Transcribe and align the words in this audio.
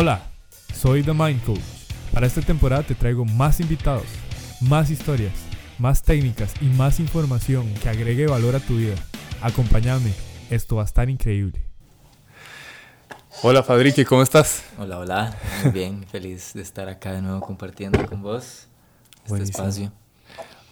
Hola, 0.00 0.22
soy 0.72 1.02
The 1.02 1.12
Mind 1.12 1.44
Coach. 1.44 1.58
Para 2.12 2.28
esta 2.28 2.40
temporada 2.40 2.84
te 2.84 2.94
traigo 2.94 3.24
más 3.24 3.58
invitados, 3.58 4.06
más 4.60 4.90
historias, 4.90 5.32
más 5.76 6.04
técnicas 6.04 6.54
y 6.60 6.66
más 6.66 7.00
información 7.00 7.74
que 7.82 7.88
agregue 7.88 8.28
valor 8.28 8.54
a 8.54 8.60
tu 8.60 8.76
vida. 8.76 8.94
Acompáñame, 9.42 10.12
esto 10.50 10.76
va 10.76 10.82
a 10.82 10.84
estar 10.84 11.10
increíble. 11.10 11.64
Hola 13.42 13.64
Fadrique, 13.64 14.04
¿cómo 14.04 14.22
estás? 14.22 14.62
Hola, 14.78 15.00
hola, 15.00 15.36
muy 15.64 15.72
bien, 15.72 16.06
feliz 16.12 16.52
de 16.54 16.62
estar 16.62 16.88
acá 16.88 17.12
de 17.14 17.20
nuevo 17.20 17.40
compartiendo 17.40 18.06
con 18.06 18.22
vos 18.22 18.68
este 19.24 19.42
espacio. 19.42 19.90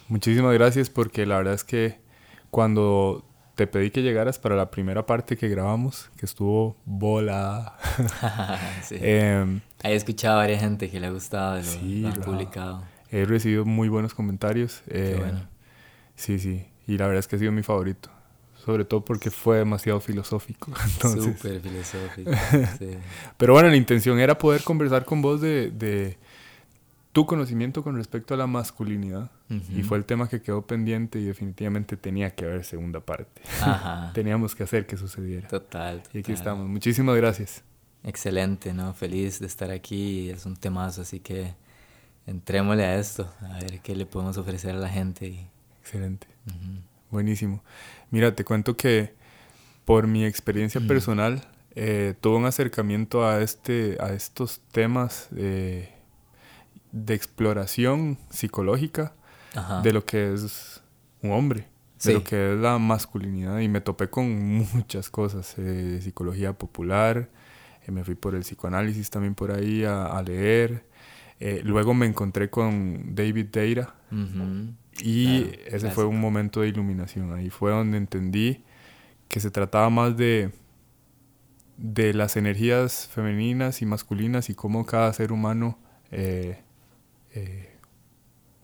Muchísimas 0.07 0.53
gracias 0.53 0.89
porque 0.89 1.25
la 1.25 1.35
verdad 1.35 1.55
es 1.55 1.65
que 1.65 1.99
cuando 2.49 3.26
te 3.57 3.65
pedí 3.65 3.89
que 3.89 4.03
llegaras 4.03 4.37
para 4.37 4.55
la 4.55 4.69
primera 4.69 5.07
parte 5.07 5.35
que 5.35 5.49
grabamos, 5.49 6.11
que 6.15 6.27
estuvo 6.27 6.77
bola. 6.85 7.75
sí. 8.83 8.97
eh, 9.01 9.59
He 9.83 9.95
escuchado 9.95 10.35
a 10.35 10.37
varias 10.37 10.61
gente 10.61 10.91
que 10.91 10.99
le 10.99 11.07
ha 11.07 11.09
gustado, 11.09 11.57
lo, 11.57 11.63
sí, 11.63 12.05
han 12.05 12.21
publicado. 12.21 12.83
He 13.09 13.25
recibido 13.25 13.65
muy 13.65 13.89
buenos 13.89 14.13
comentarios. 14.13 14.83
Eh, 14.87 15.13
Qué 15.15 15.19
bueno. 15.19 15.49
Sí, 16.15 16.37
sí. 16.37 16.67
Y 16.85 16.99
la 16.99 17.07
verdad 17.07 17.19
es 17.19 17.27
que 17.27 17.35
ha 17.35 17.39
sido 17.39 17.51
mi 17.51 17.63
favorito. 17.63 18.11
Sobre 18.63 18.85
todo 18.85 19.03
porque 19.03 19.31
fue 19.31 19.57
demasiado 19.57 19.99
filosófico. 20.01 20.71
Súper 21.01 21.59
filosófico. 21.59 22.31
sí. 22.77 22.91
Pero 23.37 23.53
bueno, 23.53 23.69
la 23.69 23.75
intención 23.75 24.19
era 24.19 24.37
poder 24.37 24.61
conversar 24.61 25.03
con 25.03 25.23
vos 25.23 25.41
de, 25.41 25.71
de 25.71 26.17
tu 27.17 27.25
conocimiento 27.25 27.83
con 27.83 27.95
respecto 27.95 28.35
a 28.35 28.37
la 28.37 28.45
masculinidad. 28.45 29.31
Y 29.75 29.81
fue 29.81 29.97
el 29.97 30.05
tema 30.05 30.29
que 30.29 30.39
quedó 30.39 30.67
pendiente 30.67 31.17
y 31.17 31.23
definitivamente 31.23 31.97
tenía 31.97 32.35
que 32.35 32.45
haber 32.45 32.63
segunda 32.63 32.99
parte. 32.99 33.41
Teníamos 34.13 34.53
que 34.53 34.61
hacer 34.61 34.85
que 34.85 34.97
sucediera. 34.97 35.47
Total, 35.47 36.03
Y 36.13 36.19
aquí 36.19 36.31
estamos. 36.31 36.67
Muchísimas 36.67 37.17
gracias. 37.17 37.63
Excelente, 38.03 38.71
¿no? 38.71 38.93
Feliz 38.93 39.39
de 39.39 39.47
estar 39.47 39.71
aquí. 39.71 40.29
Es 40.29 40.45
un 40.45 40.57
temazo, 40.57 41.01
así 41.01 41.19
que 41.19 41.55
entrémosle 42.27 42.85
a 42.85 42.99
esto, 42.99 43.27
a 43.41 43.61
ver 43.61 43.79
qué 43.79 43.95
le 43.95 44.05
podemos 44.05 44.37
ofrecer 44.37 44.75
a 44.75 44.77
la 44.77 44.89
gente. 44.89 45.47
Excelente. 45.81 46.27
Buenísimo. 47.09 47.63
Mira, 48.11 48.35
te 48.35 48.45
cuento 48.45 48.77
que 48.77 49.15
por 49.85 50.05
mi 50.05 50.23
experiencia 50.23 50.81
personal 50.81 51.41
eh, 51.73 52.13
tuve 52.21 52.37
un 52.37 52.45
acercamiento 52.45 53.27
a, 53.27 53.41
este, 53.41 53.97
a 53.99 54.13
estos 54.13 54.61
temas. 54.71 55.29
Eh, 55.35 55.96
de 56.91 57.13
exploración 57.13 58.17
psicológica 58.29 59.13
de 59.83 59.91
lo 59.91 60.05
que 60.05 60.33
es 60.33 60.83
un 61.21 61.31
hombre, 61.31 61.67
de 62.03 62.13
lo 62.13 62.23
que 62.23 62.53
es 62.53 62.59
la 62.59 62.77
masculinidad. 62.77 63.59
Y 63.59 63.67
me 63.67 63.81
topé 63.81 64.09
con 64.09 64.29
muchas 64.73 65.09
cosas, 65.09 65.55
eh, 65.57 65.99
psicología 66.01 66.53
popular, 66.53 67.29
eh, 67.85 67.91
me 67.91 68.03
fui 68.03 68.15
por 68.15 68.35
el 68.35 68.41
psicoanálisis 68.41 69.09
también 69.09 69.35
por 69.35 69.51
ahí 69.51 69.83
a, 69.83 70.21
leer. 70.25 70.85
Eh, 71.39 71.61
luego 71.63 71.93
me 71.93 72.05
encontré 72.05 72.49
con 72.49 73.15
David 73.15 73.47
Deira 73.51 73.93
y 75.01 75.51
ese 75.67 75.91
fue 75.91 76.05
un 76.05 76.19
momento 76.19 76.61
de 76.61 76.69
iluminación. 76.69 77.33
Ahí 77.33 77.49
fue 77.49 77.71
donde 77.71 77.97
entendí 77.97 78.63
que 79.27 79.39
se 79.39 79.51
trataba 79.51 79.89
más 79.89 80.17
de, 80.17 80.51
de 81.77 82.13
las 82.13 82.37
energías 82.37 83.07
femeninas 83.07 83.81
y 83.81 83.85
masculinas 83.85 84.49
y 84.49 84.55
cómo 84.55 84.85
cada 84.85 85.11
ser 85.13 85.31
humano 85.31 85.77
eh, 86.11 86.59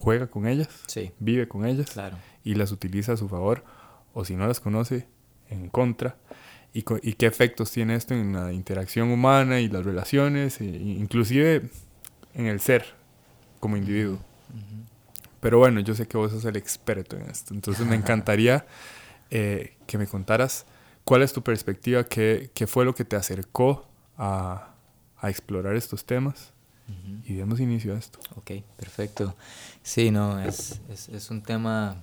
juega 0.03 0.27
con 0.27 0.47
ellas, 0.47 0.67
vive 1.19 1.47
con 1.47 1.65
ellas 1.65 1.95
y 2.43 2.55
las 2.55 2.73
utiliza 2.73 3.13
a 3.13 3.17
su 3.17 3.29
favor, 3.29 3.63
o 4.13 4.25
si 4.25 4.35
no 4.35 4.45
las 4.45 4.59
conoce, 4.59 5.07
en 5.49 5.69
contra. 5.69 6.17
Y, 6.73 6.81
qué 6.81 7.25
efectos 7.25 7.71
tiene 7.71 7.95
esto 7.95 8.13
en 8.13 8.33
la 8.33 8.51
interacción 8.51 9.11
humana 9.11 9.59
y 9.59 9.69
las 9.69 9.85
relaciones, 9.85 10.59
e 10.59 10.65
inclusive 10.65 11.69
en 12.33 12.47
el 12.47 12.59
ser 12.59 12.83
como 13.59 13.77
individuo. 13.77 14.19
Pero 15.39 15.59
bueno, 15.59 15.79
yo 15.79 15.93
sé 15.93 16.07
que 16.07 16.17
vos 16.17 16.31
sos 16.31 16.43
el 16.45 16.57
experto 16.57 17.15
en 17.15 17.29
esto, 17.29 17.53
entonces 17.53 17.85
me 17.85 17.95
encantaría 18.01 18.65
eh, 19.29 19.77
que 19.87 19.97
me 19.97 20.07
contaras 20.07 20.65
cuál 21.05 21.21
es 21.21 21.31
tu 21.31 21.43
perspectiva, 21.43 22.03
qué, 22.03 22.49
qué 22.53 22.67
fue 22.67 22.85
lo 22.85 22.95
que 22.95 23.05
te 23.05 23.15
acercó 23.15 23.87
a, 24.17 24.73
a 25.17 25.29
explorar 25.29 25.75
estos 25.75 26.05
temas 26.05 26.53
y 27.25 27.33
demos 27.33 27.59
inicio 27.59 27.95
a 27.95 27.97
esto. 27.97 28.19
Ok, 28.35 28.51
perfecto. 28.77 29.35
Sí, 29.81 30.11
no, 30.11 30.39
es, 30.41 30.81
es, 30.89 31.09
es, 31.09 31.29
un 31.31 31.41
tema 31.41 31.97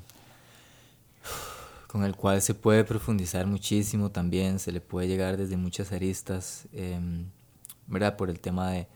con 1.90 2.04
el 2.04 2.14
cual 2.14 2.40
se 2.40 2.54
puede 2.54 2.84
profundizar 2.84 3.46
muchísimo 3.46 4.10
también, 4.10 4.60
se 4.60 4.70
le 4.70 4.80
puede 4.80 5.08
llegar 5.08 5.36
desde 5.36 5.56
muchas 5.56 5.90
aristas, 5.90 6.68
em, 6.72 7.26
¿verdad? 7.88 8.16
Por 8.16 8.30
el 8.30 8.38
tema 8.38 8.70
de, 8.70 8.86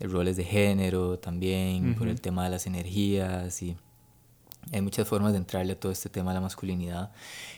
roles 0.00 0.36
de 0.36 0.44
género 0.44 1.18
también, 1.18 1.94
por 1.94 2.08
el 2.08 2.20
tema 2.20 2.44
de 2.44 2.50
las 2.50 2.66
energías 2.66 3.62
y 3.62 3.74
hay 4.72 4.82
muchas 4.82 5.08
formas 5.08 5.32
de 5.32 5.38
entrarle 5.38 5.72
a 5.72 5.80
todo 5.80 5.90
este 5.90 6.10
tema 6.10 6.32
de 6.32 6.34
la 6.34 6.40
masculinidad, 6.42 7.12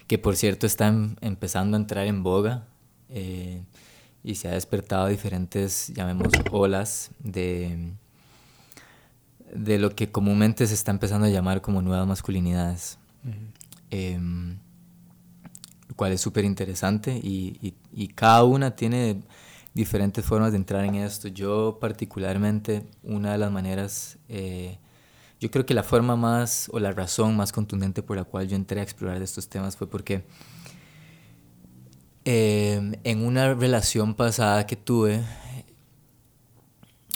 que 0.06 0.19
por 0.19 0.36
cierto 0.36 0.66
está 0.66 0.86
em, 0.86 1.16
empezando 1.20 1.76
a 1.76 1.81
entrar 1.81 2.06
en 2.06 2.22
boga. 2.22 2.69
Eh, 3.09 3.62
y 4.26 4.34
se 4.34 4.48
ha 4.48 4.50
despertado 4.50 5.06
diferentes, 5.06 5.92
llamemos, 5.94 6.32
olas 6.50 7.12
de, 7.20 7.92
de 9.54 9.78
lo 9.78 9.94
que 9.94 10.10
comúnmente 10.10 10.66
se 10.66 10.75
está 10.75 10.91
empezando 10.91 11.28
a 11.28 11.31
llamar 11.31 11.60
como 11.62 11.81
nuevas 11.81 12.09
masculinidades. 12.09 12.98
Em, 13.88 14.59
lo 15.88 15.94
cual 15.94 16.10
es 16.10 16.20
súper 16.20 16.44
interesante 16.44 17.16
y, 17.22 17.75
y, 17.92 18.09
cada 18.09 18.42
una 18.42 18.75
tiene 18.75 19.22
diferentes 19.75 20.25
formas 20.25 20.50
de 20.50 20.59
entrar 20.59 20.84
en 20.84 20.97
esto. 20.97 21.28
Yo 21.28 21.78
particularmente, 21.81 22.84
una 23.04 23.31
de 23.31 23.38
las 23.38 23.53
maneras, 23.53 24.19
eh, 24.28 24.76
yo 25.38 25.53
creo 25.53 25.65
que 25.65 25.75
la 25.75 25.84
forma 25.84 26.16
más 26.16 26.69
o 26.72 26.81
la 26.81 26.91
razón 26.91 27.36
más 27.36 27.53
contundente 27.53 28.03
por 28.03 28.16
la 28.16 28.25
cual 28.25 28.48
yo 28.48 28.56
entré 28.56 28.81
a 28.81 28.82
explorar 28.82 29.22
estos 29.22 29.48
temas 29.48 29.76
fue 29.76 29.88
porque 29.88 30.25
Em, 32.28 32.94
en 33.04 33.25
una 33.25 33.54
relación 33.54 34.16
pasada 34.16 34.66
que 34.66 34.75
tuve, 34.75 35.22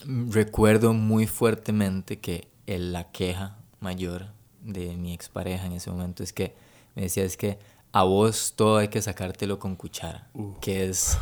recuerdo 0.07 0.93
muy 0.93 1.27
fuertemente 1.27 2.21
que 2.21 2.47
la 2.67 3.11
queja 3.11 3.59
mayor 3.81 4.27
de 4.63 4.97
mi 4.97 5.13
expareja 5.13 5.67
en 5.67 5.73
ese 5.73 5.91
momento 5.91 6.23
es 6.23 6.33
que 6.33 6.55
me 6.95 7.03
decía 7.03 7.25
es 7.25 7.37
que 7.37 7.59
a 7.91 8.05
vos 8.05 8.53
todo 8.55 8.77
hay 8.77 8.87
que 8.87 9.03
sacártelo 9.03 9.59
con 9.59 9.75
cuchara, 9.75 10.29
uh. 10.35 10.55
que 10.61 10.89
es, 10.89 11.19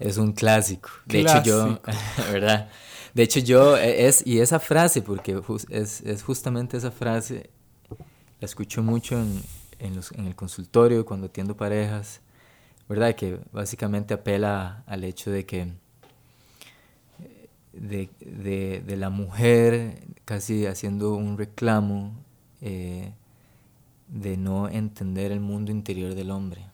es 0.00 0.16
un 0.16 0.32
clásico. 0.32 0.90
De 1.06 1.20
hecho 1.20 1.40
yo, 1.44 1.80
¿verdad? 2.32 2.68
De 3.14 3.22
hecho 3.22 3.38
yo, 3.38 3.76
e, 3.76 4.08
es, 4.08 4.26
y 4.26 4.40
esa 4.40 4.58
frase, 4.58 5.02
porque 5.02 5.40
es, 5.68 6.00
es 6.00 6.22
justamente 6.24 6.78
esa 6.78 6.90
frase, 6.90 7.48
la 8.40 8.46
escucho 8.46 8.82
mucho 8.82 9.20
en, 9.20 9.40
en, 9.78 9.94
los, 9.94 10.10
en 10.10 10.26
el 10.26 10.34
consultorio 10.34 11.06
cuando 11.06 11.28
atiendo 11.28 11.56
parejas 11.56 12.22
¿verdad? 12.90 13.14
Que 13.14 13.38
básicamente 13.52 14.14
apela 14.14 14.82
al 14.88 15.04
hecho 15.04 15.30
de 15.30 15.46
que 15.46 15.68
de, 17.72 18.10
de, 18.18 18.82
de 18.84 18.96
la 18.96 19.10
mujer 19.10 20.02
casi 20.24 20.66
haciendo 20.66 21.14
un 21.14 21.38
reclamo 21.38 22.12
eh, 22.60 23.12
de 24.08 24.36
no 24.36 24.68
entender 24.68 25.30
el 25.30 25.38
mundo 25.38 25.70
interior 25.70 26.16
del 26.16 26.32
hombre. 26.32 26.66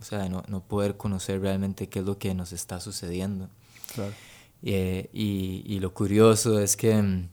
O 0.00 0.02
sea, 0.02 0.20
de 0.20 0.30
no, 0.30 0.44
no, 0.48 0.62
poder 0.62 0.96
conocer 0.96 1.42
realmente 1.42 1.88
qué 1.88 1.98
es 1.98 2.06
lo 2.06 2.16
que 2.18 2.32
nos 2.34 2.52
está 2.52 2.80
sucediendo. 2.80 3.50
Claro. 3.94 4.14
Eh, 4.62 5.10
y, 5.12 5.62
y, 5.66 5.80
lo 5.80 5.92
curioso 5.92 6.58
es 6.58 6.74
que 6.74 7.02
mm, 7.02 7.28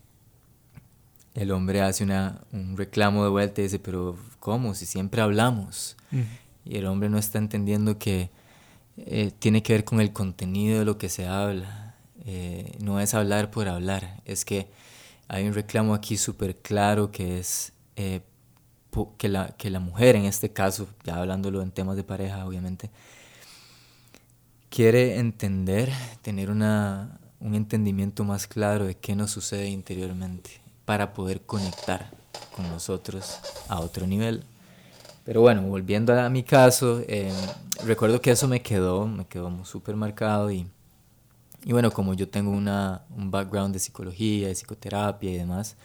el 1.36 1.52
hombre 1.52 1.82
hace 1.82 2.04
una, 2.04 2.42
un 2.52 2.76
reclamo 2.76 3.24
de 3.24 3.30
vuelta 3.30 3.62
y 3.62 3.66
dice, 3.66 3.80
pero 3.80 4.18
¿cómo? 4.42 4.74
Si 4.74 4.86
siempre 4.86 5.22
hablamos 5.22 5.96
y 6.66 6.78
el 6.78 6.88
hombre 6.88 7.10
no 7.10 7.18
está 7.18 7.38
entendiendo 7.38 7.98
que 7.98 8.30
eh, 8.98 9.32
tiene 9.40 9.62
que 9.64 9.74
ver 9.74 9.84
con 9.84 10.02
el 10.02 10.12
contenido 10.12 10.80
de 10.80 10.86
lo 10.86 10.98
que 10.98 11.10
se 11.10 11.28
habla. 11.28 11.96
Eh, 12.26 12.76
no 12.80 13.00
es 13.00 13.14
hablar 13.14 13.52
por 13.52 13.68
hablar, 13.68 14.22
es 14.26 14.46
que 14.46 14.68
hay 15.28 15.48
un 15.48 15.54
reclamo 15.54 15.94
aquí 15.94 16.18
súper 16.18 16.58
claro 16.58 17.12
que 17.12 17.40
es 17.40 17.74
eh, 17.96 18.22
que, 19.18 19.30
la, 19.30 19.56
que 19.58 19.70
la 19.70 19.80
mujer, 19.80 20.16
en 20.16 20.26
este 20.26 20.52
caso, 20.52 20.88
ya 21.04 21.18
hablándolo 21.18 21.62
en 21.62 21.72
temas 21.72 21.96
de 21.96 22.04
pareja, 22.04 22.46
obviamente, 22.46 22.90
quiere 24.70 25.20
entender, 25.20 25.92
tener 26.22 26.50
una, 26.50 27.20
un 27.40 27.56
entendimiento 27.56 28.24
más 28.24 28.48
claro 28.48 28.86
de 28.86 28.96
qué 28.96 29.16
nos 29.16 29.32
sucede 29.32 29.68
interiormente 29.68 30.62
para 30.86 31.14
poder 31.14 31.42
conectar 31.42 32.12
con 32.56 32.68
nosotros 32.70 33.40
a 33.68 33.80
otro 33.80 34.08
nivel. 34.08 34.46
Pero 35.26 35.42
bueno, 35.42 35.64
volviendo 35.64 36.18
a 36.18 36.30
mi 36.30 36.44
caso, 36.44 37.02
eh, 37.08 37.34
recuerdo 37.84 38.22
que 38.22 38.32
eso 38.32 38.48
me 38.48 38.62
quedó, 38.62 39.08
me 39.08 39.26
quedó 39.26 39.66
súper 39.66 39.96
marcado 39.96 40.52
y, 40.52 40.68
y 41.64 41.74
bueno, 41.74 41.92
como 41.92 42.14
yo 42.14 42.30
tengo 42.30 42.52
una, 42.52 43.02
un 43.18 43.32
background 43.32 43.74
de 43.74 43.80
psicología, 43.80 44.48
de 44.48 44.56
psicoterapia 44.56 45.32
y 45.32 45.38
demás, 45.38 45.76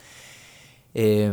eh, 0.95 1.33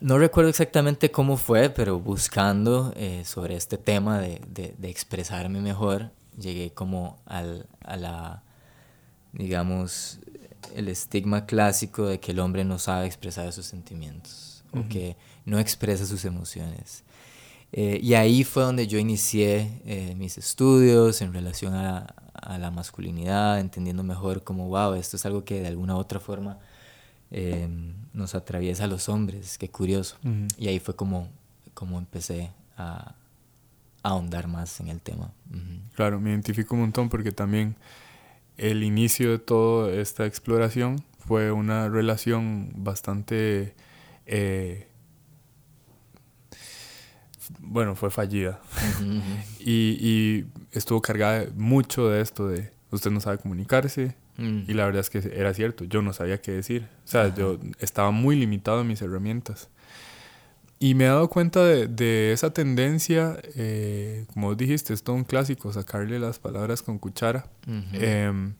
no 0.00 0.18
recuerdo 0.18 0.48
exactamente 0.48 1.10
cómo 1.10 1.36
fue, 1.36 1.70
pero 1.70 1.98
buscando 1.98 2.94
eh, 2.96 3.24
sobre 3.26 3.56
este 3.56 3.76
tema 3.76 4.20
de, 4.20 4.40
de, 4.48 4.74
de, 4.78 4.88
expresarme 4.88 5.60
mejor, 5.60 6.10
llegué 6.38 6.72
como 6.72 7.18
al, 7.26 7.66
a 7.84 7.96
la 7.96 8.42
digamos, 9.32 10.20
el 10.74 10.88
estigma 10.88 11.46
clásico 11.46 12.06
de 12.06 12.20
que 12.20 12.32
el 12.32 12.38
hombre 12.38 12.64
no 12.64 12.78
sabe 12.78 13.06
expresar 13.06 13.52
sus 13.52 13.66
sentimientos 13.66 14.64
o 14.72 14.88
que 14.88 15.16
no 15.44 15.58
expresa 15.58 16.06
sus 16.06 16.24
emociones. 16.24 17.04
Eh, 17.76 17.98
y 18.00 18.14
ahí 18.14 18.44
fue 18.44 18.62
donde 18.62 18.86
yo 18.86 19.00
inicié 19.00 19.80
eh, 19.84 20.14
mis 20.16 20.38
estudios 20.38 21.20
en 21.22 21.32
relación 21.32 21.74
a, 21.74 22.06
a, 22.32 22.56
la 22.56 22.70
masculinidad, 22.70 23.58
entendiendo 23.58 24.04
mejor 24.04 24.44
cómo, 24.44 24.68
wow, 24.68 24.94
esto 24.94 25.16
es 25.16 25.26
algo 25.26 25.44
que 25.44 25.60
de 25.60 25.66
alguna 25.66 25.96
u 25.96 25.98
otra 25.98 26.20
forma 26.20 26.60
eh, 27.32 27.68
nos 28.12 28.36
atraviesa 28.36 28.84
a 28.84 28.86
los 28.86 29.08
hombres, 29.08 29.58
qué 29.58 29.68
curioso. 29.68 30.16
Y 30.56 30.68
ahí 30.68 30.78
fue 30.78 30.94
como, 30.94 31.28
como 31.74 31.98
empecé 31.98 32.52
a, 32.76 33.16
ahondar 34.04 34.46
más 34.46 34.78
en 34.78 34.86
el 34.86 35.00
tema. 35.00 35.32
Claro, 35.96 36.20
me 36.20 36.30
identifico 36.30 36.76
un 36.76 36.82
montón 36.82 37.08
porque 37.08 37.32
también 37.32 37.74
el 38.56 38.84
inicio 38.84 39.32
de 39.32 39.38
toda 39.40 39.92
esta 39.92 40.26
exploración 40.26 41.02
fue 41.18 41.50
una 41.50 41.88
relación 41.88 42.70
bastante... 42.76 43.74
Eh, 44.26 44.86
bueno, 47.60 47.94
fue 47.94 48.10
fallida. 48.10 48.60
y, 49.58 49.98
y, 50.00 50.46
estuvo 50.72 51.00
cargada 51.00 51.46
mucho 51.54 52.08
de 52.08 52.20
esto 52.20 52.48
de 52.48 52.70
usted 52.90 53.10
no 53.10 53.20
sabe 53.20 53.38
comunicarse. 53.38 54.16
Mm. 54.36 54.62
Y 54.68 54.74
la 54.74 54.84
verdad 54.86 55.00
es 55.00 55.10
que 55.10 55.18
era 55.18 55.54
cierto, 55.54 55.84
yo 55.84 56.02
no 56.02 56.12
sabía 56.12 56.40
qué 56.40 56.52
decir. 56.52 56.88
O 57.04 57.08
sea, 57.08 57.34
yo 57.34 57.58
estaba 57.78 58.10
muy 58.10 58.36
limitado 58.36 58.80
en 58.80 58.88
mis 58.88 59.02
herramientas. 59.02 59.68
Y 60.78 60.94
me 60.94 61.04
he 61.04 61.08
dado 61.08 61.28
cuenta 61.30 61.64
de, 61.64 61.86
de 61.86 62.32
esa 62.32 62.52
tendencia, 62.52 63.38
eh, 63.54 64.26
como 64.34 64.48
vos 64.48 64.56
dijiste, 64.56 64.92
es 64.92 65.02
todo 65.02 65.16
un 65.16 65.24
clásico, 65.24 65.72
sacarle 65.72 66.18
las 66.18 66.38
palabras 66.38 66.82
con 66.82 66.98
cuchara. 66.98 67.46
Em, 67.92 68.54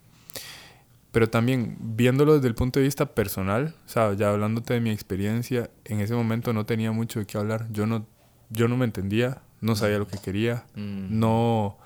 pero 1.11 1.29
también 1.29 1.77
viéndolo 1.81 2.35
desde 2.35 2.49
el 2.49 2.55
punto 2.55 2.79
de 2.79 2.85
vista 2.85 3.15
personal, 3.15 3.75
o 3.85 3.89
sea, 3.89 4.15
ya 4.15 4.31
hablándote 4.31 4.75
de 4.75 4.81
mi 4.81 4.91
experiencia, 4.91 5.71
en 5.85 6.01
ese 6.01 6.15
momento 6.15 6.53
no 6.53 6.65
tenía 6.65 6.93
mucho 6.93 7.19
de 7.19 7.27
qué 7.27 7.37
hablar. 7.37 7.67
Yo 7.73 7.87
no, 7.87 8.07
yo 8.55 8.69
no 8.69 8.77
me 8.77 8.85
entendía, 8.85 9.43
no 9.61 9.77
sabía 9.77 9.99
lo 9.99 10.09
que 10.09 10.19
quería, 10.19 10.65
no, 10.75 11.79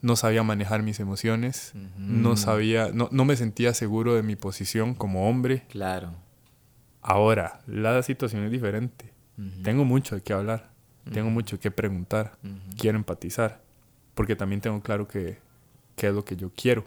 no 0.00 0.16
sabía 0.16 0.42
manejar 0.42 0.82
mis 0.82 1.00
emociones, 1.00 1.72
no 1.98 2.36
sabía, 2.36 2.90
no, 2.92 3.08
no 3.12 3.24
me 3.24 3.36
sentía 3.36 3.74
seguro 3.74 4.14
de 4.14 4.22
mi 4.22 4.36
posición 4.36 4.94
como 4.94 5.28
hombre. 5.28 5.64
Claro. 5.68 6.12
Ahora, 7.00 7.60
la 7.66 8.02
situación 8.02 8.44
es 8.44 8.50
diferente 8.50 9.12
tengo 9.62 9.84
mucho 9.84 10.14
de 10.14 10.22
qué 10.22 10.32
hablar, 10.32 10.70
tengo 11.12 11.30
mucho 11.30 11.58
que 11.58 11.70
preguntar, 11.70 12.38
quiero 12.78 12.98
empatizar, 12.98 13.62
porque 14.14 14.36
también 14.36 14.60
tengo 14.60 14.80
claro 14.82 15.08
que, 15.08 15.38
qué 15.96 16.08
es 16.08 16.14
lo 16.14 16.24
que 16.24 16.36
yo 16.36 16.50
quiero. 16.54 16.84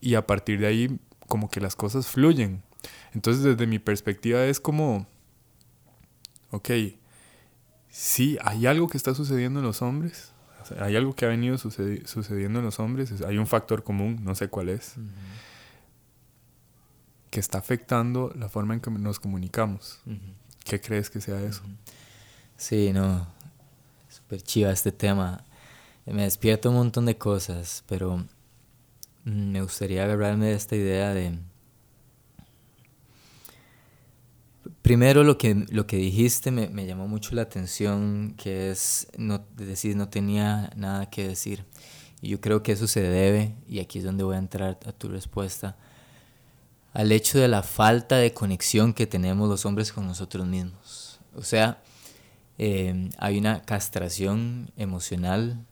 Y 0.00 0.14
a 0.14 0.26
partir 0.26 0.60
de 0.60 0.66
ahí, 0.66 0.98
como 1.26 1.50
que 1.50 1.60
las 1.60 1.76
cosas 1.76 2.06
fluyen. 2.06 2.62
Entonces, 3.12 3.42
desde 3.42 3.66
mi 3.66 3.78
perspectiva 3.78 4.44
es 4.44 4.60
como, 4.60 5.06
ok, 6.50 6.70
sí, 7.98 8.38
hay 8.42 8.66
algo 8.66 8.86
que 8.86 8.96
está 8.96 9.12
sucediendo 9.12 9.58
en 9.58 9.66
los 9.66 9.82
hombres, 9.82 10.30
hay 10.78 10.94
algo 10.94 11.14
que 11.14 11.24
ha 11.24 11.28
venido 11.28 11.58
sucediendo 11.58 12.60
en 12.60 12.64
los 12.64 12.78
hombres, 12.78 13.12
hay 13.22 13.38
un 13.38 13.46
factor 13.48 13.82
común, 13.82 14.20
no 14.22 14.36
sé 14.36 14.46
cuál 14.46 14.68
es, 14.68 14.94
que 17.30 17.40
está 17.40 17.58
afectando 17.58 18.32
la 18.38 18.48
forma 18.48 18.74
en 18.74 18.80
que 18.80 18.90
nos 18.92 19.18
comunicamos. 19.18 20.00
¿Qué 20.64 20.80
crees 20.80 21.10
que 21.10 21.20
sea 21.20 21.40
eso? 21.42 21.62
Sí, 22.56 22.92
no, 22.92 23.26
súper 24.08 24.42
chiva 24.42 24.70
este 24.70 24.92
tema. 24.92 25.44
Me 26.06 26.22
despierta 26.22 26.68
un 26.68 26.76
montón 26.76 27.04
de 27.04 27.18
cosas, 27.18 27.82
pero 27.88 28.18
mm, 29.24 29.50
me 29.50 29.60
gustaría 29.60 30.04
agarrarme 30.04 30.46
de 30.46 30.54
esta 30.54 30.76
idea 30.76 31.12
de... 31.12 31.36
Primero 34.88 35.22
lo 35.22 35.36
que, 35.36 35.66
lo 35.68 35.86
que 35.86 35.98
dijiste 35.98 36.50
me, 36.50 36.70
me 36.70 36.86
llamó 36.86 37.06
mucho 37.06 37.34
la 37.34 37.42
atención, 37.42 38.32
que 38.38 38.70
es 38.70 39.06
no, 39.18 39.44
decir 39.54 39.94
no 39.96 40.08
tenía 40.08 40.70
nada 40.76 41.10
que 41.10 41.28
decir. 41.28 41.66
Y 42.22 42.30
yo 42.30 42.40
creo 42.40 42.62
que 42.62 42.72
eso 42.72 42.86
se 42.86 43.02
debe, 43.02 43.54
y 43.68 43.80
aquí 43.80 43.98
es 43.98 44.04
donde 44.06 44.24
voy 44.24 44.36
a 44.36 44.38
entrar 44.38 44.78
a 44.86 44.92
tu 44.92 45.10
respuesta, 45.10 45.76
al 46.94 47.12
hecho 47.12 47.38
de 47.38 47.48
la 47.48 47.62
falta 47.62 48.16
de 48.16 48.32
conexión 48.32 48.94
que 48.94 49.06
tenemos 49.06 49.46
los 49.50 49.66
hombres 49.66 49.92
con 49.92 50.06
nosotros 50.06 50.46
mismos. 50.46 51.20
O 51.34 51.42
sea, 51.42 51.82
eh, 52.56 53.10
hay 53.18 53.36
una 53.36 53.60
castración 53.60 54.70
emocional 54.78 55.66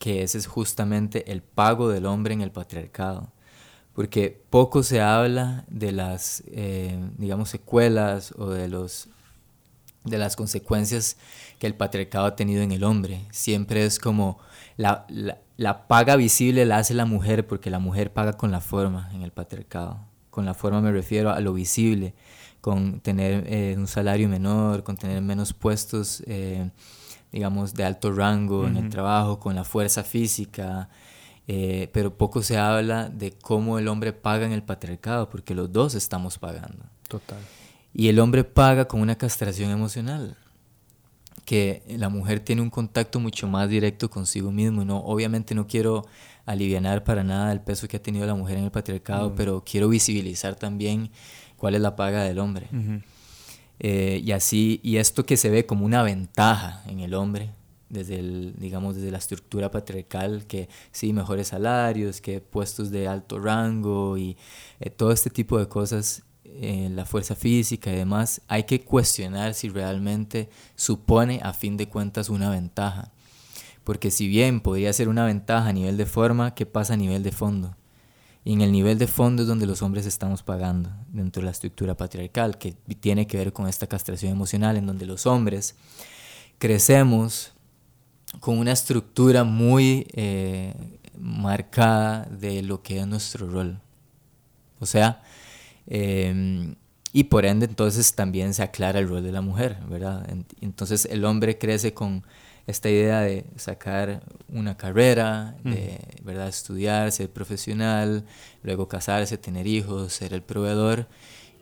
que 0.00 0.24
ese 0.24 0.38
es 0.38 0.48
justamente 0.48 1.30
el 1.30 1.40
pago 1.40 1.88
del 1.88 2.04
hombre 2.04 2.34
en 2.34 2.40
el 2.40 2.50
patriarcado. 2.50 3.30
Porque 3.96 4.40
poco 4.50 4.84
se 4.84 5.00
habla 5.00 5.64
de 5.66 5.90
las, 5.90 6.44
eh, 6.46 6.96
digamos, 7.18 7.48
secuelas 7.48 8.32
o 8.38 8.50
de, 8.50 8.68
los, 8.68 9.08
de 10.04 10.18
las 10.18 10.36
consecuencias 10.36 11.16
que 11.58 11.66
el 11.66 11.74
patriarcado 11.74 12.26
ha 12.26 12.36
tenido 12.36 12.62
en 12.62 12.70
el 12.70 12.84
hombre. 12.84 13.26
Siempre 13.32 13.84
es 13.84 13.98
como 13.98 14.38
la, 14.76 15.06
la, 15.08 15.40
la 15.56 15.88
paga 15.88 16.14
visible 16.14 16.64
la 16.66 16.78
hace 16.78 16.94
la 16.94 17.06
mujer 17.06 17.48
porque 17.48 17.70
la 17.70 17.80
mujer 17.80 18.12
paga 18.12 18.34
con 18.34 18.52
la 18.52 18.60
forma 18.60 19.10
en 19.12 19.22
el 19.22 19.32
patriarcado 19.32 19.98
con 20.36 20.44
la 20.44 20.52
forma 20.52 20.82
me 20.82 20.92
refiero 20.92 21.30
a 21.30 21.40
lo 21.40 21.54
visible, 21.54 22.12
con 22.60 23.00
tener 23.00 23.44
eh, 23.46 23.74
un 23.78 23.86
salario 23.86 24.28
menor, 24.28 24.82
con 24.82 24.98
tener 24.98 25.22
menos 25.22 25.54
puestos, 25.54 26.22
eh, 26.26 26.68
digamos, 27.32 27.72
de 27.72 27.84
alto 27.84 28.12
rango 28.12 28.66
en 28.66 28.76
el 28.76 28.90
trabajo, 28.90 29.40
con 29.40 29.54
la 29.54 29.64
fuerza 29.64 30.04
física, 30.04 30.90
eh, 31.48 31.88
pero 31.92 32.16
poco 32.16 32.42
se 32.42 32.58
habla 32.58 33.08
de 33.08 33.32
cómo 33.32 33.78
el 33.78 33.88
hombre 33.88 34.12
paga 34.12 34.46
en 34.46 34.52
el 34.52 34.62
patriarcado, 34.62 35.30
porque 35.30 35.54
los 35.54 35.72
dos 35.72 35.94
estamos 35.94 36.38
pagando. 36.38 36.84
Total. 37.08 37.38
Y 37.94 38.08
el 38.08 38.18
hombre 38.18 38.44
paga 38.44 38.86
con 38.86 39.00
una 39.00 39.16
castración 39.16 39.70
emocional, 39.70 40.36
que 41.44 41.82
la 41.88 42.08
mujer 42.08 42.40
tiene 42.40 42.62
un 42.62 42.70
contacto 42.70 43.20
mucho 43.20 43.46
más 43.46 43.68
directo 43.68 44.10
consigo 44.10 44.50
mismo. 44.50 44.84
No, 44.84 44.98
obviamente 44.98 45.54
no 45.54 45.66
quiero 45.66 46.04
aliviar 46.44 47.04
para 47.04 47.22
nada 47.22 47.52
el 47.52 47.60
peso 47.60 47.86
que 47.88 47.96
ha 47.96 48.02
tenido 48.02 48.26
la 48.26 48.34
mujer 48.34 48.58
en 48.58 48.64
el 48.64 48.70
patriarcado, 48.70 49.34
pero 49.34 49.62
quiero 49.64 49.88
visibilizar 49.88 50.56
también 50.56 51.10
cuál 51.56 51.74
es 51.74 51.80
la 51.80 51.96
paga 51.96 52.24
del 52.24 52.38
hombre. 52.38 52.68
Eh, 53.78 54.20
y 54.24 54.32
así, 54.32 54.80
y 54.82 54.96
esto 54.96 55.26
que 55.26 55.36
se 55.36 55.50
ve 55.50 55.66
como 55.66 55.84
una 55.84 56.02
ventaja 56.02 56.82
en 56.86 57.00
el 57.00 57.14
hombre, 57.14 57.50
desde 57.88 58.18
el, 58.18 58.54
digamos, 58.58 58.96
desde 58.96 59.10
la 59.10 59.18
estructura 59.18 59.70
patriarcal, 59.70 60.46
que 60.46 60.68
sí, 60.90 61.12
mejores 61.12 61.48
salarios, 61.48 62.20
que 62.20 62.40
puestos 62.40 62.90
de 62.90 63.08
alto 63.08 63.38
rango 63.38 64.18
y 64.18 64.36
eh, 64.80 64.90
todo 64.90 65.12
este 65.12 65.30
tipo 65.30 65.58
de 65.58 65.68
cosas, 65.68 66.24
eh, 66.44 66.88
la 66.92 67.04
fuerza 67.04 67.34
física 67.34 67.92
y 67.92 67.96
demás, 67.96 68.42
hay 68.48 68.64
que 68.64 68.82
cuestionar 68.82 69.54
si 69.54 69.68
realmente 69.68 70.48
supone 70.74 71.40
a 71.42 71.52
fin 71.52 71.76
de 71.76 71.88
cuentas 71.88 72.28
una 72.28 72.50
ventaja. 72.50 73.12
Porque 73.84 74.10
si 74.10 74.26
bien 74.26 74.60
podría 74.60 74.92
ser 74.92 75.08
una 75.08 75.24
ventaja 75.24 75.68
a 75.68 75.72
nivel 75.72 75.96
de 75.96 76.06
forma, 76.06 76.54
¿qué 76.54 76.66
pasa 76.66 76.94
a 76.94 76.96
nivel 76.96 77.22
de 77.22 77.30
fondo? 77.30 77.76
Y 78.44 78.52
en 78.52 78.60
el 78.60 78.70
nivel 78.70 78.98
de 78.98 79.08
fondo 79.08 79.42
es 79.42 79.48
donde 79.48 79.66
los 79.66 79.82
hombres 79.82 80.06
estamos 80.06 80.44
pagando 80.44 80.90
dentro 81.08 81.40
de 81.40 81.46
la 81.46 81.50
estructura 81.50 81.96
patriarcal, 81.96 82.58
que 82.58 82.74
tiene 83.00 83.26
que 83.26 83.36
ver 83.36 83.52
con 83.52 83.66
esta 83.68 83.88
castración 83.88 84.30
emocional, 84.30 84.76
en 84.76 84.86
donde 84.86 85.04
los 85.04 85.26
hombres 85.26 85.74
crecemos 86.58 87.55
con 88.40 88.58
una 88.58 88.72
estructura 88.72 89.44
muy 89.44 90.06
eh, 90.12 90.74
marcada 91.18 92.24
de 92.30 92.62
lo 92.62 92.82
que 92.82 93.00
es 93.00 93.06
nuestro 93.06 93.48
rol. 93.48 93.80
O 94.80 94.86
sea, 94.86 95.22
em, 95.86 96.74
y 97.12 97.24
por 97.24 97.46
ende 97.46 97.66
entonces 97.66 98.14
también 98.14 98.54
se 98.54 98.62
aclara 98.62 98.98
el 98.98 99.08
rol 99.08 99.22
de 99.22 99.32
la 99.32 99.40
mujer, 99.40 99.78
¿verdad? 99.88 100.28
Entonces 100.60 101.06
el 101.10 101.24
hombre 101.24 101.56
crece 101.58 101.94
con 101.94 102.24
esta 102.66 102.90
idea 102.90 103.20
de 103.20 103.46
sacar 103.56 104.22
una 104.48 104.76
carrera, 104.76 105.56
de 105.62 105.98
¿verdad? 106.22 106.48
estudiar, 106.48 107.12
ser 107.12 107.30
profesional, 107.30 108.24
luego 108.62 108.88
casarse, 108.88 109.38
tener 109.38 109.66
hijos, 109.66 110.12
ser 110.12 110.34
el 110.34 110.42
proveedor 110.42 111.06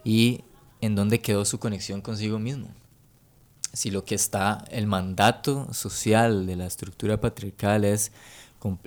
y 0.02 0.40
en 0.80 0.94
dónde 0.94 1.20
quedó 1.20 1.44
su 1.44 1.58
conexión 1.58 2.00
consigo 2.00 2.38
mismo. 2.38 2.68
Si 3.74 3.90
lo 3.90 4.04
que 4.04 4.14
está, 4.14 4.64
el 4.70 4.86
mandato 4.86 5.72
social 5.74 6.46
de 6.46 6.56
la 6.56 6.66
estructura 6.66 7.20
patriarcal 7.20 7.84
es 7.84 8.12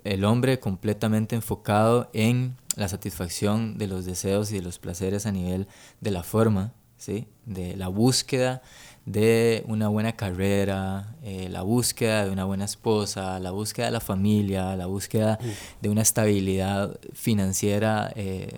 el 0.03 0.25
hombre 0.25 0.59
completamente 0.59 1.35
enfocado 1.35 2.09
en 2.13 2.55
la 2.75 2.87
satisfacción 2.87 3.77
de 3.77 3.87
los 3.87 4.05
deseos 4.05 4.51
y 4.51 4.55
de 4.55 4.61
los 4.61 4.79
placeres 4.79 5.25
a 5.25 5.31
nivel 5.31 5.67
de 6.01 6.11
la 6.11 6.23
forma, 6.23 6.73
¿sí? 6.97 7.27
de 7.45 7.75
la 7.75 7.87
búsqueda 7.87 8.61
de 9.05 9.63
una 9.67 9.87
buena 9.87 10.17
carrera, 10.17 11.15
eh, 11.23 11.47
la 11.49 11.61
búsqueda 11.61 12.25
de 12.25 12.31
una 12.31 12.43
buena 12.43 12.65
esposa, 12.65 13.39
la 13.39 13.51
búsqueda 13.51 13.85
de 13.85 13.93
la 13.93 14.01
familia, 14.01 14.75
la 14.75 14.85
búsqueda 14.85 15.39
de 15.81 15.89
una 15.89 16.01
estabilidad 16.01 16.99
financiera, 17.13 18.11
eh, 18.15 18.49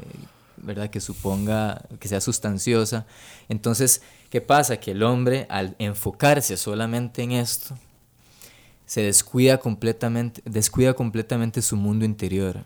¿verdad? 0.58 0.90
Que 0.90 1.02
suponga, 1.02 1.84
que 2.00 2.08
sea 2.08 2.20
sustanciosa. 2.20 3.06
Entonces, 3.48 4.02
¿qué 4.30 4.42
pasa? 4.42 4.78
Que 4.78 4.92
el 4.92 5.04
hombre, 5.04 5.46
al 5.50 5.76
enfocarse 5.80 6.58
solamente 6.58 7.24
en 7.24 7.32
esto, 7.32 7.78
se 8.86 9.02
descuida 9.02 9.60
completamente, 9.60 10.42
descuida 10.46 10.94
completamente 10.94 11.62
su 11.62 11.76
mundo 11.76 12.06
interior. 12.06 12.66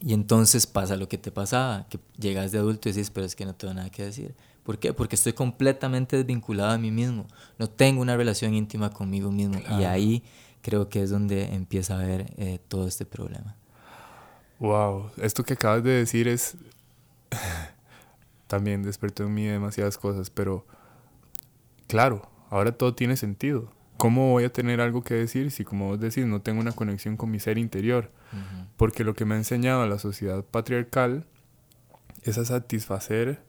Y 0.00 0.14
entonces 0.14 0.66
pasa 0.66 0.96
lo 0.96 1.08
que 1.08 1.18
te 1.18 1.30
pasaba, 1.30 1.86
que 1.88 1.98
llegas 2.18 2.52
de 2.52 2.58
adulto 2.58 2.88
y 2.88 2.92
dices, 2.92 3.10
pero 3.10 3.26
es 3.26 3.34
que 3.34 3.44
no 3.44 3.54
tengo 3.54 3.74
nada 3.74 3.90
que 3.90 4.04
decir. 4.04 4.34
¿Por 4.62 4.78
qué? 4.78 4.92
Porque 4.92 5.16
estoy 5.16 5.32
completamente 5.32 6.16
desvinculado 6.16 6.70
a 6.72 6.78
mí 6.78 6.90
mismo. 6.90 7.26
No 7.58 7.68
tengo 7.68 8.00
una 8.00 8.16
relación 8.16 8.54
íntima 8.54 8.90
conmigo 8.90 9.30
mismo. 9.30 9.60
Y 9.78 9.84
ahí 9.84 10.22
creo 10.62 10.88
que 10.88 11.02
es 11.02 11.10
donde 11.10 11.54
empieza 11.54 11.94
a 11.94 12.00
haber 12.00 12.32
eh, 12.36 12.58
todo 12.68 12.86
este 12.86 13.04
problema. 13.06 13.56
Wow, 14.58 15.10
esto 15.22 15.42
que 15.44 15.54
acabas 15.54 15.82
de 15.82 15.90
decir 15.90 16.28
es... 16.28 16.56
También 18.48 18.82
despertó 18.82 19.24
en 19.24 19.34
mí 19.34 19.44
demasiadas 19.44 19.98
cosas, 19.98 20.30
pero 20.30 20.66
claro, 21.86 22.28
ahora 22.50 22.72
todo 22.72 22.94
tiene 22.94 23.16
sentido. 23.16 23.70
¿Cómo 23.98 24.30
voy 24.30 24.44
a 24.44 24.52
tener 24.52 24.80
algo 24.80 25.02
que 25.02 25.14
decir 25.14 25.50
si, 25.50 25.64
como 25.64 25.88
vos 25.88 26.00
decís, 26.00 26.24
no 26.24 26.40
tengo 26.40 26.60
una 26.60 26.72
conexión 26.72 27.16
con 27.16 27.30
mi 27.30 27.40
ser 27.40 27.58
interior? 27.58 28.10
Porque 28.76 29.04
lo 29.04 29.14
que 29.14 29.24
me 29.24 29.34
ha 29.34 29.38
enseñado 29.38 29.86
la 29.86 29.98
sociedad 29.98 30.44
patriarcal 30.44 31.26
es 32.22 32.38
a 32.38 32.44
satisfacer 32.44 33.42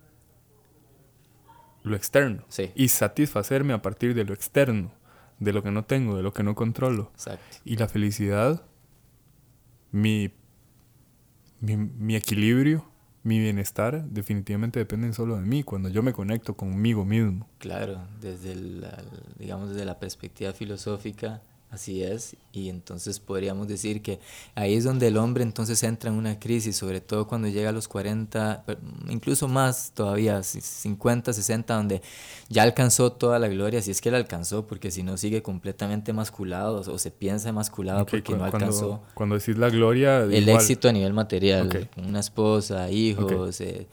lo 1.84 1.96
externo. 1.96 2.44
Y 2.76 2.90
satisfacerme 2.90 3.74
a 3.74 3.82
partir 3.82 4.14
de 4.16 4.26
lo 4.26 4.34
externo, 4.34 4.92
de 5.40 5.54
lo 5.54 5.64
que 5.64 5.72
no 5.72 5.86
tengo, 5.86 6.18
de 6.18 6.24
lo 6.24 6.34
que 6.34 6.44
no 6.44 6.56
controlo. 6.56 7.12
Y 7.64 7.78
la 7.78 7.88
felicidad, 7.88 8.66
mi, 9.92 10.34
mi, 11.62 11.78
mi 11.78 12.16
equilibrio, 12.16 12.89
mi 13.24 13.40
bienestar 13.40 14.06
definitivamente 14.06 14.80
dependen 14.80 15.14
solo 15.14 15.36
de 15.36 15.42
mí, 15.42 15.64
cuando 15.64 15.90
yo 15.90 16.04
me 16.04 16.14
conecto 16.14 16.56
conmigo 16.56 17.06
mismo. 17.06 17.48
Claro, 17.60 18.02
desde 18.22 18.56
la, 18.56 18.98
digamos 19.38 19.70
desde 19.70 19.86
la 19.86 20.00
perspectiva 20.00 20.54
filosófica, 20.54 21.42
Así 21.72 22.02
es, 22.02 22.36
y 22.52 22.70
entonces 22.70 23.20
podríamos 23.20 23.68
decir 23.68 24.02
que 24.02 24.20
ahí 24.56 24.74
es 24.74 24.86
donde 24.86 25.06
el 25.06 25.18
hombre 25.18 25.44
entonces 25.44 25.84
entra 25.84 26.10
en 26.10 26.16
una 26.16 26.40
crisis, 26.40 26.76
sobre 26.76 27.00
todo 27.00 27.28
cuando 27.28 27.48
llega 27.48 27.70
a 27.70 27.72
los 27.72 27.88
40, 27.88 28.66
incluso 29.08 29.48
más 29.48 29.92
todavía, 29.94 30.42
50, 30.42 31.32
60, 31.32 31.76
donde 31.76 32.02
ya 32.50 32.64
alcanzó 32.64 33.12
toda 33.12 33.38
la 33.38 33.50
gloria, 33.50 33.84
si 33.84 33.92
es 33.92 34.02
que 34.02 34.10
la 34.10 34.18
alcanzó, 34.18 34.66
porque 34.66 34.90
si 34.90 35.04
no 35.04 35.16
sigue 35.16 35.44
completamente 35.44 36.12
masculado 36.12 36.82
o 36.92 36.98
se 36.98 37.12
piensa 37.12 37.52
masculado 37.52 38.04
porque 38.04 38.36
no 38.36 38.46
alcanzó. 38.46 39.04
Cuando, 39.14 39.38
decís 39.38 39.56
la 39.56 39.70
gloria... 39.70 40.24
El 40.24 40.50
éxito 40.50 40.90
a 40.90 40.92
nivel 40.92 41.14
material, 41.14 41.88
una 41.98 42.20
esposa, 42.20 42.90
hijos... 42.90 43.62
Eh, 43.62 43.88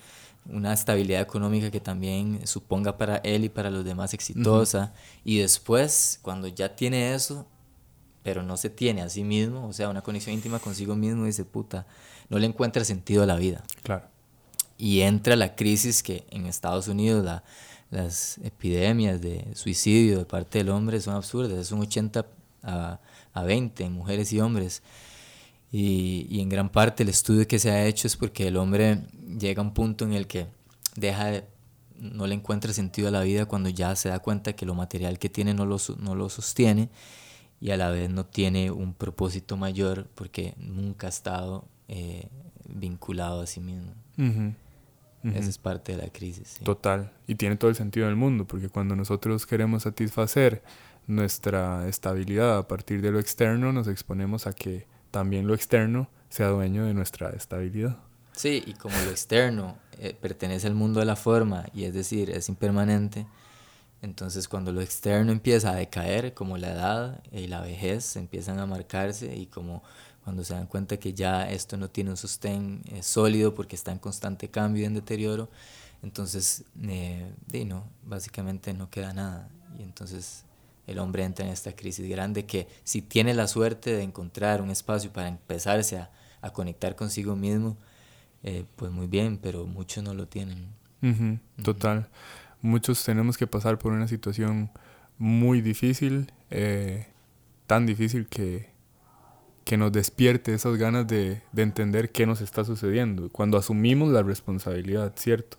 una 0.48 0.72
estabilidad 0.72 1.22
económica 1.22 1.72
que 1.72 1.80
también 1.80 2.46
suponga 2.46 2.96
para 2.96 3.16
él 3.16 3.44
y 3.44 3.48
para 3.48 3.68
los 3.68 3.84
demás 3.84 4.14
exitosa. 4.14 4.94
Y 5.24 5.38
después, 5.38 6.20
cuando 6.22 6.46
ya 6.46 6.76
tiene 6.76 7.14
eso, 7.14 7.48
pero 8.26 8.42
no 8.42 8.56
se 8.56 8.70
tiene 8.70 9.02
a 9.02 9.08
sí 9.08 9.22
mismo, 9.22 9.68
o 9.68 9.72
sea, 9.72 9.88
una 9.88 10.02
conexión 10.02 10.34
íntima 10.34 10.58
consigo 10.58 10.96
mismo, 10.96 11.26
dice, 11.26 11.44
puta, 11.44 11.86
no 12.28 12.40
le 12.40 12.48
encuentra 12.48 12.84
sentido 12.84 13.22
a 13.22 13.26
la 13.26 13.36
vida. 13.36 13.62
Claro. 13.84 14.08
Y 14.76 15.02
entra 15.02 15.36
la 15.36 15.54
crisis 15.54 16.02
que 16.02 16.26
en 16.30 16.46
Estados 16.46 16.88
Unidos 16.88 17.24
la, 17.24 17.44
las 17.88 18.38
epidemias 18.38 19.20
de 19.20 19.54
suicidio 19.54 20.18
de 20.18 20.24
parte 20.24 20.58
del 20.58 20.70
hombre 20.70 21.00
son 21.00 21.14
absurdas, 21.14 21.56
es 21.56 21.70
un 21.70 21.82
80 21.82 22.26
a, 22.64 22.98
a 23.32 23.42
20 23.44 23.84
en 23.84 23.92
mujeres 23.92 24.32
y 24.32 24.40
hombres. 24.40 24.82
Y, 25.70 26.26
y, 26.28 26.40
en 26.40 26.48
gran 26.48 26.68
parte 26.68 27.04
el 27.04 27.10
estudio 27.10 27.46
que 27.46 27.60
se 27.60 27.70
ha 27.70 27.86
hecho 27.86 28.08
es 28.08 28.16
porque 28.16 28.48
el 28.48 28.56
hombre 28.56 29.02
llega 29.38 29.62
a 29.62 29.64
un 29.64 29.72
punto 29.72 30.04
en 30.04 30.14
el 30.14 30.26
que 30.26 30.48
deja 30.96 31.26
de, 31.26 31.44
no 31.94 32.26
le 32.26 32.34
encuentra 32.34 32.72
sentido 32.72 33.06
a 33.06 33.12
la 33.12 33.20
vida 33.20 33.46
cuando 33.46 33.68
ya 33.68 33.94
se 33.94 34.08
da 34.08 34.18
cuenta 34.18 34.54
que 34.54 34.66
lo 34.66 34.74
material 34.74 35.20
que 35.20 35.28
tiene 35.28 35.54
no 35.54 35.64
lo, 35.64 35.76
no 36.00 36.16
lo 36.16 36.28
sostiene 36.28 36.88
y 37.60 37.70
a 37.70 37.76
la 37.76 37.90
vez 37.90 38.10
no 38.10 38.26
tiene 38.26 38.70
un 38.70 38.94
propósito 38.94 39.56
mayor 39.56 40.08
porque 40.14 40.54
nunca 40.58 41.06
ha 41.06 41.10
estado 41.10 41.64
eh, 41.88 42.28
vinculado 42.68 43.40
a 43.40 43.46
sí 43.46 43.60
mismo. 43.60 43.92
Esa 45.34 45.50
es 45.50 45.58
parte 45.58 45.96
de 45.96 46.02
la 46.02 46.08
crisis. 46.08 46.60
Total. 46.62 47.12
Y 47.26 47.34
tiene 47.34 47.56
todo 47.56 47.68
el 47.68 47.76
sentido 47.76 48.06
del 48.06 48.14
mundo, 48.14 48.46
porque 48.46 48.68
cuando 48.68 48.94
nosotros 48.94 49.44
queremos 49.44 49.82
satisfacer 49.82 50.62
nuestra 51.06 51.88
estabilidad 51.88 52.58
a 52.58 52.68
partir 52.68 53.02
de 53.02 53.10
lo 53.10 53.18
externo, 53.18 53.72
nos 53.72 53.88
exponemos 53.88 54.46
a 54.46 54.52
que 54.52 54.86
también 55.10 55.46
lo 55.46 55.54
externo 55.54 56.08
sea 56.28 56.48
dueño 56.48 56.84
de 56.84 56.94
nuestra 56.94 57.30
estabilidad. 57.30 57.98
Sí, 58.32 58.62
y 58.66 58.74
como 58.74 58.94
lo 59.04 59.10
externo 59.10 59.78
eh, 59.98 60.14
pertenece 60.20 60.66
al 60.66 60.74
mundo 60.74 61.00
de 61.00 61.06
la 61.06 61.16
forma, 61.16 61.64
y 61.72 61.84
es 61.84 61.94
decir, 61.94 62.30
es 62.30 62.48
impermanente, 62.48 63.26
entonces 64.06 64.46
cuando 64.46 64.72
lo 64.72 64.80
externo 64.80 65.32
empieza 65.32 65.72
a 65.72 65.74
decaer, 65.74 66.32
como 66.32 66.56
la 66.58 66.72
edad 66.72 67.22
y 67.32 67.48
la 67.48 67.60
vejez 67.60 68.14
empiezan 68.14 68.60
a 68.60 68.66
marcarse 68.66 69.36
y 69.36 69.46
como 69.46 69.82
cuando 70.22 70.44
se 70.44 70.54
dan 70.54 70.68
cuenta 70.68 70.96
que 70.96 71.12
ya 71.12 71.50
esto 71.50 71.76
no 71.76 71.90
tiene 71.90 72.10
un 72.10 72.16
sostén 72.16 72.82
eh, 72.92 73.02
sólido 73.02 73.54
porque 73.54 73.74
está 73.74 73.90
en 73.90 73.98
constante 73.98 74.48
cambio 74.48 74.84
y 74.84 74.86
en 74.86 74.94
deterioro, 74.94 75.48
entonces 76.02 76.64
eh, 76.82 77.32
no, 77.66 77.84
básicamente 78.04 78.72
no 78.74 78.90
queda 78.90 79.12
nada. 79.12 79.48
Y 79.76 79.82
entonces 79.82 80.44
el 80.86 81.00
hombre 81.00 81.24
entra 81.24 81.44
en 81.44 81.52
esta 81.52 81.74
crisis 81.74 82.08
grande 82.08 82.46
que 82.46 82.68
si 82.84 83.02
tiene 83.02 83.34
la 83.34 83.48
suerte 83.48 83.90
de 83.90 84.04
encontrar 84.04 84.62
un 84.62 84.70
espacio 84.70 85.12
para 85.12 85.26
empezarse 85.26 85.98
a, 85.98 86.10
a 86.42 86.52
conectar 86.52 86.94
consigo 86.94 87.34
mismo, 87.34 87.76
eh, 88.44 88.64
pues 88.76 88.92
muy 88.92 89.08
bien, 89.08 89.38
pero 89.38 89.66
muchos 89.66 90.04
no 90.04 90.14
lo 90.14 90.28
tienen. 90.28 90.68
total 91.62 92.08
muchos 92.66 93.02
tenemos 93.04 93.38
que 93.38 93.46
pasar 93.46 93.78
por 93.78 93.92
una 93.92 94.08
situación 94.08 94.70
muy 95.18 95.60
difícil, 95.60 96.32
eh, 96.50 97.06
tan 97.66 97.86
difícil 97.86 98.26
que, 98.26 98.70
que 99.64 99.76
nos 99.76 99.92
despierte 99.92 100.52
esas 100.52 100.76
ganas 100.76 101.06
de, 101.06 101.42
de, 101.52 101.62
entender 101.62 102.12
qué 102.12 102.26
nos 102.26 102.40
está 102.40 102.64
sucediendo, 102.64 103.30
cuando 103.30 103.56
asumimos 103.56 104.10
la 104.12 104.22
responsabilidad, 104.22 105.14
¿cierto? 105.16 105.58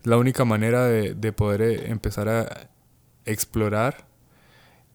Es 0.00 0.06
la 0.06 0.16
única 0.16 0.44
manera 0.44 0.86
de, 0.86 1.14
de 1.14 1.32
poder 1.32 1.62
eh, 1.62 1.90
empezar 1.90 2.28
a 2.28 2.70
explorar 3.24 4.08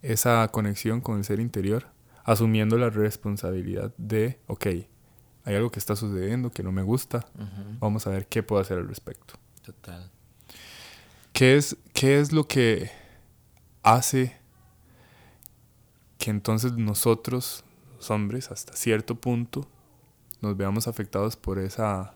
esa 0.02 0.48
conexión 0.50 1.02
con 1.02 1.18
el 1.18 1.24
ser 1.24 1.40
interior, 1.40 1.88
asumiendo 2.24 2.78
la 2.78 2.90
responsabilidad 2.90 3.94
de, 3.98 4.40
ok, 4.48 4.66
hay 5.46 5.56
algo 5.56 5.70
que 5.70 5.80
está 5.80 5.96
sucediendo 5.96 6.52
que 6.52 6.64
no 6.64 6.72
me 6.72 6.82
gusta, 6.82 7.28
vamos 7.80 8.08
a 8.08 8.10
ver 8.10 8.26
qué 8.28 8.42
puedo 8.42 8.62
hacer 8.62 8.80
al 8.80 8.88
respecto. 8.88 9.36
Total. 9.64 10.12
¿Qué 11.36 11.58
es, 11.58 11.76
¿Qué 11.94 12.22
es 12.22 12.32
lo 12.32 12.48
que 12.48 12.90
hace 13.84 14.38
que 16.18 16.32
entonces 16.32 16.78
nosotros, 16.78 17.66
los 17.94 18.10
hombres, 18.10 18.52
hasta 18.52 18.74
cierto 18.74 19.16
punto, 19.16 19.68
nos 20.40 20.56
veamos 20.56 20.88
afectados 20.88 21.36
por 21.36 21.60
esa 21.60 22.16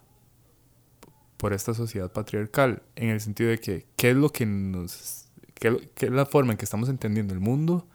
por 1.35 1.51
esta 1.51 1.73
sociedad 1.73 2.09
patriarcal, 2.13 2.81
en 2.95 3.09
el 3.09 3.19
sentido 3.19 3.49
de 3.49 3.57
que 3.57 3.87
qué 3.97 4.11
es 4.11 4.15
lo 4.15 4.29
que 4.29 4.45
nos 4.45 5.25
qué, 5.53 5.89
qué 5.95 6.05
es 6.05 6.11
la 6.13 6.25
forma 6.25 6.53
en 6.53 6.57
que 6.57 6.63
estamos 6.63 6.87
entendiendo 6.87 7.33
el 7.33 7.41
mundo, 7.41 7.85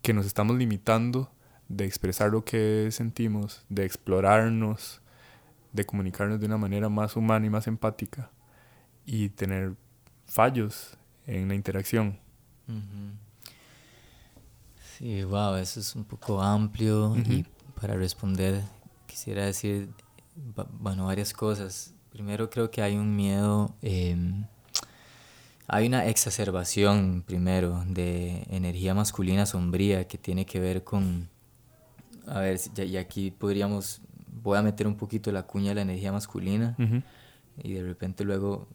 que 0.00 0.14
nos 0.14 0.24
estamos 0.24 0.56
limitando 0.56 1.30
de 1.68 1.84
expresar 1.84 2.30
lo 2.30 2.46
que 2.46 2.88
sentimos, 2.90 3.66
de 3.68 3.84
explorarnos, 3.84 5.02
de 5.74 5.84
comunicarnos 5.84 6.40
de 6.40 6.46
una 6.46 6.56
manera 6.56 6.88
más 6.88 7.16
humana 7.16 7.44
y 7.44 7.50
más 7.50 7.66
empática 7.66 8.30
y 9.04 9.28
tener 9.28 9.76
fallos 10.28 10.96
en 11.26 11.48
la 11.48 11.54
interacción. 11.54 12.18
Sí, 14.96 15.24
wow, 15.24 15.56
eso 15.56 15.80
es 15.80 15.94
un 15.96 16.04
poco 16.04 16.40
amplio 16.42 17.16
y 17.16 17.44
para 17.80 17.94
responder 17.94 18.62
quisiera 19.06 19.44
decir, 19.44 19.88
bueno, 20.78 21.06
varias 21.06 21.32
cosas. 21.32 21.94
Primero 22.10 22.50
creo 22.50 22.70
que 22.70 22.82
hay 22.82 22.96
un 22.96 23.16
miedo, 23.16 23.74
em, 23.82 24.44
hay 25.66 25.86
una 25.86 26.06
exacerbación 26.06 27.22
primero 27.26 27.84
de 27.86 28.44
energía 28.50 28.94
masculina 28.94 29.46
sombría 29.46 30.06
que 30.06 30.18
tiene 30.18 30.46
que 30.46 30.60
ver 30.60 30.84
con, 30.84 31.28
a 32.26 32.40
ver, 32.40 32.60
y 32.76 32.96
aquí 32.96 33.30
podríamos, 33.30 34.00
voy 34.42 34.58
a 34.58 34.62
meter 34.62 34.86
un 34.86 34.96
poquito 34.96 35.32
la 35.32 35.42
cuña 35.44 35.70
de 35.70 35.74
la 35.76 35.82
energía 35.82 36.12
masculina 36.12 36.76
y 37.62 37.72
de 37.72 37.82
repente 37.82 38.24
luego 38.24 38.68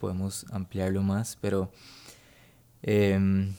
podemos 0.00 0.46
ampliarlo 0.50 1.02
más, 1.02 1.38
pero 1.40 1.70
em, 2.82 3.52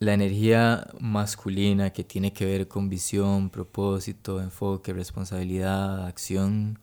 la 0.00 0.12
energía 0.14 0.88
masculina 0.98 1.90
que 1.90 2.04
tiene 2.04 2.32
que 2.32 2.44
ver 2.44 2.68
con 2.68 2.88
visión, 2.88 3.48
propósito, 3.48 4.42
enfoque, 4.42 4.92
responsabilidad, 4.92 6.06
acción, 6.06 6.78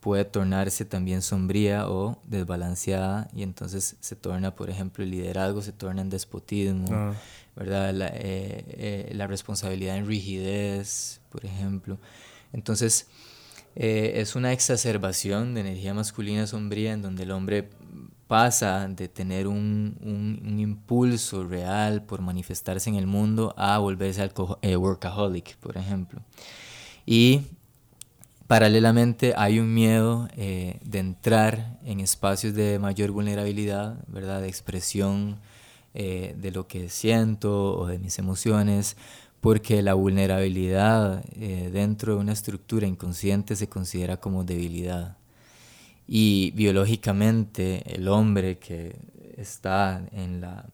puede 0.00 0.24
tornarse 0.24 0.84
también 0.84 1.22
sombría 1.22 1.88
o 1.88 2.18
desbalanceada 2.24 3.28
y 3.34 3.42
entonces 3.42 3.96
se 4.00 4.16
torna, 4.16 4.54
por 4.54 4.70
ejemplo, 4.70 5.04
el 5.04 5.10
liderazgo 5.10 5.60
se 5.62 5.72
torna 5.72 6.00
en 6.00 6.08
despotismo, 6.08 6.88
ah. 6.90 7.14
¿verdad? 7.54 7.92
La, 7.92 8.06
eh, 8.08 8.64
eh, 8.68 9.12
la, 9.14 9.26
responsabilidad 9.26 9.96
en 9.96 10.06
rigidez, 10.06 11.20
por 11.28 11.44
ejemplo. 11.44 11.98
Entonces, 12.52 13.08
eh, 13.76 14.14
es 14.16 14.34
una 14.34 14.52
exacerbación 14.52 15.54
de 15.54 15.60
energía 15.60 15.94
masculina 15.94 16.46
sombría 16.46 16.92
en 16.92 17.02
donde 17.02 17.22
el 17.22 17.30
hombre 17.30 17.68
pasa 18.30 18.86
de 18.86 19.08
tener 19.08 19.48
un, 19.48 19.98
un, 20.02 20.60
impulso 20.60 21.42
real 21.42 22.04
por 22.04 22.20
manifestarse 22.20 22.88
en 22.88 22.94
el 22.94 23.08
mundo 23.08 23.52
a 23.56 23.76
volverse 23.78 24.30
eh, 24.62 24.76
workaholic, 24.76 25.56
por 25.56 25.76
ejemplo. 25.76 26.20
Y 27.04 27.40
paralelamente 28.46 29.34
hay 29.36 29.58
un 29.58 29.74
miedo 29.74 30.28
eh, 30.36 30.78
de 30.84 31.00
entrar 31.00 31.80
en 31.84 31.98
espacios 31.98 32.54
de 32.54 32.78
mayor 32.78 33.10
vulnerabilidad, 33.10 33.96
¿verdad? 34.06 34.42
De 34.42 34.46
expresión 34.46 35.40
eh, 35.94 36.36
de 36.38 36.52
lo 36.52 36.68
que 36.68 36.88
siento 36.88 37.76
o 37.76 37.88
de 37.88 37.98
mis 37.98 38.20
emociones, 38.20 38.96
porque 39.40 39.82
la 39.82 39.94
vulnerabilidad 39.94 41.24
dentro 41.72 42.14
de 42.14 42.20
una 42.20 42.32
estructura 42.32 42.86
inconsciente 42.86 43.56
se 43.56 43.68
considera 43.68 44.18
como 44.18 44.44
debilidad. 44.44 45.16
Y 46.12 46.50
biológicamente 46.56 47.94
el 47.94 48.08
hombre 48.08 48.58
que 48.58 48.96
está 49.36 50.04
en 50.10 50.40
la, 50.40 50.68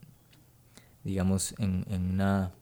digamos, 1.04 1.54
en, 1.58 1.84
en 1.90 2.10
una, 2.10 2.52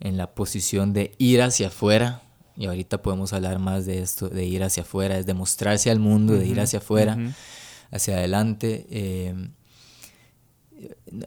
en 0.00 0.16
la 0.16 0.34
posición 0.34 0.92
de 0.92 1.14
ir 1.18 1.42
hacia 1.42 1.68
afuera, 1.68 2.22
y 2.56 2.66
ahorita 2.66 3.00
podemos 3.00 3.32
hablar 3.32 3.60
más 3.60 3.86
de 3.86 4.00
esto, 4.00 4.28
de 4.28 4.44
ir 4.44 4.64
hacia 4.64 4.82
afuera, 4.82 5.18
es 5.18 5.24
demostrarse 5.24 5.88
al 5.88 6.00
mundo, 6.00 6.32
de 6.32 6.48
ir 6.48 6.58
hacia 6.58 6.80
afuera, 6.80 7.16
hacia 7.92 8.16
adelante. 8.16 8.88
Eh, 8.90 9.50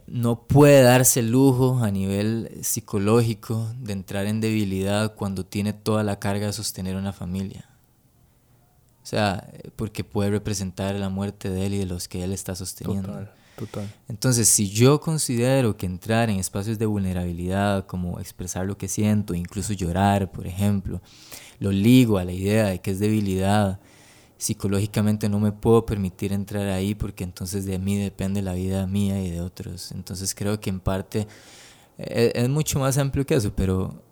no 0.05 0.47
puede 0.47 0.81
darse 0.81 1.21
el 1.21 1.31
lujo 1.31 1.79
a 1.81 1.91
nivel 1.91 2.59
psicológico 2.61 3.71
de 3.79 3.93
entrar 3.93 4.25
en 4.25 4.41
debilidad 4.41 5.15
cuando 5.15 5.45
tiene 5.45 5.71
toda 5.71 6.03
la 6.03 6.19
carga 6.19 6.47
de 6.47 6.51
sostener 6.51 6.97
una 6.97 7.13
familia. 7.13 7.68
O 9.09 9.11
sea, 9.11 9.51
porque 9.75 10.03
puede 10.03 10.29
representar 10.29 10.93
la 10.93 11.09
muerte 11.09 11.49
de 11.49 11.65
él 11.65 11.73
y 11.73 11.77
de 11.79 11.87
los 11.87 12.07
que 12.07 12.23
él 12.23 12.31
está 12.31 12.53
sosteniendo. 12.53 13.27
Entonces, 14.07 14.47
si 14.47 14.69
yo 14.69 14.99
considero 14.99 15.75
que 15.77 15.87
entrar 15.87 16.29
en 16.29 16.37
espacios 16.37 16.77
de 16.77 16.85
vulnerabilidad, 16.85 17.87
como 17.87 18.19
expresar 18.19 18.67
lo 18.67 18.77
que 18.77 18.87
siento, 18.87 19.33
incluso 19.33 19.73
llorar, 19.73 20.31
por 20.31 20.45
ejemplo, 20.45 21.01
lo 21.57 21.71
ligo 21.71 22.19
a 22.19 22.23
la 22.23 22.33
idea 22.33 22.67
de 22.67 22.81
que 22.81 22.91
es 22.91 22.99
debilidad, 22.99 23.79
psicológicamente 24.37 25.27
no 25.27 25.39
me 25.39 25.53
puedo 25.53 25.87
permitir 25.87 26.31
entrar 26.31 26.67
ahí 26.67 26.93
porque 26.93 27.23
entonces 27.23 27.65
de 27.65 27.79
mí 27.79 27.97
depende 27.97 28.43
la 28.43 28.53
vida 28.53 28.85
mía 28.85 29.19
y 29.23 29.31
de 29.31 29.41
otros. 29.41 29.91
Entonces 29.91 30.35
creo 30.35 30.59
que 30.59 30.69
en 30.69 30.81
parte 30.81 31.27
eh, 31.97 32.31
es, 32.35 32.47
mucho 32.47 32.77
más 32.77 32.99
amplio 32.99 33.25
que 33.25 33.33
eso, 33.33 33.51
pero 33.55 34.03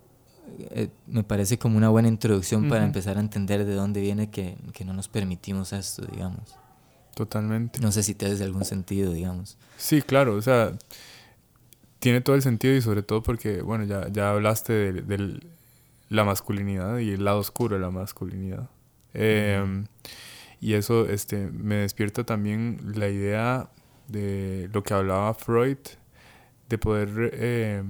eh, 0.59 0.89
me 1.07 1.23
parece 1.23 1.57
como 1.57 1.77
una 1.77 1.89
buena 1.89 2.07
introducción 2.07 2.69
para 2.69 2.83
empezar 2.83 3.17
a 3.17 3.19
entender 3.19 3.65
de 3.65 3.75
dónde 3.75 4.01
viene 4.01 4.29
que, 4.29 4.57
que 4.73 4.85
no 4.85 4.93
nos 4.93 5.07
permitimos 5.07 5.73
esto, 5.73 6.05
digamos. 6.05 6.55
Totalmente. 7.15 7.79
No 7.81 7.91
sé 7.91 8.03
si 8.03 8.13
te 8.13 8.27
hace 8.27 8.43
algún 8.43 8.63
sentido, 8.63 9.11
digamos. 9.11 9.57
Sí, 9.77 10.01
claro, 10.01 10.35
o 10.35 10.41
sea, 10.41 10.77
tiene 11.99 12.21
todo 12.21 12.35
el 12.35 12.41
sentido 12.41 12.75
y 12.75 12.81
sobre 12.81 13.01
todo 13.01 13.23
porque, 13.23 13.61
bueno, 13.61 13.85
ya, 13.85 14.07
ya 14.09 14.29
hablaste 14.29 14.93
de, 14.93 15.39
la 16.09 16.23
masculinidad 16.23 16.99
y 16.99 17.11
el 17.11 17.25
lado 17.25 17.39
oscuro 17.39 17.75
de 17.75 17.81
la 17.81 17.89
masculinidad. 17.89 18.69
Em, 19.13 19.87
y 20.61 20.73
eso 20.73 21.09
este, 21.09 21.47
me 21.47 21.77
despierta 21.77 22.23
también 22.23 22.79
la 22.95 23.09
idea 23.09 23.69
de 24.07 24.69
lo 24.71 24.83
que 24.83 24.93
hablaba 24.93 25.33
Freud, 25.33 25.77
de 26.69 26.77
poder 26.77 27.31
eh, 27.33 27.83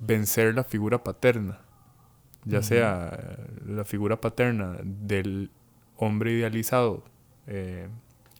vencer 0.00 0.54
la 0.54 0.64
figura 0.64 1.02
paterna, 1.02 1.60
ya 2.44 2.62
sea 2.62 3.38
la 3.66 3.84
figura 3.84 4.20
paterna 4.20 4.76
del 4.82 5.50
hombre 5.96 6.32
idealizado 6.32 7.04
eh, 7.46 7.88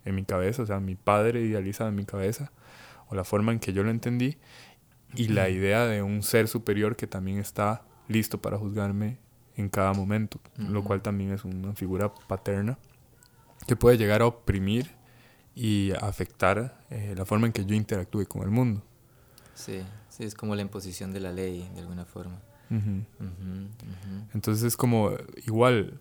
en 0.05 0.15
mi 0.15 0.25
cabeza, 0.25 0.63
o 0.63 0.67
sea, 0.67 0.79
mi 0.81 0.95
padre 0.95 1.41
idealizado 1.41 1.91
en 1.91 1.97
mi 1.97 2.05
cabeza, 2.05 2.53
o 3.09 3.15
la 3.15 3.25
forma 3.25 3.53
en 3.53 3.59
que 3.59 3.73
yo 3.73 3.83
lo 3.83 3.91
entendí, 3.91 4.39
y 5.15 5.29
la 5.29 5.49
idea 5.49 5.87
de 5.87 6.03
un 6.03 6.23
ser 6.23 6.49
superior 6.49 6.97
que 6.97 7.07
también 7.07 7.39
está 7.39 7.83
listo 8.09 8.41
para 8.41 8.59
juzgarme 8.59 9.19
en 9.57 9.69
cada 9.69 9.93
momento, 9.95 10.39
lo 10.57 10.85
cual 10.85 11.01
también 11.01 11.33
es 11.33 11.45
una 11.45 11.75
figura 11.75 12.13
paterna 12.29 12.79
que 13.67 13.77
puede 13.77 13.97
llegar 13.97 14.21
a 14.21 14.27
oprimir 14.27 14.91
y 15.55 15.93
afectar 16.01 16.85
eh, 16.91 17.15
la 17.17 17.25
forma 17.25 17.47
en 17.47 17.53
que 17.53 17.65
yo 17.65 17.75
interactúe 17.75 18.27
con 18.27 18.43
el 18.43 18.51
mundo. 18.51 18.83
Sí, 19.55 19.83
sí, 20.17 20.25
es 20.25 20.35
como 20.35 20.55
la 20.55 20.63
imposición 20.63 21.13
de 21.13 21.21
la 21.21 21.33
ley, 21.33 21.69
de 21.75 21.81
alguna 21.81 22.05
forma. 22.05 22.41
Entonces 24.35 24.65
es 24.65 24.77
como 24.77 25.13
igual 25.47 26.01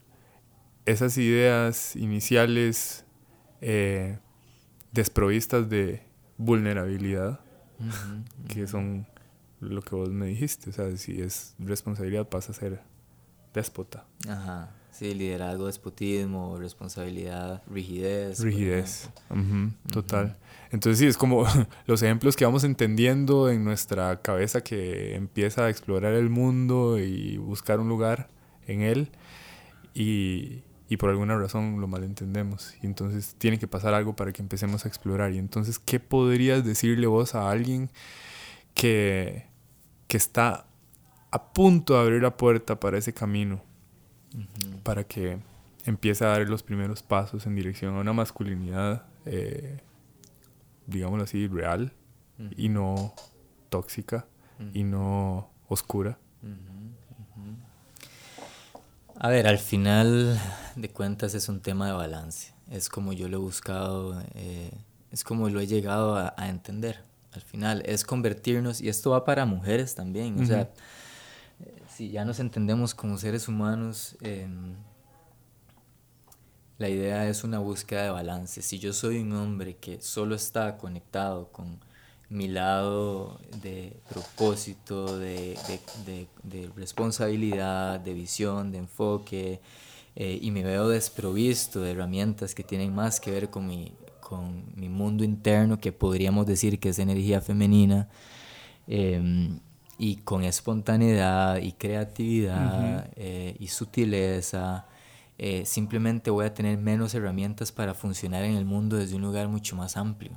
esas 0.85 1.17
ideas 1.17 1.95
iniciales 1.95 3.05
eh, 3.61 4.19
desprovistas 4.91 5.69
de 5.69 6.03
vulnerabilidad, 6.37 7.39
que 8.47 8.67
son 8.67 9.07
lo 9.59 9.81
que 9.81 9.95
vos 9.95 10.09
me 10.09 10.27
dijiste. 10.27 10.69
O 10.69 10.73
sea, 10.73 10.95
si 10.97 11.21
es 11.21 11.55
responsabilidad 11.59 12.27
pasa 12.27 12.51
a 12.51 12.55
ser 12.55 12.81
déspota. 13.53 14.05
Ajá. 14.27 14.71
Sí, 14.97 15.13
liderazgo, 15.13 15.65
despotismo, 15.65 16.57
responsabilidad, 16.57 17.61
rigidez. 17.69 18.39
Rigidez, 18.39 19.09
total. 19.91 20.37
Entonces 20.71 20.99
sí, 20.99 21.05
es 21.05 21.17
como 21.17 21.45
los 21.85 22.01
ejemplos 22.01 22.37
que 22.37 22.45
vamos 22.45 22.63
entendiendo 22.63 23.49
en 23.49 23.65
nuestra 23.65 24.21
cabeza 24.21 24.61
que 24.61 25.15
empieza 25.15 25.65
a 25.65 25.69
explorar 25.69 26.13
el 26.13 26.29
mundo 26.29 26.97
y 26.97 27.35
buscar 27.35 27.81
un 27.81 27.89
lugar 27.89 28.29
en 28.67 28.83
él. 28.83 29.11
Y, 29.93 30.63
y 30.87 30.95
por 30.95 31.09
alguna 31.09 31.37
razón 31.37 31.81
lo 31.81 31.87
malentendemos. 31.87 32.75
Y 32.81 32.85
entonces 32.85 33.35
tiene 33.37 33.59
que 33.59 33.67
pasar 33.67 33.93
algo 33.93 34.15
para 34.15 34.31
que 34.31 34.41
empecemos 34.41 34.85
a 34.85 34.87
explorar. 34.87 35.33
Y 35.33 35.39
entonces, 35.39 35.77
¿qué 35.77 35.99
podrías 35.99 36.63
decirle 36.63 37.07
vos 37.07 37.35
a 37.35 37.51
alguien 37.51 37.89
que, 38.73 39.45
que 40.07 40.15
está 40.15 40.67
a 41.31 41.51
punto 41.51 41.95
de 41.95 41.99
abrir 41.99 42.23
la 42.23 42.37
puerta 42.37 42.79
para 42.79 42.97
ese 42.97 43.13
camino? 43.13 43.74
Para 44.83 45.03
que 45.03 45.39
empiece 45.85 46.25
a 46.25 46.29
dar 46.29 46.49
los 46.49 46.63
primeros 46.63 47.03
pasos 47.03 47.45
en 47.45 47.55
dirección 47.55 47.95
a 47.95 47.99
una 47.99 48.13
masculinidad, 48.13 49.05
eh, 49.25 49.79
digámoslo 50.87 51.23
así, 51.23 51.47
real 51.47 51.91
y 52.57 52.69
no 52.69 53.13
tóxica 53.69 54.25
y 54.73 54.83
no 54.83 55.49
oscura. 55.67 56.17
A 59.17 59.29
ver, 59.29 59.47
al 59.47 59.59
final 59.59 60.39
de 60.75 60.89
cuentas 60.89 61.35
es 61.35 61.47
un 61.47 61.61
tema 61.61 61.87
de 61.87 61.93
balance. 61.93 62.53
Es 62.69 62.89
como 62.89 63.13
yo 63.13 63.29
lo 63.29 63.37
he 63.37 63.39
buscado, 63.39 64.21
eh, 64.33 64.71
es 65.11 65.23
como 65.23 65.49
lo 65.49 65.59
he 65.59 65.67
llegado 65.67 66.15
a, 66.15 66.49
entender. 66.49 67.03
Al 67.31 67.41
final 67.41 67.81
es 67.85 68.03
convertirnos, 68.03 68.81
y 68.81 68.89
esto 68.89 69.11
va 69.11 69.23
para 69.23 69.45
mujeres 69.45 69.95
también. 69.95 70.41
O 70.41 70.45
sea, 70.45 70.69
si 71.95 72.09
ya 72.09 72.25
nos 72.25 72.39
entendemos 72.41 72.93
como 72.93 73.17
seres 73.17 73.47
humanos, 73.47 74.17
em, 74.21 74.75
la 76.77 76.89
idea 76.89 77.29
es 77.29 77.45
una 77.45 77.59
búsqueda 77.59 78.03
de 78.03 78.09
balance. 78.09 78.61
Si 78.61 78.79
yo 78.79 78.91
soy 78.91 79.19
un 79.19 79.31
hombre 79.31 79.77
que 79.77 80.01
solo 80.01 80.35
está 80.35 80.77
conectado 80.77 81.47
con 81.53 81.79
mi 82.29 82.49
lado 82.49 83.39
de 83.61 83.95
propósito, 84.09 85.17
de, 85.17 85.57
responsabilidad, 86.75 88.01
de 88.01 88.13
visión, 88.13 88.73
de 88.73 88.79
enfoque, 88.79 89.61
eh, 90.17 90.37
y 90.41 90.51
me 90.51 90.63
veo 90.63 90.89
desprovisto 90.89 91.79
de 91.79 91.91
herramientas 91.91 92.55
que 92.55 92.63
tienen 92.63 92.93
más 92.93 93.21
que 93.21 93.31
ver 93.31 93.49
con 93.49 93.67
mi, 93.67 93.93
con 94.19 94.65
mi 94.75 94.89
mundo 94.89 95.23
interno, 95.23 95.79
que 95.79 95.93
podríamos 95.93 96.45
decir 96.45 96.77
que 96.77 96.89
es 96.89 96.99
energía 96.99 97.39
femenina, 97.39 98.09
em, 98.87 99.59
y 99.97 100.17
con 100.17 100.43
espontaneidad 100.43 101.57
y 101.57 101.71
creatividad 101.73 103.09
eh, 103.15 103.55
y 103.59 103.67
sutileza. 103.67 104.87
Eh, 105.37 105.65
simplemente 105.65 106.31
voy 106.31 106.45
a 106.45 106.53
tener 106.53 106.77
menos 106.77 107.13
herramientas 107.13 107.71
para 107.71 107.93
funcionar 107.93 108.43
en 108.43 108.55
el 108.55 108.65
mundo 108.65 108.97
desde 108.97 109.15
un 109.15 109.21
lugar 109.21 109.47
mucho 109.47 109.75
más 109.75 109.97
amplio. 109.97 110.31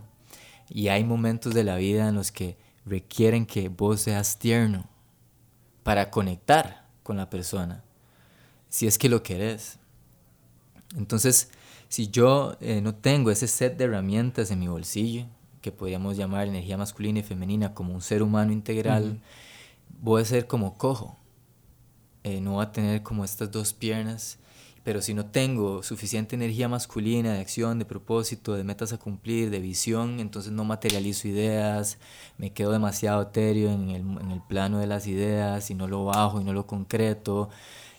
Y 0.68 0.88
hay 0.88 1.04
momentos 1.04 1.54
de 1.54 1.64
la 1.64 1.76
vida 1.76 2.08
en 2.08 2.14
los 2.14 2.30
que 2.30 2.56
requieren 2.84 3.46
que 3.46 3.68
vos 3.68 4.00
seas 4.02 4.38
tierno 4.38 4.84
para 5.82 6.10
conectar 6.10 6.86
con 7.02 7.16
la 7.16 7.30
persona, 7.30 7.82
si 8.68 8.86
es 8.86 8.98
que 8.98 9.08
lo 9.08 9.22
querés. 9.22 9.78
Entonces, 10.96 11.50
si 11.88 12.08
yo 12.08 12.56
eh, 12.60 12.80
no 12.80 12.94
tengo 12.94 13.30
ese 13.30 13.46
set 13.46 13.76
de 13.76 13.84
herramientas 13.84 14.50
en 14.50 14.58
mi 14.58 14.68
bolsillo, 14.68 15.26
que 15.62 15.72
podríamos 15.72 16.16
llamar 16.16 16.46
energía 16.46 16.76
masculina 16.76 17.20
y 17.20 17.22
femenina 17.22 17.74
como 17.74 17.94
un 17.94 18.02
ser 18.02 18.22
humano 18.22 18.52
integral, 18.52 19.20
voy 20.00 20.22
a 20.22 20.24
ser 20.24 20.46
como 20.46 20.76
cojo. 20.76 21.18
Eh, 22.24 22.40
no 22.40 22.54
voy 22.54 22.64
a 22.64 22.72
tener 22.72 23.02
como 23.02 23.24
estas 23.24 23.50
dos 23.50 23.72
piernas 23.72 24.38
pero 24.88 25.02
si 25.02 25.12
no 25.12 25.26
tengo 25.26 25.82
suficiente 25.82 26.34
energía 26.34 26.66
masculina 26.66 27.34
de 27.34 27.40
acción, 27.40 27.78
de 27.78 27.84
propósito, 27.84 28.54
de 28.54 28.64
metas 28.64 28.90
a 28.94 28.96
cumplir, 28.96 29.50
de 29.50 29.60
visión, 29.60 30.18
entonces 30.18 30.50
no 30.50 30.64
materializo 30.64 31.28
ideas, 31.28 31.98
me 32.38 32.54
quedo 32.54 32.72
demasiado 32.72 33.20
etéreo 33.20 33.70
en 33.70 33.90
el, 33.90 34.00
en 34.00 34.30
el 34.30 34.40
plano 34.40 34.78
de 34.78 34.86
las 34.86 35.06
ideas 35.06 35.70
y 35.70 35.74
no 35.74 35.88
lo 35.88 36.06
bajo 36.06 36.40
y 36.40 36.44
no 36.44 36.54
lo 36.54 36.66
concreto. 36.66 37.50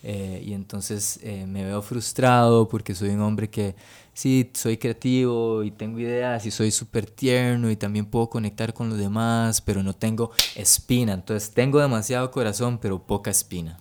Eh, 0.02 0.42
y 0.44 0.54
entonces 0.54 1.20
eh, 1.22 1.46
me 1.46 1.64
veo 1.64 1.84
frustrado 1.84 2.68
porque 2.68 2.96
soy 2.96 3.10
un 3.10 3.22
hombre 3.22 3.52
que 3.52 3.76
sí, 4.16 4.50
soy 4.56 4.78
creativo 4.78 5.62
y 5.64 5.70
tengo 5.70 6.00
ideas 6.00 6.44
y 6.48 6.50
soy 6.50 6.72
súper 6.72 7.06
tierno 7.06 7.70
y 7.70 7.76
también 7.76 8.08
puedo 8.08 8.32
conectar 8.32 8.74
con 8.74 8.90
los 8.90 8.98
demás, 8.98 9.62
pero 9.62 9.84
no 9.84 9.94
tengo 9.94 10.32
espina. 10.56 11.14
Entonces 11.14 11.52
tengo 11.52 11.80
demasiado 11.80 12.32
corazón, 12.32 12.80
pero 12.80 13.06
poca 13.06 13.30
espina. 13.30 13.80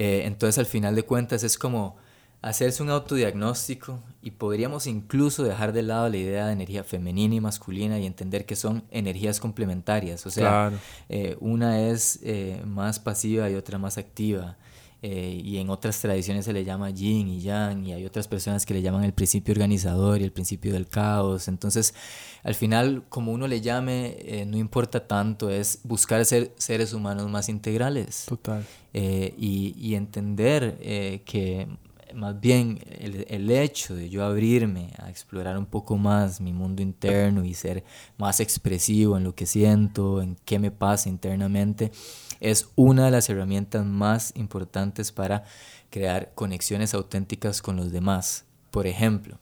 Eh, 0.00 0.22
entonces 0.24 0.58
al 0.58 0.64
final 0.64 0.94
de 0.94 1.02
cuentas 1.02 1.44
es 1.44 1.58
como 1.58 1.94
hacerse 2.40 2.82
un 2.82 2.88
autodiagnóstico 2.88 4.00
y 4.22 4.30
podríamos 4.30 4.86
incluso 4.86 5.44
dejar 5.44 5.74
de 5.74 5.82
lado 5.82 6.08
la 6.08 6.16
idea 6.16 6.46
de 6.46 6.54
energía 6.54 6.84
femenina 6.84 7.34
y 7.34 7.40
masculina 7.40 7.98
y 7.98 8.06
entender 8.06 8.46
que 8.46 8.56
son 8.56 8.82
energías 8.90 9.40
complementarias. 9.40 10.24
O 10.24 10.30
sea, 10.30 10.72
eh, 11.10 11.36
una 11.40 11.82
es 11.82 12.18
eh, 12.22 12.62
más 12.64 12.98
pasiva 12.98 13.50
y 13.50 13.56
otra 13.56 13.76
más 13.76 13.98
activa. 13.98 14.56
Eh, 15.02 15.40
y 15.42 15.56
en 15.58 15.70
otras 15.70 15.98
tradiciones 16.00 16.44
se 16.44 16.52
le 16.52 16.62
llama 16.62 16.90
yin 16.90 17.28
y 17.28 17.40
yang, 17.40 17.86
y 17.86 17.92
hay 17.92 18.04
otras 18.04 18.28
personas 18.28 18.66
que 18.66 18.74
le 18.74 18.82
llaman 18.82 19.04
el 19.04 19.14
principio 19.14 19.52
organizador 19.52 20.20
y 20.20 20.24
el 20.24 20.32
principio 20.32 20.72
del 20.72 20.88
caos. 20.88 21.48
Entonces, 21.48 21.94
al 22.42 22.54
final, 22.54 23.04
como 23.08 23.32
uno 23.32 23.46
le 23.48 23.60
llame, 23.60 24.44
no 24.46 24.58
importa 24.58 25.06
tanto, 25.06 25.48
es 25.48 25.80
buscar 25.84 26.24
ser 26.26 26.52
seres 26.56 26.92
humanos 26.92 27.28
más 27.30 27.48
integrales. 27.48 28.26
Total. 28.26 28.66
y, 28.92 29.74
y, 29.78 29.94
entender 29.94 30.78
que 31.24 31.66
más 32.14 32.40
bien 32.40 32.80
el, 32.98 33.26
el, 33.28 33.50
hecho 33.50 33.94
de 33.94 34.08
yo 34.08 34.24
abrirme 34.24 34.90
a 34.98 35.10
explorar 35.10 35.58
un 35.58 35.66
poco 35.66 35.96
más 35.96 36.40
mi 36.40 36.52
mundo 36.52 36.82
interno 36.82 37.44
y 37.44 37.54
ser 37.54 37.84
más 38.18 38.40
expresivo 38.40 39.16
en 39.16 39.24
lo 39.24 39.34
que 39.34 39.46
siento, 39.46 40.22
en 40.22 40.36
qué 40.44 40.58
me 40.58 40.70
pasa 40.70 41.08
internamente, 41.08 41.90
es 42.40 42.68
una 42.74 43.04
de 43.04 43.10
las 43.10 43.28
herramientas 43.28 43.84
más 43.84 44.32
importantes 44.34 45.12
para 45.12 45.44
crear 45.90 46.32
conexiones 46.34 46.94
auténticas 46.94 47.62
con 47.62 47.76
los 47.76 47.92
demás. 47.92 48.46
Por 48.70 48.86
ejemplo, 48.86 49.38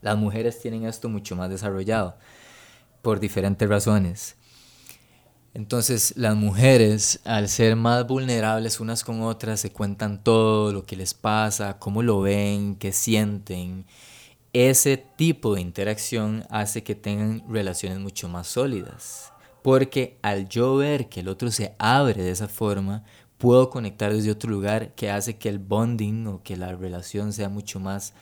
las 0.00 0.16
mujeres 0.16 0.60
tienen 0.60 0.84
esto 0.84 1.08
mucho 1.08 1.36
más 1.36 1.50
desarrollado 1.50 2.18
por 3.02 3.20
diferentes 3.20 3.68
razones. 3.68 4.36
Entonces 5.54 6.14
las 6.16 6.36
mujeres, 6.36 7.20
al 7.24 7.48
ser 7.48 7.74
más 7.74 8.06
vulnerables 8.06 8.80
unas 8.80 9.02
con 9.02 9.22
otras, 9.22 9.60
se 9.60 9.72
cuentan 9.72 10.22
todo 10.22 10.72
lo 10.72 10.84
que 10.84 10.96
les 10.96 11.14
pasa, 11.14 11.78
cómo 11.78 12.02
lo 12.02 12.20
ven, 12.20 12.76
qué 12.76 12.92
sienten. 12.92 13.86
Ese 14.52 14.96
tipo 14.96 15.54
de 15.54 15.60
interacción 15.60 16.44
hace 16.50 16.82
que 16.82 16.94
tengan 16.94 17.42
relaciones 17.48 17.98
mucho 17.98 18.28
más 18.28 18.46
sólidas. 18.46 19.32
Porque 19.68 20.16
al 20.22 20.48
yo 20.48 20.76
ver 20.76 21.10
que 21.10 21.20
el 21.20 21.28
otro 21.28 21.50
se 21.50 21.74
abre 21.78 22.22
de 22.22 22.30
esa 22.30 22.48
forma, 22.48 23.04
puedo 23.36 23.68
conectar 23.68 24.10
desde 24.14 24.30
otro 24.30 24.50
lugar 24.50 24.94
que 24.94 25.10
hace 25.10 25.36
que 25.36 25.50
el 25.50 25.58
bonding 25.58 26.26
o 26.26 26.42
que 26.42 26.56
la 26.56 26.74
relación 26.74 27.34
sea 27.34 27.50
mucho 27.50 27.78
más, 27.78 28.14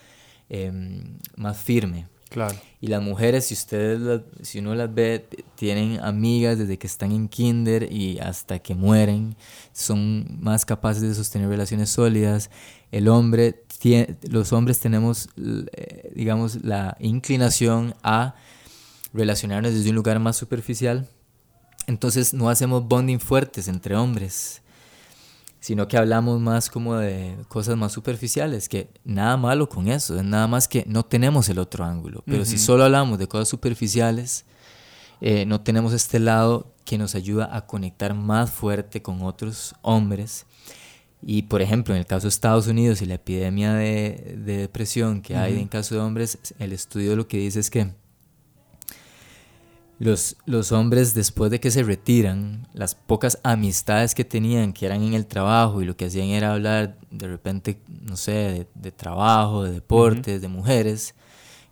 em, 0.48 1.18
más 1.36 1.56
firme. 1.56 2.08
Claro. 2.30 2.56
Y 2.80 2.88
las 2.88 3.00
mujeres, 3.00 3.44
si 3.44 3.54
ustedes, 3.54 4.22
si 4.42 4.58
uno 4.58 4.74
las 4.74 4.92
ve, 4.92 5.24
tienen 5.54 6.00
amigas 6.00 6.58
desde 6.58 6.78
que 6.78 6.88
están 6.88 7.12
en 7.12 7.28
kinder 7.28 7.92
y 7.92 8.18
hasta 8.18 8.58
que 8.58 8.74
mueren, 8.74 9.36
son 9.72 10.26
más 10.40 10.64
capaces 10.64 11.02
de 11.02 11.14
sostener 11.14 11.48
relaciones 11.48 11.90
sólidas. 11.90 12.50
El 12.90 13.06
hombre, 13.06 13.52
tiene, 13.78 14.16
los 14.28 14.52
hombres 14.52 14.80
tenemos, 14.80 15.28
eh, 15.36 16.10
digamos, 16.12 16.64
la 16.64 16.96
inclinación 16.98 17.94
a 18.02 18.34
relacionarnos 19.14 19.72
desde 19.72 19.90
un 19.90 19.94
lugar 19.94 20.18
más 20.18 20.36
superficial. 20.36 21.08
Entonces 21.86 22.34
no 22.34 22.48
hacemos 22.48 22.86
bonding 22.86 23.20
fuertes 23.20 23.68
entre 23.68 23.96
hombres 23.96 24.62
sino 25.66 25.88
que 25.88 25.96
hablamos 25.96 26.40
más 26.40 26.70
como 26.70 26.94
de 26.94 27.36
cosas 27.48 27.76
más 27.76 27.90
superficiales, 27.90 28.68
que 28.68 28.88
nada 29.04 29.36
malo 29.36 29.68
con 29.68 29.88
eso, 29.88 30.16
es 30.16 30.22
nada 30.22 30.46
más 30.46 30.68
que 30.68 30.84
no 30.86 31.04
tenemos 31.04 31.48
el 31.48 31.58
otro 31.58 31.84
ángulo, 31.84 32.22
pero 32.24 32.44
si 32.44 32.56
solo 32.56 32.84
hablamos 32.84 33.18
de 33.18 33.26
cosas 33.26 33.48
superficiales, 33.48 34.44
eh, 35.20 35.44
no 35.44 35.62
tenemos 35.62 35.92
este 35.92 36.20
lado 36.20 36.72
que 36.84 36.98
nos 36.98 37.16
ayuda 37.16 37.50
a 37.52 37.66
conectar 37.66 38.14
más 38.14 38.52
fuerte 38.52 39.02
con 39.02 39.22
otros 39.22 39.74
hombres. 39.82 40.46
Y 41.20 41.42
por 41.42 41.62
ejemplo, 41.62 41.94
en 41.94 41.98
el 41.98 42.06
caso 42.06 42.26
de 42.26 42.28
Estados 42.28 42.68
Unidos 42.68 43.02
y 43.02 43.06
la 43.06 43.14
epidemia 43.14 43.72
de, 43.74 44.36
depresión 44.44 45.20
que 45.20 45.36
hay 45.36 45.58
en 45.58 45.66
caso 45.66 45.96
de 45.96 46.00
hombres, 46.00 46.38
el 46.60 46.72
estudio 46.72 47.16
lo 47.16 47.26
que 47.26 47.38
dice 47.38 47.58
es 47.58 47.70
que 47.70 47.88
los, 49.98 50.36
los 50.44 50.72
hombres 50.72 51.14
después 51.14 51.50
de 51.50 51.60
que 51.60 51.70
se 51.70 51.82
retiran, 51.82 52.68
las 52.74 52.94
pocas 52.94 53.38
amistades 53.42 54.14
que 54.14 54.24
tenían, 54.24 54.72
que 54.72 54.86
eran 54.86 55.02
en 55.02 55.14
el 55.14 55.26
trabajo 55.26 55.80
y 55.80 55.86
lo 55.86 55.96
que 55.96 56.06
hacían 56.06 56.28
era 56.28 56.52
hablar 56.52 56.98
de 57.10 57.28
repente, 57.28 57.80
no 58.02 58.16
sé, 58.16 58.66
de, 58.74 58.92
trabajo, 58.92 59.64
de 59.64 59.72
deportes, 59.72 60.42
de 60.42 60.48
mujeres, 60.48 61.14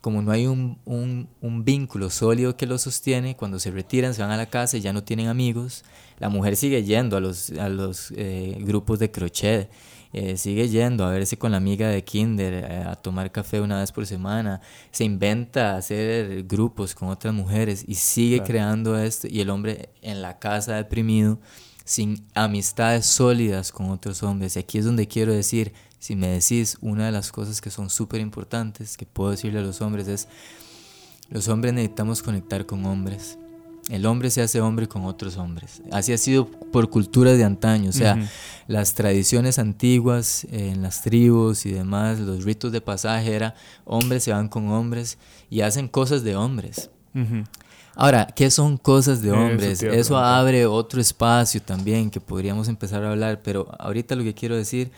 como 0.01 0.23
no 0.23 0.33
hay 0.33 0.47
un, 0.47 0.79
un, 0.85 1.29
un, 1.41 1.65
vínculo 1.65 2.11
sólido 2.11 2.57
que 2.57 2.67
los 2.67 2.83
sostiene, 2.83 3.37
cuando 3.37 3.59
se 3.59 3.71
retiran, 3.71 4.15
se 4.15 4.23
van 4.23 4.31
a 4.31 4.37
la 4.37 4.47
casa 4.47 4.77
y 4.77 4.81
ya 4.81 4.93
no 4.93 5.03
tienen 5.03 5.29
amigos, 5.29 5.85
la 6.19 6.29
mujer 6.29 6.57
sigue 6.57 6.83
yendo 6.83 7.17
a 7.17 7.21
los, 7.21 7.51
a 7.51 7.69
los 7.69 8.13
eh, 8.17 8.57
grupos 8.61 8.99
de 8.99 9.11
crochet 9.11 9.71
eh, 10.15 10.37
sigue 10.37 10.69
yendo 10.69 11.05
a 11.05 11.11
verse 11.11 11.37
con 11.37 11.51
la 11.51 11.57
amiga 11.57 11.89
de 11.89 12.05
Kinder, 12.05 12.55
eh, 12.55 12.85
a 12.87 12.95
tomar 12.95 13.33
café 13.33 13.61
una 13.61 13.81
vez 13.81 13.91
por 13.91 14.07
semana, 14.07 14.61
se 14.93 15.03
inventa 15.03 15.77
hacer 15.77 16.45
grupos 16.45 16.95
con 16.95 17.09
otras 17.09 17.35
mujeres 17.35 17.85
y 17.89 17.97
sigue 17.97 18.41
creando 18.45 18.97
esto 18.97 19.27
y 19.29 19.41
el 19.41 19.51
hombre 19.51 19.91
en 20.03 20.23
la 20.23 20.39
casa 20.39 20.77
deprimido, 20.77 21.41
sin 21.85 22.25
amistades 22.33 23.07
sólidas 23.07 23.73
con 23.73 23.91
otros 23.91 24.23
hombres. 24.23 24.55
Y 24.55 24.61
aquí 24.61 24.79
es 24.79 24.85
donde 24.85 25.09
quiero 25.09 25.33
decir, 25.33 25.73
si 25.99 26.15
me 26.15 26.29
decís 26.29 26.79
una 26.81 27.07
de 27.07 27.13
las 27.13 27.33
cosas 27.33 27.61
que 27.61 27.71
son 27.71 27.91
súper 27.91 28.21
importantes 28.21 28.97
que 28.97 29.07
puedo 29.07 29.33
decirle 29.33 29.59
a 29.59 29.63
los 29.63 29.81
hombres 29.81 30.07
es, 30.07 30.29
los 31.29 31.49
hombres 31.49 31.75
necesitamos 31.75 32.23
conectar 32.23 32.67
con 32.67 32.87
hombres 32.87 33.37
el 33.91 34.07
hombre 34.07 34.31
se 34.31 34.43
hace 34.43 34.61
hombre 34.61 34.89
con 34.89 35.05
otros 35.05 35.37
hombres. 35.37 35.83
Así 35.93 36.13
ha 36.13 36.19
sido 36.19 36.47
por 36.47 36.91
culturas 36.91 37.37
de 37.37 37.45
antaño. 37.45 37.91
O 37.91 37.93
sea, 37.93 38.29
las 38.67 38.95
tradiciones 38.95 39.59
antiguas 39.59 40.47
en 40.51 40.83
las 40.83 41.03
tribus 41.03 41.67
y 41.67 41.73
demás, 41.73 42.19
los 42.19 42.45
ritos 42.45 42.73
de 42.73 42.81
pasaje 42.81 43.35
era 43.35 43.55
hombres 43.85 44.25
se 44.25 44.33
van 44.33 44.49
con 44.49 44.69
hombres 44.71 45.19
y 45.51 45.61
hacen 45.61 45.89
cosas 45.89 46.25
de 46.25 46.37
hombres. 46.37 46.91
Ahora, 47.95 48.27
¿qué 48.27 48.51
son 48.51 48.77
cosas 48.77 49.23
de 49.23 49.33
hombres? 49.33 49.83
Eso, 49.83 50.17
abre 50.17 50.67
otro 50.67 51.01
espacio 51.01 51.61
también 51.63 52.11
que 52.11 52.21
podríamos 52.21 52.69
empezar 52.69 53.05
a 53.05 53.13
hablar, 53.13 53.43
pero 53.43 53.69
ahorita 53.79 54.17
lo 54.17 54.25
que 54.25 54.35
quiero 54.35 54.57
decir, 54.57 54.91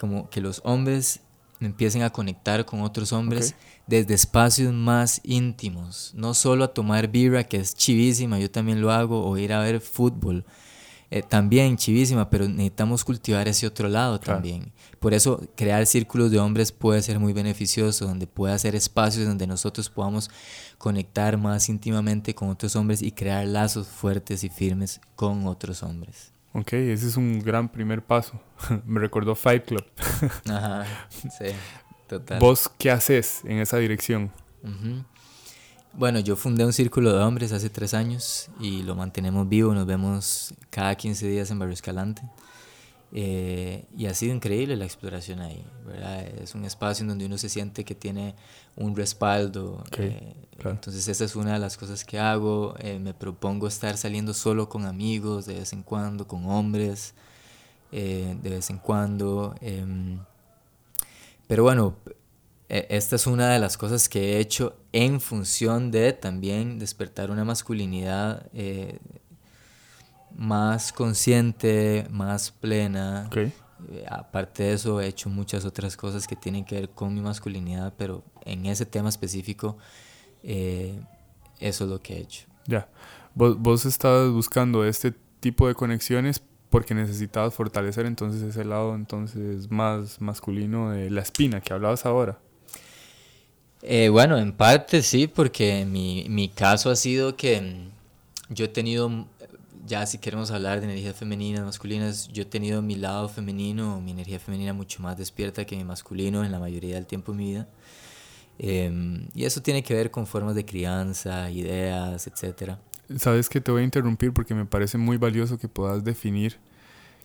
como 0.00 0.28
que 0.28 0.40
los 0.40 0.60
hombres 0.64 1.20
empiecen 1.66 2.02
a 2.02 2.10
conectar 2.10 2.64
con 2.64 2.82
otros 2.82 3.12
hombres 3.12 3.54
desde 3.86 4.14
espacios 4.14 4.72
más 4.72 5.20
íntimos, 5.24 6.12
no 6.14 6.34
solo 6.34 6.64
a 6.64 6.74
tomar 6.74 7.08
birra, 7.08 7.44
que 7.44 7.58
es 7.58 7.74
chivísima, 7.74 8.38
yo 8.38 8.50
también 8.50 8.80
lo 8.80 8.92
hago, 8.92 9.24
o 9.24 9.36
ir 9.36 9.52
a 9.52 9.60
ver 9.60 9.80
fútbol, 9.80 10.44
eh, 11.10 11.22
también 11.22 11.76
chivísima, 11.76 12.30
pero 12.30 12.48
necesitamos 12.48 13.04
cultivar 13.04 13.46
ese 13.46 13.66
otro 13.66 13.88
lado 13.88 14.18
también. 14.18 14.72
Por 14.98 15.12
eso 15.12 15.46
crear 15.56 15.84
círculos 15.86 16.30
de 16.30 16.38
hombres 16.38 16.72
puede 16.72 17.02
ser 17.02 17.18
muy 17.18 17.34
beneficioso, 17.34 18.06
donde 18.06 18.26
puede 18.26 18.54
hacer 18.54 18.74
espacios 18.74 19.26
donde 19.26 19.46
nosotros 19.46 19.90
podamos 19.90 20.30
conectar 20.78 21.36
más 21.36 21.68
íntimamente 21.68 22.34
con 22.34 22.48
otros 22.48 22.76
hombres 22.76 23.02
y 23.02 23.12
crear 23.12 23.46
lazos 23.46 23.88
fuertes 23.88 24.42
y 24.42 24.48
firmes 24.48 25.02
con 25.14 25.46
otros 25.46 25.82
hombres. 25.82 26.31
Ok, 26.54 26.74
ese 26.74 27.08
es 27.08 27.16
un 27.16 27.40
gran 27.40 27.68
primer 27.68 28.02
paso. 28.02 28.40
Me 28.86 29.00
recordó 29.00 29.34
Fight 29.34 29.64
Club. 29.64 29.84
Ajá, 30.48 30.84
sí, 31.10 31.46
total. 32.08 32.40
¿Vos 32.40 32.70
qué 32.78 32.90
haces 32.90 33.42
en 33.44 33.58
esa 33.58 33.78
dirección? 33.78 34.30
Bueno, 35.94 36.20
yo 36.20 36.36
fundé 36.36 36.64
un 36.64 36.72
círculo 36.72 37.12
de 37.12 37.22
hombres 37.22 37.52
hace 37.52 37.68
tres 37.68 37.94
años 37.94 38.50
y 38.60 38.82
lo 38.82 38.94
mantenemos 38.94 39.48
vivo. 39.48 39.74
Nos 39.74 39.86
vemos 39.86 40.54
cada 40.70 40.94
15 40.94 41.26
días 41.26 41.50
en 41.50 41.58
Barrio 41.58 41.74
Escalante. 41.74 42.22
Eh, 43.14 43.84
y 43.94 44.06
ha 44.06 44.14
sido 44.14 44.34
increíble 44.34 44.74
la 44.74 44.86
exploración 44.86 45.40
ahí, 45.40 45.62
¿verdad? 45.86 46.22
Es 46.22 46.54
un 46.54 46.64
espacio 46.64 47.02
en 47.02 47.08
donde 47.08 47.26
uno 47.26 47.36
se 47.36 47.50
siente 47.50 47.84
que 47.84 47.94
tiene 47.94 48.34
un 48.74 48.96
respaldo. 48.96 49.84
Eh, 49.98 50.34
entonces 50.64 51.06
esa 51.08 51.24
es 51.24 51.36
una 51.36 51.52
de 51.52 51.58
las 51.58 51.76
cosas 51.76 52.04
que 52.06 52.18
hago. 52.18 52.74
Eh, 52.78 52.98
me 52.98 53.12
propongo 53.12 53.68
estar 53.68 53.98
saliendo 53.98 54.32
solo 54.32 54.70
con 54.70 54.86
amigos 54.86 55.44
de 55.44 55.54
vez 55.54 55.74
en 55.74 55.82
cuando, 55.82 56.26
con 56.26 56.46
hombres 56.46 57.14
de 57.90 58.38
vez 58.42 58.70
en 58.70 58.78
cuando. 58.78 59.54
Em, 59.60 60.18
pero 61.46 61.64
bueno, 61.64 61.96
e, 62.70 62.86
esta 62.88 63.16
es 63.16 63.26
una 63.26 63.50
de 63.50 63.58
las 63.58 63.76
cosas 63.76 64.08
que 64.08 64.36
he 64.36 64.38
hecho 64.40 64.74
en 64.92 65.20
función 65.20 65.90
de 65.90 66.14
también 66.14 66.78
despertar 66.78 67.30
una 67.30 67.44
masculinidad 67.44 68.46
más 70.36 70.92
consciente, 70.92 72.06
más 72.10 72.50
plena. 72.50 73.28
Eh, 73.34 74.04
aparte 74.08 74.64
de 74.64 74.72
eso, 74.74 75.00
he 75.00 75.06
hecho 75.06 75.28
muchas 75.28 75.64
otras 75.64 75.96
cosas 75.96 76.26
que 76.26 76.36
tienen 76.36 76.64
que 76.64 76.76
ver 76.76 76.90
con 76.90 77.14
mi 77.14 77.20
masculinidad, 77.20 77.92
pero 77.96 78.24
en 78.44 78.66
ese 78.66 78.86
tema 78.86 79.08
específico, 79.08 79.76
eh, 80.42 81.00
eso 81.58 81.84
es 81.84 81.90
lo 81.90 82.00
que 82.00 82.14
he 82.14 82.20
hecho. 82.20 82.46
Ya. 82.66 82.88
Vos, 83.34 83.58
vos 83.58 83.84
estabas 83.84 84.30
buscando 84.30 84.84
este 84.84 85.12
tipo 85.40 85.66
de 85.66 85.74
conexiones 85.74 86.42
porque 86.70 86.94
necesitabas 86.94 87.52
fortalecer 87.54 88.06
entonces 88.06 88.42
ese 88.42 88.64
lado 88.64 88.94
entonces 88.94 89.70
más 89.70 90.20
masculino 90.20 90.90
de 90.90 91.10
la 91.10 91.20
espina 91.20 91.60
que 91.60 91.72
hablabas 91.72 92.06
ahora. 92.06 92.38
Eh, 93.82 94.08
bueno, 94.08 94.38
en 94.38 94.52
parte 94.52 95.02
sí, 95.02 95.26
porque 95.26 95.84
mi, 95.84 96.24
mi 96.28 96.48
caso 96.48 96.88
ha 96.90 96.96
sido 96.96 97.36
que 97.36 97.90
yo 98.54 98.64
he 98.64 98.68
tenido 98.68 99.26
ya 99.86 100.06
si 100.06 100.18
queremos 100.18 100.50
hablar 100.50 100.80
de 100.80 100.86
energías 100.86 101.16
femeninas, 101.16 101.64
masculinas, 101.64 102.28
yo 102.28 102.42
he 102.42 102.46
tenido 102.46 102.82
mi 102.82 102.94
lado 102.94 103.28
femenino, 103.28 104.00
mi 104.00 104.12
energía 104.12 104.38
femenina 104.38 104.72
mucho 104.72 105.02
más 105.02 105.18
despierta 105.18 105.64
que 105.64 105.76
mi 105.76 105.84
masculino 105.84 106.44
en 106.44 106.52
la 106.52 106.58
mayoría 106.58 106.94
del 106.94 107.06
tiempo 107.06 107.32
de 107.32 107.38
mi 107.38 107.44
vida. 107.50 107.68
Em, 108.58 109.28
y 109.34 109.44
eso 109.44 109.60
tiene 109.60 109.82
que 109.82 109.94
ver 109.94 110.10
con 110.10 110.26
formas 110.26 110.54
de 110.54 110.64
crianza, 110.64 111.50
ideas, 111.50 112.26
etc. 112.26 112.76
Sabes 113.18 113.48
que 113.48 113.60
te 113.60 113.72
voy 113.72 113.82
a 113.82 113.84
interrumpir 113.84 114.32
porque 114.32 114.54
me 114.54 114.66
parece 114.66 114.98
muy 114.98 115.16
valioso 115.16 115.58
que 115.58 115.68
puedas 115.68 116.04
definir 116.04 116.58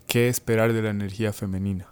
qué 0.07 0.29
esperar 0.29 0.73
de 0.73 0.81
la 0.81 0.89
energía 0.89 1.33
femenina. 1.33 1.87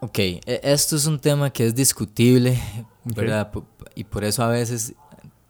Ok, 0.00 0.18
e, 0.18 0.60
esto 0.62 0.96
es 0.96 1.06
un 1.06 1.20
tema 1.20 1.50
que 1.50 1.66
es 1.66 1.74
discutible, 1.74 2.58
¿verdad? 3.04 3.52
Y 3.94 4.04
por 4.04 4.24
eso 4.24 4.42
a 4.42 4.48
veces 4.48 4.94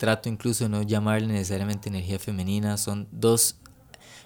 trato 0.01 0.31
incluso 0.31 0.65
de 0.65 0.71
no 0.71 0.83
llamarle 0.83 1.27
necesariamente 1.27 1.91
energía 1.91 2.19
femenina. 2.19 2.79
Son 2.79 3.07
dos, 3.13 3.57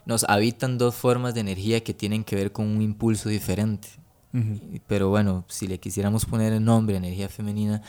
nos 0.07 0.25
habitan 0.29 0.79
dos 0.79 0.95
formas 0.95 1.35
de 1.35 1.41
energía 1.41 1.83
que 1.83 1.93
tienen 1.93 2.23
que 2.23 2.37
ver 2.37 2.53
con 2.53 2.67
un 2.67 2.81
impulso 2.81 3.29
diferente. 3.29 3.89
Pero 4.89 5.11
bueno, 5.11 5.45
si 5.49 5.69
le 5.69 5.79
quisiéramos 5.79 6.27
poner 6.27 6.53
el 6.53 6.65
nombre 6.65 6.97
energía 6.97 7.29
femenina, 7.29 7.83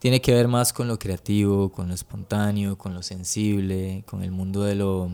tiene 0.00 0.20
que 0.20 0.34
ver 0.34 0.48
más 0.48 0.72
con 0.72 0.88
lo 0.88 0.98
creativo, 0.98 1.70
con 1.70 1.86
lo 1.86 1.94
espontáneo, 1.94 2.76
con 2.76 2.94
lo 2.94 3.02
sensible, 3.02 4.02
con 4.04 4.24
el 4.24 4.32
mundo 4.32 4.64
de 4.64 4.74
lo, 4.74 5.10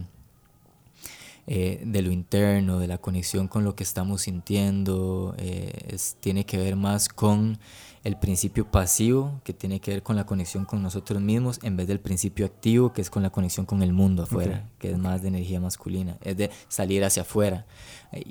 eh, 1.47 1.83
de 1.85 2.01
lo 2.01 2.11
interno, 2.11 2.79
de 2.79 2.87
la 2.87 2.97
conexión 2.97 3.47
con 3.47 3.63
lo 3.63 3.75
que 3.75 3.83
estamos 3.85 4.23
sintiendo. 4.23 5.35
Eh, 5.37 5.97
tiene 6.21 6.47
que 6.47 6.57
ver 6.57 6.77
más 6.77 7.11
con 7.11 7.59
el 8.03 8.17
principio 8.17 8.71
pasivo, 8.71 9.41
que 9.45 9.53
tiene 9.53 9.81
que 9.81 9.91
ver 9.91 10.03
con 10.03 10.17
la 10.17 10.25
conexión 10.25 10.65
con 10.65 10.83
nosotros 10.83 11.21
mismos, 11.21 11.59
en 11.63 11.77
vez 11.77 11.87
del 11.87 12.01
principio 12.01 12.47
activo, 12.47 12.93
que 12.93 13.03
es 13.03 13.11
con 13.11 13.23
la 13.23 13.31
conexión 13.31 13.67
con 13.67 13.83
el 13.83 13.93
mundo 13.93 14.23
afuera, 14.23 14.65
que 14.79 14.91
es 14.91 14.99
más 14.99 15.21
de 15.21 15.29
energía 15.29 15.61
masculina, 15.61 16.17
es 16.23 16.37
de 16.39 16.51
salir 16.69 17.05
hacia 17.05 17.23
afuera. 17.23 17.67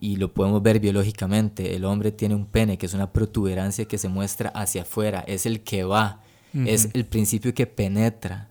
Y 0.02 0.16
lo 0.16 0.34
podemos 0.34 0.64
ver 0.64 0.80
biológicamente, 0.80 1.76
el 1.76 1.86
hombre 1.86 2.12
tiene 2.12 2.34
un 2.34 2.48
pene, 2.48 2.80
que 2.80 2.88
es 2.88 2.96
una 2.96 3.14
protuberancia 3.14 3.86
que 3.86 4.00
se 4.00 4.10
muestra 4.10 4.50
hacia 4.50 4.82
afuera, 4.82 5.24
es 5.28 5.46
el 5.46 5.62
que 5.62 5.84
va, 5.84 6.22
es 6.54 6.90
el 6.94 7.06
principio 7.06 7.54
que 7.54 7.68
penetra. 7.68 8.50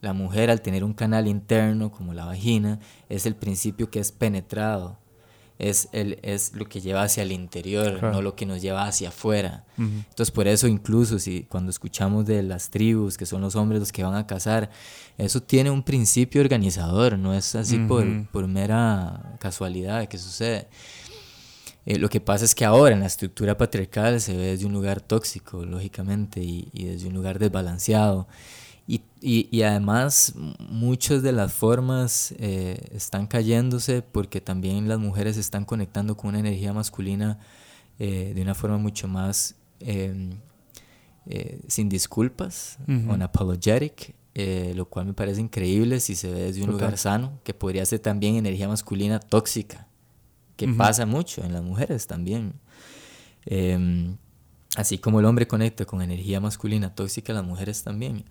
La 0.00 0.12
mujer 0.12 0.50
al 0.50 0.60
tener 0.60 0.82
un 0.82 0.92
canal 0.92 1.28
interno 1.28 1.92
como 1.92 2.14
la 2.14 2.24
vagina, 2.24 2.80
es 3.08 3.26
el 3.26 3.36
principio 3.36 3.90
que 3.90 4.00
es 4.00 4.10
penetrado 4.10 4.98
es, 5.58 5.88
el, 5.92 6.18
es 6.22 6.54
lo 6.54 6.66
que 6.66 6.80
lleva 6.80 7.02
hacia 7.02 7.24
el 7.24 7.32
interior, 7.32 8.02
no 8.02 8.22
lo 8.22 8.36
que 8.36 8.46
nos 8.46 8.62
lleva 8.62 8.86
hacia 8.86 9.08
afuera. 9.08 9.64
Entonces, 9.76 10.30
por 10.30 10.46
eso 10.46 10.68
incluso 10.68 11.18
si 11.18 11.42
cuando 11.44 11.70
escuchamos 11.70 12.26
de 12.26 12.42
las 12.42 12.70
tribus, 12.70 13.16
que 13.16 13.26
son 13.26 13.40
los 13.40 13.56
hombres 13.56 13.80
los 13.80 13.92
que 13.92 14.04
van 14.04 14.14
a 14.14 14.26
cazar, 14.26 14.70
eso 15.16 15.42
tiene 15.42 15.70
un 15.70 15.82
principio 15.82 16.40
organizador, 16.40 17.18
no 17.18 17.34
es 17.34 17.54
así 17.54 17.78
por, 17.78 18.06
por, 18.28 18.46
mera 18.46 19.36
casualidad 19.40 20.06
que 20.06 20.18
sucede. 20.18 20.68
Eh, 21.86 21.98
lo 21.98 22.08
que 22.08 22.20
pasa 22.20 22.44
es 22.44 22.54
que 22.54 22.64
ahora 22.64 22.94
en 22.94 23.00
la 23.00 23.06
estructura 23.06 23.56
patriarcal 23.56 24.20
se 24.20 24.36
ve 24.36 24.44
desde 24.48 24.66
un 24.66 24.72
lugar 24.72 25.00
tóxico, 25.00 25.64
lógicamente, 25.64 26.40
y, 26.40 26.68
y 26.72 26.84
desde 26.84 27.08
un 27.08 27.14
lugar 27.14 27.38
desbalanceado. 27.38 28.28
Y, 28.90 29.02
y, 29.20 29.62
además 29.62 30.32
muchas 30.70 31.22
de 31.22 31.32
las 31.32 31.52
formas 31.52 32.34
eh, 32.38 32.88
están 32.92 33.26
cayéndose 33.26 34.00
porque 34.00 34.40
también 34.40 34.88
las 34.88 34.98
mujeres 34.98 35.36
están 35.36 35.66
conectando 35.66 36.16
con 36.16 36.30
una 36.30 36.38
energía 36.38 36.72
masculina 36.72 37.38
eh, 37.98 38.32
de 38.34 38.40
una 38.40 38.54
forma 38.54 38.78
mucho 38.78 39.06
más 39.06 39.56
em, 39.80 40.30
eh, 41.26 41.60
sin 41.68 41.90
disculpas, 41.90 42.78
unapologetic, 42.86 44.14
lo 44.74 44.86
cual 44.86 45.04
me 45.04 45.12
parece 45.12 45.42
increíble 45.42 46.00
si 46.00 46.14
se 46.14 46.32
ve 46.32 46.44
desde 46.44 46.62
un 46.62 46.70
lugar 46.70 46.96
sano, 46.96 47.40
que 47.44 47.52
podría 47.52 47.84
ser 47.84 47.98
también 47.98 48.36
energía 48.36 48.68
masculina 48.68 49.20
tóxica, 49.20 49.86
que 50.56 50.66
pasa 50.66 51.04
mucho 51.04 51.44
en 51.44 51.52
las 51.52 51.62
mujeres 51.62 52.06
también. 52.06 52.54
Em, 53.44 54.16
así 54.76 54.96
como 54.96 55.20
el 55.20 55.26
hombre 55.26 55.46
conecta 55.46 55.84
con 55.84 56.00
energía 56.00 56.40
masculina 56.40 56.94
tóxica, 56.94 57.34
las 57.34 57.44
mujeres 57.44 57.82
también. 57.82 58.24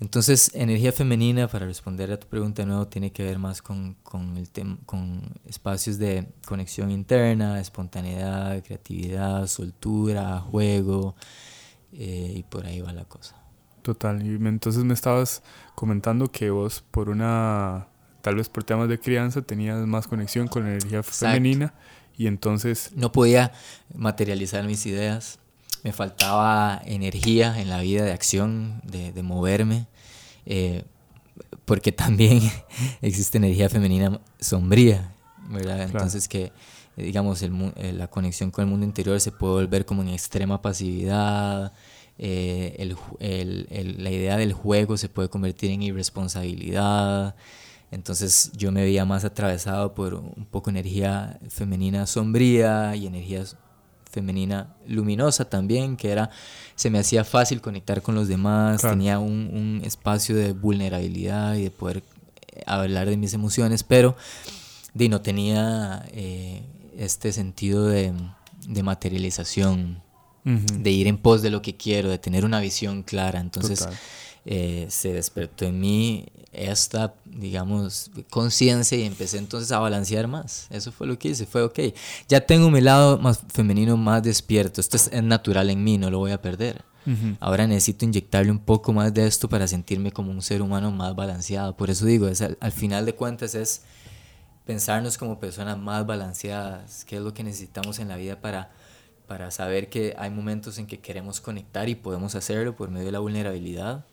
Entonces, 0.00 0.52
energía 0.54 0.92
femenina, 0.92 1.48
para 1.48 1.66
responder 1.66 2.12
a 2.12 2.20
tu 2.20 2.28
pregunta 2.28 2.62
de 2.62 2.66
nuevo, 2.66 2.86
tiene 2.86 3.10
que 3.10 3.24
ver 3.24 3.38
más 3.38 3.62
con, 3.62 3.94
con, 4.04 4.36
el 4.36 4.48
con 4.86 5.22
espacios 5.44 5.98
de 5.98 6.28
conexión 6.46 6.92
interna, 6.92 7.60
espontaneidad, 7.60 8.62
creatividad, 8.62 9.48
soltura, 9.48 10.38
juego, 10.38 11.16
eh, 11.92 12.34
y 12.36 12.42
por 12.44 12.66
ahí 12.66 12.80
va 12.80 12.92
la 12.92 13.06
cosa. 13.06 13.42
Total, 13.82 14.24
y 14.24 14.34
entonces 14.34 14.84
me 14.84 14.94
estabas 14.94 15.42
comentando 15.74 16.30
que 16.30 16.50
vos 16.50 16.84
por 16.92 17.08
una, 17.08 17.88
tal 18.22 18.36
vez 18.36 18.48
por 18.48 18.62
temas 18.62 18.88
de 18.88 19.00
crianza, 19.00 19.42
tenías 19.42 19.84
más 19.84 20.06
conexión 20.06 20.46
con 20.46 20.62
la 20.62 20.70
energía 20.70 21.02
femenina 21.02 21.74
y 22.16 22.28
entonces... 22.28 22.92
No 22.94 23.10
podía 23.10 23.52
materializar 23.94 24.64
mis 24.64 24.86
ideas 24.86 25.40
me 25.88 25.92
faltaba 25.94 26.82
energía 26.84 27.58
en 27.58 27.70
la 27.70 27.80
vida 27.80 28.04
de 28.04 28.12
acción, 28.12 28.82
de, 28.84 29.10
de 29.10 29.22
moverme, 29.22 29.86
eh, 30.44 30.84
porque 31.64 31.92
también 31.92 32.42
existe 33.00 33.38
energía 33.38 33.70
femenina 33.70 34.20
sombría, 34.38 35.14
¿verdad? 35.48 35.80
Entonces 35.80 36.28
que, 36.28 36.52
digamos, 36.94 37.40
el, 37.40 37.72
eh, 37.76 37.94
la 37.94 38.08
conexión 38.08 38.50
con 38.50 38.64
el 38.64 38.70
mundo 38.70 38.84
interior 38.84 39.18
se 39.18 39.32
puede 39.32 39.54
volver 39.54 39.86
como 39.86 40.02
en 40.02 40.08
extrema 40.08 40.60
pasividad, 40.60 41.72
eh, 42.18 42.76
el, 42.78 43.66
el, 43.70 44.04
la 44.04 44.10
idea 44.10 44.36
del 44.36 44.52
juego 44.52 44.98
se 44.98 45.08
puede 45.08 45.30
convertir 45.30 45.70
en 45.70 45.82
irresponsabilidad, 45.82 47.34
entonces 47.90 48.52
yo 48.54 48.72
me 48.72 48.82
veía 48.82 49.06
más 49.06 49.24
atravesado 49.24 49.94
por 49.94 50.12
un 50.12 50.46
poco 50.50 50.68
energía 50.68 51.40
femenina 51.48 52.06
sombría 52.06 52.94
y 52.94 53.06
energías 53.06 53.56
femenina 54.10 54.74
luminosa 54.86 55.48
también, 55.48 55.96
que 55.96 56.10
era, 56.10 56.30
se 56.74 56.90
me 56.90 56.98
hacía 56.98 57.24
fácil 57.24 57.60
conectar 57.60 58.02
con 58.02 58.14
los 58.14 58.28
demás, 58.28 58.82
tenía 58.82 59.18
un, 59.18 59.50
un, 59.52 59.82
espacio 59.84 60.34
de 60.34 60.52
vulnerabilidad 60.52 61.54
y 61.54 61.64
de 61.64 61.70
poder 61.70 62.02
eh, 62.52 62.62
hablar 62.66 63.08
de 63.08 63.16
mis 63.16 63.34
emociones, 63.34 63.82
pero 63.82 64.16
de, 64.94 65.08
no 65.08 65.20
tenía 65.20 66.04
eh, 66.12 66.62
este 66.96 67.32
sentido 67.32 67.86
de, 67.86 68.12
de 68.66 68.82
materialización, 68.82 70.02
de 70.44 70.90
ir 70.90 71.08
en 71.08 71.18
pos 71.18 71.42
de 71.42 71.50
lo 71.50 71.60
que 71.60 71.76
quiero, 71.76 72.08
de 72.08 72.16
tener 72.16 72.46
una 72.46 72.58
visión 72.58 73.02
clara. 73.02 73.38
Entonces 73.38 73.86
eh, 74.50 74.86
se 74.88 75.12
despertó 75.12 75.66
en 75.66 75.78
mí 75.78 76.24
esta, 76.52 77.12
digamos, 77.26 78.10
conciencia 78.30 78.96
y 78.96 79.02
empecé 79.02 79.36
entonces 79.36 79.70
a 79.72 79.78
balancear 79.78 80.26
más. 80.26 80.68
Eso 80.70 80.90
fue 80.90 81.06
lo 81.06 81.18
que 81.18 81.28
hice, 81.28 81.44
fue, 81.44 81.62
ok, 81.62 81.78
ya 82.30 82.40
tengo 82.40 82.70
mi 82.70 82.80
lado 82.80 83.18
más 83.18 83.42
femenino 83.52 83.98
más 83.98 84.22
despierto, 84.22 84.80
esto 84.80 84.96
es, 84.96 85.12
natural 85.22 85.68
en 85.68 85.84
mí, 85.84 85.98
no 85.98 86.10
lo 86.10 86.18
voy 86.20 86.30
a 86.30 86.40
perder. 86.40 86.82
Ahora 87.40 87.66
necesito 87.66 88.06
inyectarle 88.06 88.50
un 88.50 88.58
poco 88.58 88.94
más 88.94 89.12
de 89.12 89.26
esto 89.26 89.50
para 89.50 89.66
sentirme 89.66 90.12
como 90.12 90.30
un 90.30 90.40
ser 90.40 90.60
humano 90.62 90.90
más 90.92 91.14
balanceado. 91.14 91.74
Por 91.76 91.90
eso 91.90 92.06
digo, 92.06 92.28
es, 92.28 92.40
al, 92.40 92.72
final 92.72 93.04
de 93.04 93.14
cuentas 93.14 93.54
es 93.54 93.82
pensarnos 94.64 95.18
como 95.18 95.40
personas 95.40 95.76
más 95.78 96.06
balanceadas, 96.06 97.04
qué 97.04 97.16
es 97.16 97.22
lo 97.22 97.34
que 97.34 97.44
necesitamos 97.44 97.98
en 97.98 98.08
la 98.08 98.16
vida 98.16 98.40
para, 98.40 98.70
para 99.26 99.50
saber 99.50 99.90
que 99.90 100.14
hay 100.18 100.30
momentos 100.30 100.78
en 100.78 100.86
que 100.86 101.00
queremos 101.00 101.40
conectar 101.42 101.88
y 101.90 101.94
podemos 101.94 102.34
hacerlo 102.34 102.76
por 102.76 102.90
medio 102.90 103.06
de 103.06 103.12
la 103.12 103.20
vulnerabilidad, 103.20 104.04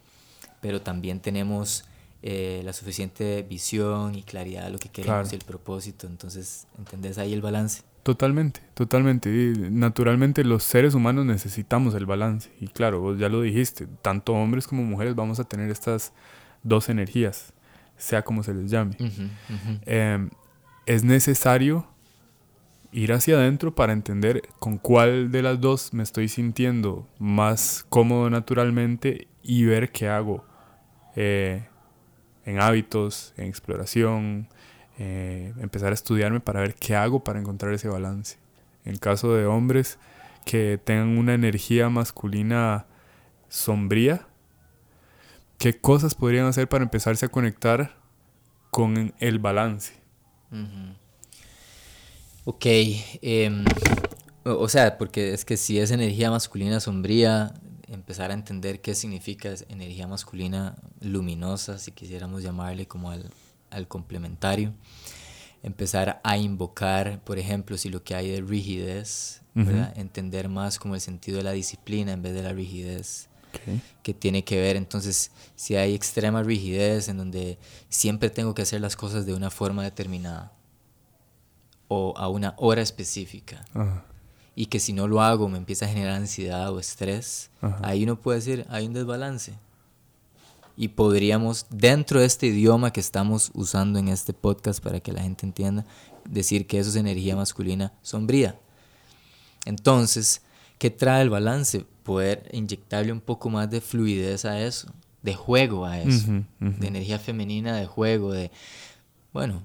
pero 0.65 0.81
también 0.81 1.19
tenemos 1.19 1.85
eh, 2.23 2.63
la 2.65 2.73
suficiente 2.73 3.45
visión 3.47 4.15
y 4.15 4.23
claridad 4.23 4.63
de 4.63 4.71
lo 4.71 4.79
que 4.79 4.89
queremos 4.89 5.31
y 5.31 5.35
el 5.35 5.43
propósito. 5.43 6.07
Entonces, 6.07 6.65
¿entendés 6.79 7.19
ahí 7.19 7.33
el 7.33 7.41
balance? 7.43 7.83
Totalmente, 8.01 8.61
totalmente. 8.73 9.29
naturalmente 9.69 10.43
los 10.43 10.63
seres 10.63 10.95
humanos 10.95 11.23
necesitamos 11.27 11.93
el 11.93 12.07
balance. 12.07 12.49
Y 12.59 12.67
claro, 12.69 12.99
vos 12.99 13.19
ya 13.19 13.29
lo 13.29 13.43
dijiste, 13.43 13.87
tanto 14.01 14.33
hombres 14.33 14.65
como 14.65 14.81
mujeres 14.81 15.13
vamos 15.13 15.39
a 15.39 15.43
tener 15.43 15.69
estas 15.69 16.13
dos 16.63 16.89
energías, 16.89 17.53
sea 17.95 18.23
como 18.23 18.41
se 18.41 18.55
les 18.55 18.71
llame. 18.71 18.97
Em, 19.85 20.31
es 20.87 21.03
necesario 21.03 21.87
ir 22.91 23.13
hacia 23.13 23.35
adentro 23.35 23.75
para 23.75 23.93
entender 23.93 24.41
con 24.57 24.79
cuál 24.79 25.31
de 25.31 25.43
las 25.43 25.61
dos 25.61 25.93
me 25.93 26.01
estoy 26.01 26.27
sintiendo 26.27 27.07
más 27.19 27.85
cómodo 27.87 28.31
naturalmente 28.31 29.27
y 29.43 29.65
ver 29.65 29.91
qué 29.91 30.07
hago. 30.07 30.43
Eh, 31.15 31.67
en 32.45 32.59
hábitos, 32.59 33.33
en 33.37 33.45
exploración, 33.45 34.47
eh, 34.97 35.53
empezar 35.59 35.91
a 35.91 35.95
estudiarme 35.95 36.39
para 36.39 36.61
ver 36.61 36.75
qué 36.75 36.95
hago 36.95 37.23
para 37.23 37.39
encontrar 37.39 37.73
ese 37.73 37.87
balance. 37.87 38.37
En 38.85 38.97
caso 38.97 39.33
de 39.33 39.45
hombres 39.45 39.97
que 40.45 40.79
tengan 40.83 41.17
una 41.17 41.33
energía 41.33 41.89
masculina 41.89 42.85
sombría, 43.49 44.27
¿qué 45.57 45.79
cosas 45.79 46.13
podrían 46.15 46.45
hacer 46.45 46.69
para 46.69 46.83
empezarse 46.83 47.25
a 47.25 47.29
conectar 47.29 47.95
con 48.69 49.13
el 49.19 49.39
balance? 49.39 49.93
Ok, 52.45 52.65
em, 52.65 53.65
o 54.43 54.69
sea, 54.69 54.97
porque 54.97 55.33
es 55.33 55.43
que 55.43 55.57
si 55.57 55.79
es 55.79 55.91
energía 55.91 56.29
masculina 56.29 56.79
sombría, 56.79 57.53
empezar 57.87 58.31
a 58.31 58.33
entender 58.33 58.81
qué 58.81 58.95
significa 58.95 59.53
energía 59.69 60.07
masculina 60.07 60.75
luminosa, 61.01 61.77
si 61.77 61.91
quisiéramos 61.91 62.43
llamarle 62.43 62.87
como 62.87 63.11
al, 63.11 63.31
al 63.69 63.87
complementario. 63.87 64.73
Empezar 65.63 66.21
a 66.23 66.37
invocar, 66.37 67.23
por 67.23 67.39
ejemplo, 67.39 67.77
si 67.77 67.89
lo 67.89 68.03
que 68.03 68.15
hay 68.15 68.29
de 68.29 68.41
rigidez, 68.41 69.41
entender 69.95 70.49
más 70.49 70.77
como 70.79 70.95
el 70.95 71.01
sentido 71.01 71.37
de 71.37 71.43
la 71.43 71.53
disciplina 71.53 72.11
en 72.11 72.21
vez 72.21 72.33
de 72.33 72.43
la 72.43 72.53
rigidez. 72.53 73.29
que 74.03 74.13
tiene 74.13 74.43
que 74.43 74.59
ver 74.59 74.75
entonces 74.75 75.31
si 75.55 75.77
hay 75.77 75.95
extrema 75.95 76.43
rigidez 76.43 77.07
en 77.07 77.17
donde 77.17 77.57
siempre 77.87 78.29
tengo 78.29 78.53
que 78.53 78.63
hacer 78.63 78.81
las 78.81 78.97
cosas 78.97 79.25
de 79.25 79.33
una 79.33 79.49
forma 79.49 79.81
determinada 79.81 80.51
o 81.87 82.13
a 82.17 82.27
una 82.27 82.53
hora 82.57 82.81
específica 82.81 83.63
y 84.55 84.67
que 84.67 84.79
si 84.79 84.93
no 84.93 85.07
lo 85.07 85.21
hago 85.21 85.49
me 85.49 85.57
empieza 85.57 85.85
a 85.85 85.89
generar 85.89 86.13
ansiedad 86.13 86.71
o 86.73 86.79
estrés, 86.79 87.51
ahí 87.81 88.03
uno 88.03 88.19
puede 88.19 88.39
decir, 88.39 88.65
hay 88.69 88.87
un 88.87 88.93
desbalance. 88.93 89.53
Y 90.77 90.89
podríamos, 90.89 91.67
dentro 91.69 92.19
de 92.19 92.25
este 92.25 92.47
idioma 92.47 92.91
que 92.91 92.99
estamos 92.99 93.51
usando 93.53 93.99
en 93.99 94.07
este 94.07 94.33
podcast 94.33 94.83
para 94.83 94.99
que 94.99 95.13
la 95.13 95.21
gente 95.21 95.45
entienda, 95.45 95.85
decir 96.27 96.67
que 96.67 96.79
eso 96.79 96.89
es 96.89 96.95
energía 96.95 97.35
masculina 97.35 97.93
sombría. 98.01 98.59
Entonces, 99.65 100.41
¿qué 100.77 100.89
trae 100.89 101.21
el 101.21 101.29
balance? 101.29 101.85
Poder 102.03 102.49
inyectarle 102.51 103.11
un 103.11 103.21
poco 103.21 103.49
más 103.49 103.69
de 103.69 103.81
fluidez 103.81 104.45
a 104.45 104.61
eso, 104.61 104.91
de 105.21 105.33
juego 105.33 105.85
a 105.85 105.99
eso, 105.99 106.27
de 106.59 106.87
energía 106.87 107.19
femenina, 107.19 107.75
de 107.75 107.87
juego, 107.87 108.31
de, 108.31 108.51
bueno, 109.33 109.63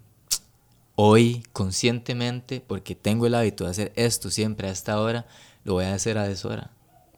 hoy 0.95 1.43
conscientemente, 1.53 2.61
porque 2.61 2.95
tengo 2.95 3.27
el 3.27 3.35
hábito 3.35 3.65
de 3.65 3.71
hacer 3.71 3.93
esto 3.97 4.31
siempre 4.31 4.69
a 4.69 4.73
esta 4.73 5.01
hora, 5.01 5.27
lo 5.65 5.75
voy 5.75 5.85
a 5.85 5.95
hacer 5.95 6.19
a 6.19 6.29
deshora, 6.29 6.71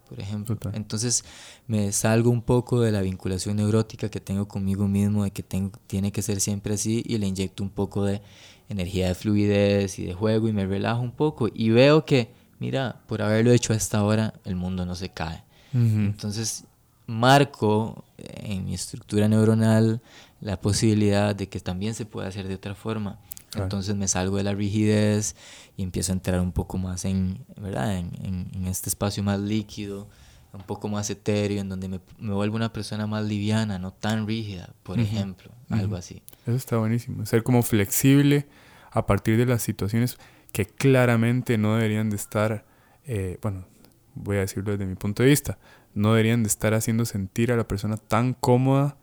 por 0.08 0.20
ejemplo. 0.20 0.56
Entonces 0.72 1.24
me 1.66 1.92
salgo 1.92 2.30
un 2.30 2.42
poco 2.42 2.80
de 2.80 2.92
la 2.92 3.00
vinculación 3.00 3.56
neurótica 3.56 4.08
que 4.08 4.20
tengo 4.20 4.46
conmigo 4.48 4.88
mismo, 4.88 5.24
de 5.24 5.30
que 5.30 5.42
tengo, 5.42 5.72
tiene 5.86 6.12
que 6.12 6.22
ser 6.22 6.40
siempre 6.40 6.74
así, 6.74 7.02
y 7.06 7.18
le 7.18 7.26
inyecto 7.26 7.62
un 7.62 7.70
poco 7.70 8.04
de 8.04 8.22
energía 8.68 9.08
de 9.08 9.14
fluidez 9.14 9.98
y 9.98 10.06
de 10.06 10.14
juego 10.14 10.48
y 10.48 10.52
me 10.52 10.66
relajo 10.66 11.02
un 11.02 11.12
poco 11.12 11.48
y 11.52 11.70
veo 11.70 12.04
que, 12.04 12.30
mira, 12.58 13.02
por 13.06 13.20
haberlo 13.20 13.52
hecho 13.52 13.72
a 13.72 13.76
esta 13.76 14.02
hora, 14.02 14.34
el 14.44 14.56
mundo 14.56 14.86
no 14.86 14.94
se 14.94 15.10
cae. 15.10 15.44
Entonces 15.74 16.64
marco 17.06 18.04
en 18.18 18.64
mi 18.64 18.74
estructura 18.74 19.26
neuronal 19.26 20.00
la 20.40 20.60
posibilidad 20.60 21.34
de 21.34 21.48
que 21.48 21.60
también 21.60 21.94
se 21.94 22.06
pueda 22.06 22.28
hacer 22.28 22.46
de 22.46 22.54
otra 22.54 22.74
forma. 22.74 23.18
Entonces 23.54 23.94
me 23.96 24.08
salgo 24.08 24.38
de 24.38 24.44
la 24.44 24.54
rigidez 24.54 25.36
y 25.76 25.82
empiezo 25.82 26.12
a 26.12 26.14
entrar 26.14 26.40
un 26.40 26.52
poco 26.52 26.78
más 26.78 27.04
en, 27.04 27.44
¿verdad? 27.60 27.98
En, 27.98 28.48
en, 28.54 28.66
este 28.66 28.88
espacio 28.88 29.22
más 29.22 29.40
líquido, 29.40 30.08
un 30.52 30.62
poco 30.62 30.88
más 30.88 31.10
etéreo, 31.10 31.60
en 31.60 31.68
donde 31.68 31.88
me, 31.88 32.00
me, 32.18 32.32
vuelvo 32.32 32.56
una 32.56 32.72
persona 32.72 33.06
más 33.06 33.24
liviana, 33.24 33.78
no 33.78 33.92
tan 33.92 34.26
rígida, 34.26 34.74
por 34.82 34.98
ejemplo, 34.98 35.50
algo 35.68 35.96
así. 35.96 36.22
Eso 36.46 36.56
está 36.56 36.78
buenísimo, 36.78 37.26
ser 37.26 37.42
como 37.42 37.62
flexible 37.62 38.46
a 38.90 39.06
partir 39.06 39.36
de 39.36 39.46
las 39.46 39.62
situaciones 39.62 40.18
que 40.52 40.66
claramente 40.66 41.58
no 41.58 41.76
deberían 41.76 42.10
de 42.10 42.16
estar, 42.16 42.64
eh, 43.04 43.38
bueno, 43.42 43.66
voy 44.14 44.36
a 44.36 44.40
decirlo 44.40 44.72
desde 44.72 44.86
mi 44.86 44.94
punto 44.94 45.22
de 45.22 45.30
vista, 45.30 45.58
no 45.94 46.10
deberían 46.10 46.42
de 46.42 46.48
estar 46.48 46.74
haciendo 46.74 47.04
sentir 47.04 47.52
a 47.52 47.56
la 47.56 47.66
persona 47.68 47.96
tan 47.96 48.34
cómoda 48.34 48.96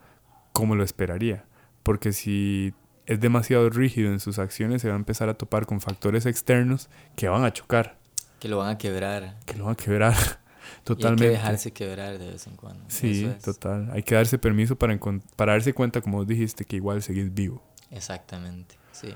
como 0.53 0.75
lo 0.75 0.83
esperaría. 0.83 1.45
Porque 1.83 2.13
si 2.13 2.73
es 3.09 3.19
demasiado 3.19 3.67
rígido 3.71 4.11
en 4.11 4.19
sus 4.19 4.37
acciones, 4.37 4.83
se 4.83 4.87
va 4.87 4.93
a 4.93 4.97
empezar 4.97 5.29
a 5.29 5.33
topar 5.33 5.65
con 5.65 5.81
factores 5.81 6.27
externos 6.27 6.89
que 7.15 7.27
van 7.27 7.43
a 7.43 7.51
chocar. 7.51 7.97
Que 8.39 8.47
lo 8.47 8.59
van 8.59 8.69
a 8.69 8.77
quebrar. 8.77 9.35
Que 9.47 9.57
lo 9.57 9.65
van 9.65 9.73
a 9.73 9.75
quebrar. 9.75 10.15
Totalmente. 10.83 11.23
hay 11.23 11.31
que 11.31 11.37
dejarse 11.37 11.73
quebrar 11.73 12.19
de 12.19 12.31
vez 12.31 12.45
en 12.45 12.55
cuando. 12.55 12.85
Sí, 12.87 13.27
total. 13.43 13.89
Hay 13.93 14.03
que 14.03 14.13
darse 14.13 14.37
permiso 14.37 14.75
para, 14.75 14.97
para 15.35 15.53
darse 15.53 15.73
cuenta, 15.73 16.01
como 16.01 16.23
dijiste, 16.23 16.65
que 16.65 16.75
igual 16.75 17.01
seguís 17.01 17.33
vivo. 17.33 17.63
Exactamente, 17.89 18.75
sí. 18.91 19.11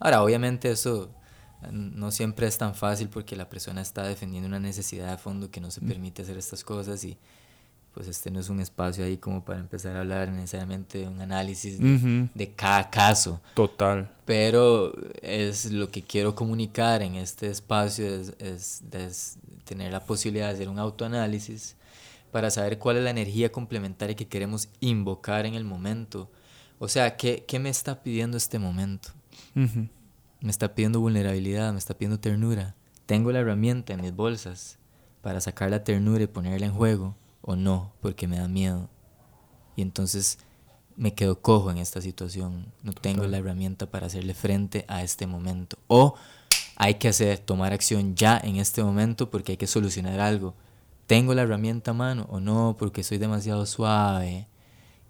Ahora, 0.00 0.24
obviamente 0.24 0.68
eso 0.68 1.14
no 1.70 2.10
siempre 2.10 2.48
es 2.48 2.58
tan 2.58 2.74
fácil 2.74 3.10
porque 3.10 3.36
la 3.36 3.48
persona 3.48 3.80
está 3.80 4.02
defendiendo 4.02 4.48
una 4.48 4.58
necesidad 4.58 5.08
de 5.08 5.18
fondo 5.18 5.52
que 5.52 5.60
no 5.60 5.70
se 5.70 5.80
mm. 5.84 5.86
permite 5.86 6.22
hacer 6.22 6.36
estas 6.36 6.64
cosas 6.64 7.04
y 7.04 7.16
pues 7.92 8.06
este 8.06 8.30
no 8.30 8.38
es 8.38 8.48
un 8.48 8.60
espacio 8.60 9.04
ahí 9.04 9.16
como 9.16 9.44
para 9.44 9.58
empezar 9.58 9.96
a 9.96 10.00
hablar 10.00 10.30
necesariamente 10.30 10.98
de 10.98 11.08
un 11.08 11.20
análisis 11.20 11.78
de, 11.78 12.52
cada 12.54 12.88
caso. 12.88 13.40
Total. 13.54 14.10
Pero 14.24 14.92
es 15.22 15.72
lo 15.72 15.90
que 15.90 16.02
quiero 16.02 16.34
comunicar 16.34 17.02
en 17.02 17.16
este 17.16 17.48
espacio, 17.48 18.06
es, 18.06 18.34
es, 18.38 19.38
tener 19.64 19.92
la 19.92 20.04
posibilidad 20.04 20.48
de 20.48 20.54
hacer 20.54 20.68
un 20.68 20.78
autoanálisis 20.78 21.76
para 22.30 22.50
saber 22.50 22.78
cuál 22.78 22.98
es 22.98 23.04
la 23.04 23.10
energía 23.10 23.50
complementaria 23.50 24.14
que 24.14 24.28
queremos 24.28 24.68
invocar 24.78 25.46
en 25.46 25.54
el 25.54 25.64
momento. 25.64 26.30
O 26.78 26.86
sea, 26.86 27.16
¿qué, 27.16 27.44
qué 27.46 27.58
me 27.58 27.70
está 27.70 28.02
pidiendo 28.02 28.36
este 28.36 28.58
momento? 28.58 29.10
Me 29.54 30.50
está 30.50 30.74
pidiendo 30.74 31.00
vulnerabilidad, 31.00 31.72
me 31.72 31.78
está 31.78 31.94
pidiendo 31.94 32.20
ternura. 32.20 32.76
Tengo 33.06 33.32
la 33.32 33.40
herramienta 33.40 33.94
en 33.94 34.00
mis 34.00 34.14
bolsas 34.14 34.78
para 35.22 35.40
sacar 35.40 35.70
la 35.70 35.82
ternura 35.82 36.22
y 36.22 36.28
ponerla 36.28 36.66
en 36.66 36.72
juego 36.72 37.16
o 37.42 37.56
no, 37.56 37.92
porque 38.00 38.26
me 38.26 38.38
da 38.38 38.48
miedo. 38.48 38.88
Y 39.76 39.82
entonces 39.82 40.38
me 40.96 41.14
quedo 41.14 41.40
cojo 41.40 41.70
en 41.70 41.78
esta 41.78 42.00
situación. 42.00 42.66
No 42.82 42.92
tengo 42.92 43.26
la 43.26 43.38
herramienta 43.38 43.86
para 43.90 44.06
hacerle 44.06 44.34
frente 44.34 44.84
a 44.88 45.02
este 45.02 45.26
momento. 45.26 45.78
O 45.86 46.14
hay 46.76 46.94
que 46.94 47.08
hacer, 47.08 47.38
tomar 47.38 47.72
acción 47.72 48.14
ya 48.14 48.38
en 48.42 48.56
este 48.56 48.82
momento 48.82 49.30
porque 49.30 49.52
hay 49.52 49.56
que 49.56 49.66
solucionar 49.66 50.20
algo. 50.20 50.54
¿Tengo 51.06 51.34
la 51.34 51.42
herramienta 51.42 51.92
a 51.92 51.94
mano 51.94 52.26
o 52.30 52.40
no? 52.40 52.76
Porque 52.78 53.02
soy 53.02 53.18
demasiado 53.18 53.66
suave. 53.66 54.46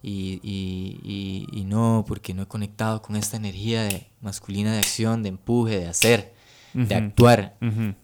Y, 0.03 0.41
y, 0.43 1.47
y, 1.53 1.65
no, 1.65 2.05
porque 2.09 2.33
no 2.33 2.43
he 2.43 2.47
conectado 2.47 3.03
con 3.03 3.17
esta 3.17 3.37
energía 3.37 3.83
de, 3.83 4.07
masculina 4.23 4.73
de 4.73 4.79
acción, 4.79 5.23
de 5.23 5.29
empuje, 5.29 5.79
de 5.79 5.89
hacer 5.89 6.33
de 6.75 6.95
actuar. 6.95 7.57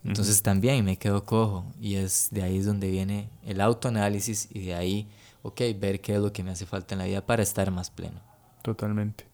Entonces 0.04 0.42
también 0.42 0.84
me 0.84 0.96
quedo 0.96 1.24
cojo 1.24 1.72
y 1.80 1.96
es 1.96 2.28
de 2.30 2.42
ahí 2.42 2.58
es 2.58 2.66
donde 2.66 2.90
viene 2.90 3.30
el 3.44 3.60
autoanálisis 3.60 4.48
y 4.52 4.66
de 4.66 4.74
ahí, 4.74 5.08
ok, 5.42 5.60
ver 5.78 6.00
qué 6.00 6.14
es 6.14 6.20
lo 6.20 6.32
que 6.32 6.42
me 6.42 6.50
hace 6.50 6.66
falta 6.66 6.94
en 6.94 7.00
la 7.00 7.04
vida 7.06 7.24
para 7.24 7.42
estar 7.42 7.70
más 7.70 7.90
pleno. 7.90 8.20
Totalmente. 8.62 9.24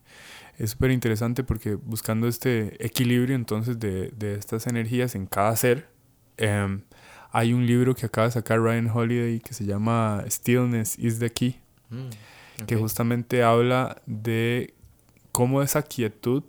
Es 0.57 0.71
súper 0.71 0.91
interesante 0.91 1.43
porque 1.43 1.75
buscando 1.75 2.27
este 2.27 2.85
equilibrio 2.85 3.35
entonces 3.35 3.79
de, 3.79 4.11
de 4.15 4.35
estas 4.35 4.67
energías 4.67 5.15
en 5.15 5.25
cada 5.25 5.55
ser, 5.55 5.89
em, 6.37 6.81
hay 7.31 7.53
un 7.53 7.65
libro 7.65 7.95
que 7.95 8.05
acaba 8.05 8.27
de 8.27 8.33
sacar 8.33 8.61
Ryan 8.61 8.87
Holiday 8.87 9.39
que 9.39 9.55
se 9.55 9.65
llama 9.65 10.23
Stillness 10.27 10.99
is 10.99 11.17
the 11.17 11.31
Key, 11.31 11.59
mm, 11.89 12.65
que 12.67 12.75
justamente 12.75 13.41
habla 13.41 13.99
de 14.05 14.75
cómo 15.31 15.63
esa 15.63 15.81
quietud 15.81 16.43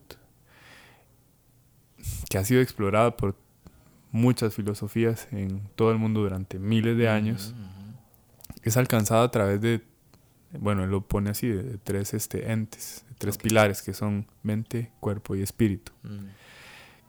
que 2.28 2.38
ha 2.38 2.44
sido 2.44 2.60
explorada 2.60 3.16
por 3.16 3.36
muchas 4.10 4.54
filosofías 4.54 5.28
en 5.32 5.60
todo 5.74 5.90
el 5.90 5.98
mundo 5.98 6.20
durante 6.20 6.58
miles 6.58 6.96
de 6.96 7.08
años, 7.08 7.54
es 8.62 8.76
alcanzada 8.76 9.24
a 9.24 9.30
través 9.30 9.60
de, 9.60 9.82
bueno, 10.58 10.84
él 10.84 10.90
lo 10.90 11.02
pone 11.02 11.30
así, 11.30 11.48
de, 11.48 11.78
tres 11.78 12.14
este, 12.14 12.52
entes, 12.52 13.04
de 13.08 13.14
tres 13.18 13.38
pilares 13.38 13.82
que 13.82 13.92
son 13.92 14.26
mente, 14.42 14.92
cuerpo 15.00 15.34
y 15.34 15.42
espíritu. 15.42 15.92
Mm. 16.02 16.26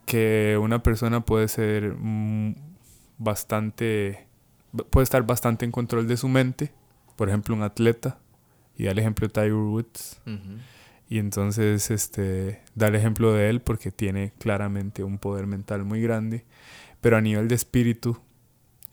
Que 0.04 0.58
una 0.60 0.82
persona 0.82 1.20
puede 1.24 1.48
ser 1.48 1.94
bastante, 3.18 4.26
puede 4.90 5.04
estar 5.04 5.24
bastante 5.24 5.64
en 5.64 5.72
control 5.72 6.08
de 6.08 6.16
su 6.16 6.28
mente, 6.28 6.72
por 7.16 7.28
ejemplo, 7.28 7.54
un 7.54 7.62
atleta, 7.62 8.18
y 8.76 8.84
da 8.84 8.90
el 8.90 8.98
ejemplo 8.98 9.26
de 9.26 9.32
Tiger 9.32 9.52
Woods. 9.52 10.20
Y 11.08 11.18
entonces 11.18 11.90
este, 11.90 12.62
da 12.74 12.88
el 12.88 12.96
ejemplo 12.96 13.32
de 13.32 13.48
él 13.48 13.60
porque 13.60 13.92
tiene 13.92 14.32
claramente 14.38 15.04
un 15.04 15.18
poder 15.18 15.46
mental 15.46 15.84
muy 15.84 16.00
grande, 16.00 16.44
pero 17.00 17.16
a 17.16 17.20
nivel 17.20 17.46
de 17.46 17.54
espíritu 17.54 18.18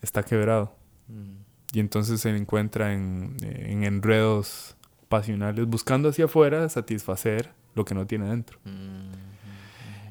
está 0.00 0.22
quebrado. 0.22 0.76
Mm. 1.08 1.44
Y 1.72 1.80
entonces 1.80 2.20
se 2.20 2.30
encuentra 2.30 2.94
en, 2.94 3.36
enredos 3.42 4.76
pasionales, 5.08 5.66
buscando 5.66 6.08
hacia 6.08 6.26
afuera 6.26 6.68
satisfacer 6.68 7.50
lo 7.74 7.84
que 7.84 7.96
no 7.96 8.06
tiene 8.06 8.28
dentro. 8.28 8.60
Mm, 8.64 9.10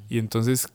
y 0.10 0.20
entonces 0.20 0.68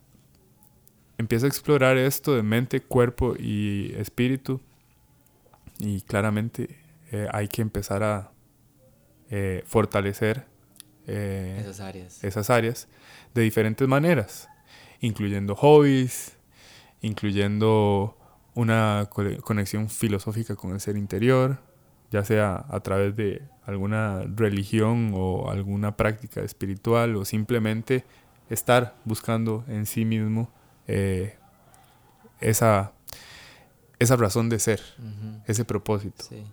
empieza 1.18 1.45
a 1.45 1.49
explorar 1.49 1.99
esto 1.99 2.35
de 2.35 2.43
mente, 2.43 2.81
cuerpo 2.81 3.35
y 3.39 3.93
espíritu. 3.99 4.62
Y 5.79 6.01
claramente 6.01 6.79
eh, 7.12 7.29
hay 7.33 7.49
que 7.49 7.61
empezar 7.61 8.03
a 8.03 8.33
eh, 9.31 9.62
fortalecer 9.66 10.47
eh, 11.09 11.59
esas, 11.61 11.81
áreas. 11.81 12.25
esas 12.25 12.51
áreas 12.51 12.89
de 13.35 13.43
diferentes 13.43 13.87
maneras, 13.89 14.49
incluyendo 15.01 15.57
hobbies, 15.57 16.37
incluyendo 17.01 18.17
una 18.55 19.09
conexión 19.11 19.89
filosófica 19.89 20.57
con 20.57 20.73
el 20.73 20.81
ser 20.81 20.97
interior, 20.97 21.59
ya 22.11 22.25
sea 22.25 22.67
a 22.69 22.81
través 22.81 23.15
de 23.17 23.43
alguna 23.65 24.23
religión 24.35 25.13
o 25.15 25.51
alguna 25.51 25.97
práctica 25.97 26.41
espiritual 26.41 27.17
o 27.17 27.25
simplemente 27.25 28.05
estar 28.51 28.95
buscando 29.05 29.65
en 29.69 29.87
sí 29.87 30.05
mismo 30.05 30.51
eh, 30.87 31.37
esa, 32.41 32.93
esa 33.99 34.17
razón 34.17 34.49
de 34.49 34.59
ser, 34.59 34.81
ese 35.47 35.65
propósito. 35.65 36.25
Sí. 36.29 36.45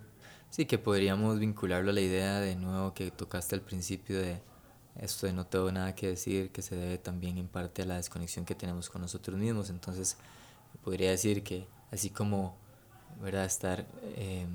Sí, 0.56 0.64
que 0.64 0.78
podríamos 0.78 1.38
vincularlo 1.38 1.90
a 1.90 1.92
la 1.92 2.00
idea 2.00 2.40
de 2.40 2.56
nuevo 2.56 2.94
que 2.94 3.10
tocaste 3.10 3.54
al 3.54 3.60
principio 3.60 4.18
de 4.18 4.40
esto 4.98 5.26
de 5.26 5.34
no 5.34 5.44
tengo 5.44 5.70
nada 5.70 5.94
que 5.94 6.06
decir, 6.06 6.50
que 6.50 6.62
se 6.62 6.74
debe 6.74 6.96
también 6.96 7.36
en 7.36 7.46
parte 7.46 7.82
a 7.82 7.84
la 7.84 7.96
desconexión 7.96 8.46
que 8.46 8.54
tenemos 8.54 8.88
con 8.88 9.02
nosotros 9.02 9.36
mismos. 9.36 9.68
Entonces, 9.68 10.16
podría 10.82 11.10
decir 11.10 11.42
que 11.42 11.66
así 11.92 12.08
como, 12.08 12.56
¿verdad? 13.20 13.44
Estar 13.44 13.86
em, 14.14 14.48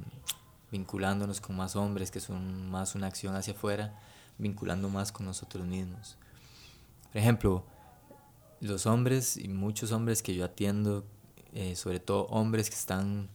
vinculándonos 0.72 1.40
con 1.40 1.56
más 1.56 1.76
hombres, 1.76 2.10
que 2.10 2.20
son 2.20 2.68
más 2.72 2.96
una 2.96 3.06
acción 3.06 3.36
hacia 3.36 3.54
afuera, 3.54 4.02
vinculando 4.40 4.90
más 4.90 5.12
con 5.12 5.28
nosotros 5.28 5.68
mismos. 5.68 6.18
Por 7.12 7.22
ejemplo, 7.22 7.64
los 8.60 8.88
hombres 8.88 9.38
y 9.38 9.50
muchos 9.50 9.92
hombres 9.92 10.24
que 10.24 10.34
yo 10.34 10.46
atiendo, 10.46 11.06
eh, 11.54 11.76
sobre 11.76 12.00
todo 12.00 12.24
hombres 12.24 12.72
que 12.72 12.76
están 12.76 13.30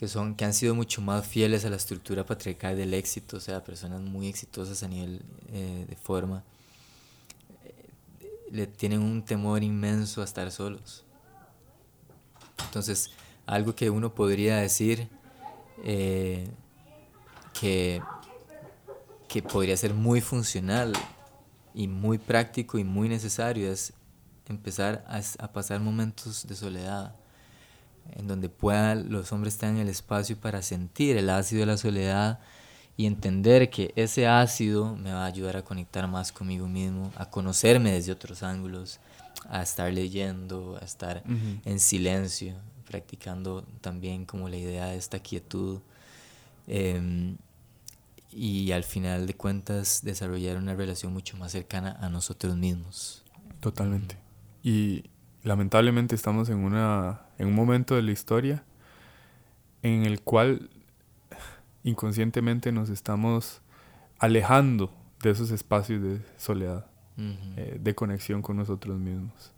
que 0.00 0.08
son 0.08 0.34
que 0.34 0.46
han 0.46 0.54
sido 0.54 0.74
mucho 0.74 1.02
más 1.02 1.26
fieles 1.26 1.66
a 1.66 1.68
la 1.68 1.76
estructura 1.76 2.24
patriarcal 2.24 2.74
del 2.74 2.94
éxito, 2.94 3.36
o 3.36 3.40
sea, 3.40 3.62
personas 3.62 4.00
muy 4.00 4.28
exitosas 4.28 4.82
a 4.82 4.88
nivel 4.88 5.20
eh, 5.52 5.84
de 5.86 5.94
forma, 5.94 6.42
eh, 7.62 7.90
le 8.50 8.66
tienen 8.66 9.02
un 9.02 9.22
temor 9.22 9.62
inmenso 9.62 10.22
a 10.22 10.24
estar 10.24 10.50
solos. 10.50 11.04
Entonces, 12.64 13.10
algo 13.44 13.74
que 13.74 13.90
uno 13.90 14.14
podría 14.14 14.56
decir 14.56 15.06
que, 15.84 16.48
que 19.28 19.42
podría 19.42 19.76
ser 19.76 19.92
muy 19.92 20.22
funcional 20.22 20.94
y 21.74 21.88
muy 21.88 22.16
práctico 22.16 22.78
y 22.78 22.84
muy 22.84 23.10
necesario 23.10 23.70
es 23.70 23.92
empezar 24.46 25.04
a 25.38 25.52
pasar 25.52 25.78
momentos 25.78 26.46
de 26.46 26.56
soledad 26.56 27.19
en 28.16 28.26
donde 28.26 28.48
puedan 28.48 29.10
los 29.10 29.32
hombres 29.32 29.58
tengan 29.58 29.78
el 29.78 29.88
espacio 29.88 30.36
para 30.36 30.62
sentir 30.62 31.16
el 31.16 31.30
ácido 31.30 31.60
de 31.60 31.66
la 31.66 31.76
soledad 31.76 32.40
y 32.96 33.06
entender 33.06 33.70
que 33.70 33.92
ese 33.96 34.26
ácido 34.26 34.94
me 34.96 35.12
va 35.12 35.24
a 35.24 35.26
ayudar 35.26 35.56
a 35.56 35.62
conectar 35.62 36.06
más 36.06 36.32
conmigo 36.32 36.68
mismo, 36.68 37.12
a 37.16 37.30
conocerme 37.30 37.92
desde 37.92 38.12
otros 38.12 38.42
ángulos, 38.42 39.00
a 39.48 39.62
estar 39.62 39.90
leyendo, 39.92 40.78
a 40.80 40.84
estar 40.84 41.22
en 41.64 41.80
silencio, 41.80 42.56
practicando 42.86 43.62
también 43.80 44.26
como 44.26 44.48
la 44.48 44.58
idea 44.58 44.86
de 44.86 44.96
esta 44.96 45.18
quietud. 45.18 45.80
Em, 46.66 47.36
y 48.32 48.70
al 48.72 48.84
final 48.84 49.26
de 49.26 49.34
cuentas 49.34 50.00
desarrollar 50.04 50.56
una 50.56 50.74
relación 50.74 51.12
mucho 51.12 51.36
más 51.36 51.52
cercana 51.52 51.96
a 52.00 52.08
nosotros 52.08 52.56
mismos. 52.56 53.24
Totalmente. 53.60 54.16
Y 54.62 55.04
lamentablemente 55.42 56.14
estamos 56.14 56.48
en, 56.48 56.58
una, 56.58 57.22
en 57.38 57.48
un 57.48 57.54
momento 57.54 57.96
de 57.96 58.02
la 58.02 58.12
historia 58.12 58.64
en 59.82 60.04
el 60.04 60.20
cual 60.20 60.70
inconscientemente 61.82 62.72
nos 62.72 62.90
estamos 62.90 63.62
alejando 64.18 64.92
de 65.22 65.30
esos 65.30 65.50
espacios 65.50 66.02
de 66.02 66.20
soledad, 66.36 66.86
eh, 67.16 67.78
de 67.80 67.94
conexión 67.94 68.42
con 68.42 68.56
nosotros 68.56 68.98
mismos. 68.98 69.52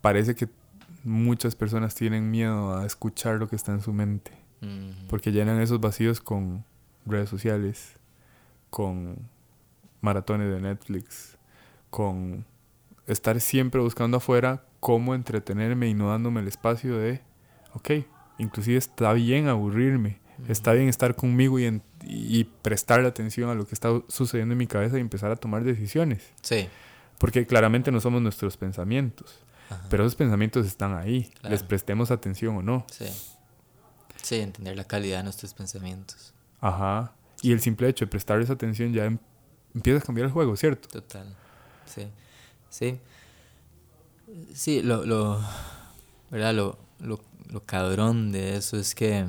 Parece 0.00 0.34
que 0.34 0.48
muchas 1.04 1.54
personas 1.54 1.94
tienen 1.94 2.30
miedo 2.30 2.76
a 2.76 2.86
escuchar 2.86 3.36
lo 3.36 3.48
que 3.48 3.56
está 3.56 3.72
en 3.72 3.80
su 3.80 3.92
mente, 3.92 4.32
porque 5.08 5.32
llenan 5.32 5.60
esos 5.60 5.80
vacíos 5.80 6.20
con 6.20 6.64
redes 7.06 7.28
sociales, 7.28 7.96
con 8.68 9.16
maratones 10.00 10.52
de 10.52 10.60
Netflix, 10.60 11.38
con 11.88 12.44
estar 13.12 13.40
siempre 13.40 13.80
buscando 13.80 14.18
afuera 14.18 14.64
cómo 14.80 15.14
entretenerme 15.14 15.88
y 15.88 15.94
no 15.94 16.08
dándome 16.10 16.40
el 16.40 16.48
espacio 16.48 16.98
de, 16.98 17.20
ok, 17.74 17.90
inclusive 18.38 18.78
está 18.78 19.12
bien 19.12 19.48
aburrirme, 19.48 20.20
está 20.48 20.72
bien 20.72 20.88
estar 20.88 21.14
conmigo 21.14 21.58
y, 21.58 21.80
y 22.04 22.44
prestarle 22.44 23.08
atención 23.08 23.50
a 23.50 23.54
lo 23.54 23.66
que 23.66 23.74
está 23.74 23.88
sucediendo 24.08 24.52
en 24.52 24.58
mi 24.58 24.66
cabeza 24.66 24.98
y 24.98 25.00
empezar 25.00 25.30
a 25.30 25.36
tomar 25.36 25.64
decisiones. 25.64 26.30
Sí. 26.42 26.68
Porque 27.18 27.46
claramente 27.46 27.92
no 27.92 28.00
somos 28.00 28.22
nuestros 28.22 28.56
pensamientos, 28.56 29.38
pero 29.88 30.04
esos 30.04 30.16
pensamientos 30.16 30.66
están 30.66 30.96
ahí, 30.96 31.30
les 31.42 31.62
prestemos 31.62 32.10
atención 32.10 32.56
o 32.56 32.62
no. 32.62 32.86
Sí. 32.90 33.06
Sí, 34.22 34.36
entender 34.36 34.76
la 34.76 34.84
calidad 34.84 35.18
de 35.18 35.24
nuestros 35.24 35.54
pensamientos. 35.54 36.34
Ajá. 36.60 37.12
Y 37.42 37.52
el 37.52 37.60
simple 37.60 37.88
hecho 37.88 38.04
de 38.04 38.10
prestarles 38.10 38.50
atención 38.50 38.92
ya 38.92 39.06
em, 39.06 39.18
empieza 39.74 39.98
a 39.98 40.02
cambiar 40.02 40.26
el 40.26 40.32
juego, 40.32 40.56
¿cierto? 40.56 40.88
Total. 40.88 41.34
Sí. 41.86 42.06
Sí. 42.70 42.98
Sí, 44.54 44.82
lo, 44.82 45.04
lo, 45.04 45.40
¿verdad? 46.30 46.54
Lo, 46.54 46.78
lo, 47.00 47.20
lo 47.48 47.64
cabrón 47.64 48.32
de 48.32 48.56
eso 48.56 48.76
es 48.78 48.94
que 48.94 49.26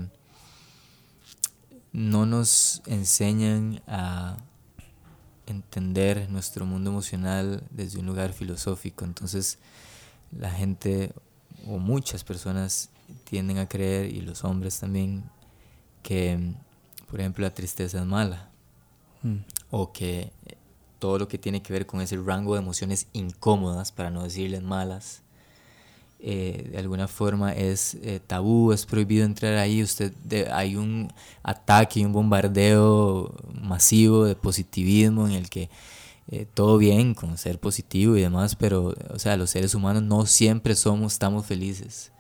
no 1.91 2.25
nos 2.25 2.81
enseñan 2.85 3.81
a 3.87 4.37
entender 5.47 6.29
nuestro 6.29 6.65
mundo 6.65 6.91
emocional 6.91 7.63
desde 7.71 7.99
un 7.99 8.05
lugar 8.05 8.31
filosófico. 8.31 9.03
Entonces, 9.03 9.57
la 10.31 10.51
gente 10.51 11.11
o 11.67 11.77
muchas 11.77 12.23
personas 12.23 12.89
tienden 13.25 13.57
a 13.57 13.67
creer, 13.67 14.13
y 14.13 14.21
los 14.21 14.43
hombres 14.45 14.79
también, 14.79 15.23
que 16.03 16.55
por 17.11 17.19
ejemplo, 17.19 17.43
la 17.43 17.53
tristeza 17.53 17.99
es 17.99 18.05
mala. 18.05 18.49
Mm. 19.21 19.39
O 19.69 19.91
que 19.91 20.31
todo 21.02 21.18
lo 21.18 21.28
que 21.28 21.39
tiene 21.39 21.64
que 21.64 21.74
ver 21.74 21.88
con 21.88 21.99
ese 21.99 22.16
rango 22.16 22.54
de 22.54 22.62
emociones 22.62 23.08
incómodas, 23.12 23.91
para 23.91 24.12
no 24.12 24.22
decirles 24.22 24.62
malas, 24.62 25.24
eh, 26.20 26.70
de 26.72 26.78
alguna 26.78 27.08
forma 27.08 27.54
es 27.54 27.95
eh, 28.04 28.20
tabú, 28.26 28.72
es 28.72 28.86
prohibido 28.86 29.26
entrar 29.26 29.58
ahí. 29.58 29.82
Usted 29.82 30.14
hay 30.52 30.76
un 30.76 31.12
ataque 31.41 32.02
y 32.02 32.06
un 32.06 32.14
bombardeo 32.14 33.34
masivo 33.60 34.26
de 34.26 34.36
positivismo 34.36 35.28
en 35.28 35.34
el 35.34 35.49
que 35.49 35.72
eh, 36.30 36.45
todo 36.54 36.78
bien 36.78 37.16
con 37.16 37.39
ser 37.39 37.60
positivo 37.60 38.16
y 38.16 38.22
demás, 38.22 38.56
pero 38.56 38.93
o 39.10 39.18
sea, 39.18 39.36
los 39.38 39.49
seres 39.49 39.74
humanos 39.74 40.04
no 40.04 40.28
siempre 40.28 40.76
somos, 40.76 41.14
estamos 41.14 41.47
felices. 41.47 42.12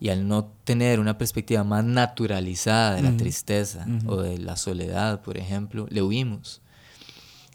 Y 0.00 0.08
al 0.08 0.26
no 0.26 0.46
tener 0.64 0.98
una 0.98 1.18
perspectiva 1.18 1.62
más 1.62 1.84
naturalizada 1.84 2.96
de 2.96 3.02
la 3.02 3.16
tristeza 3.16 3.86
o 4.06 4.16
de 4.16 4.38
la 4.38 4.56
soledad, 4.56 5.22
por 5.22 5.38
ejemplo, 5.38 5.86
le 5.90 6.02
huimos. 6.02 6.62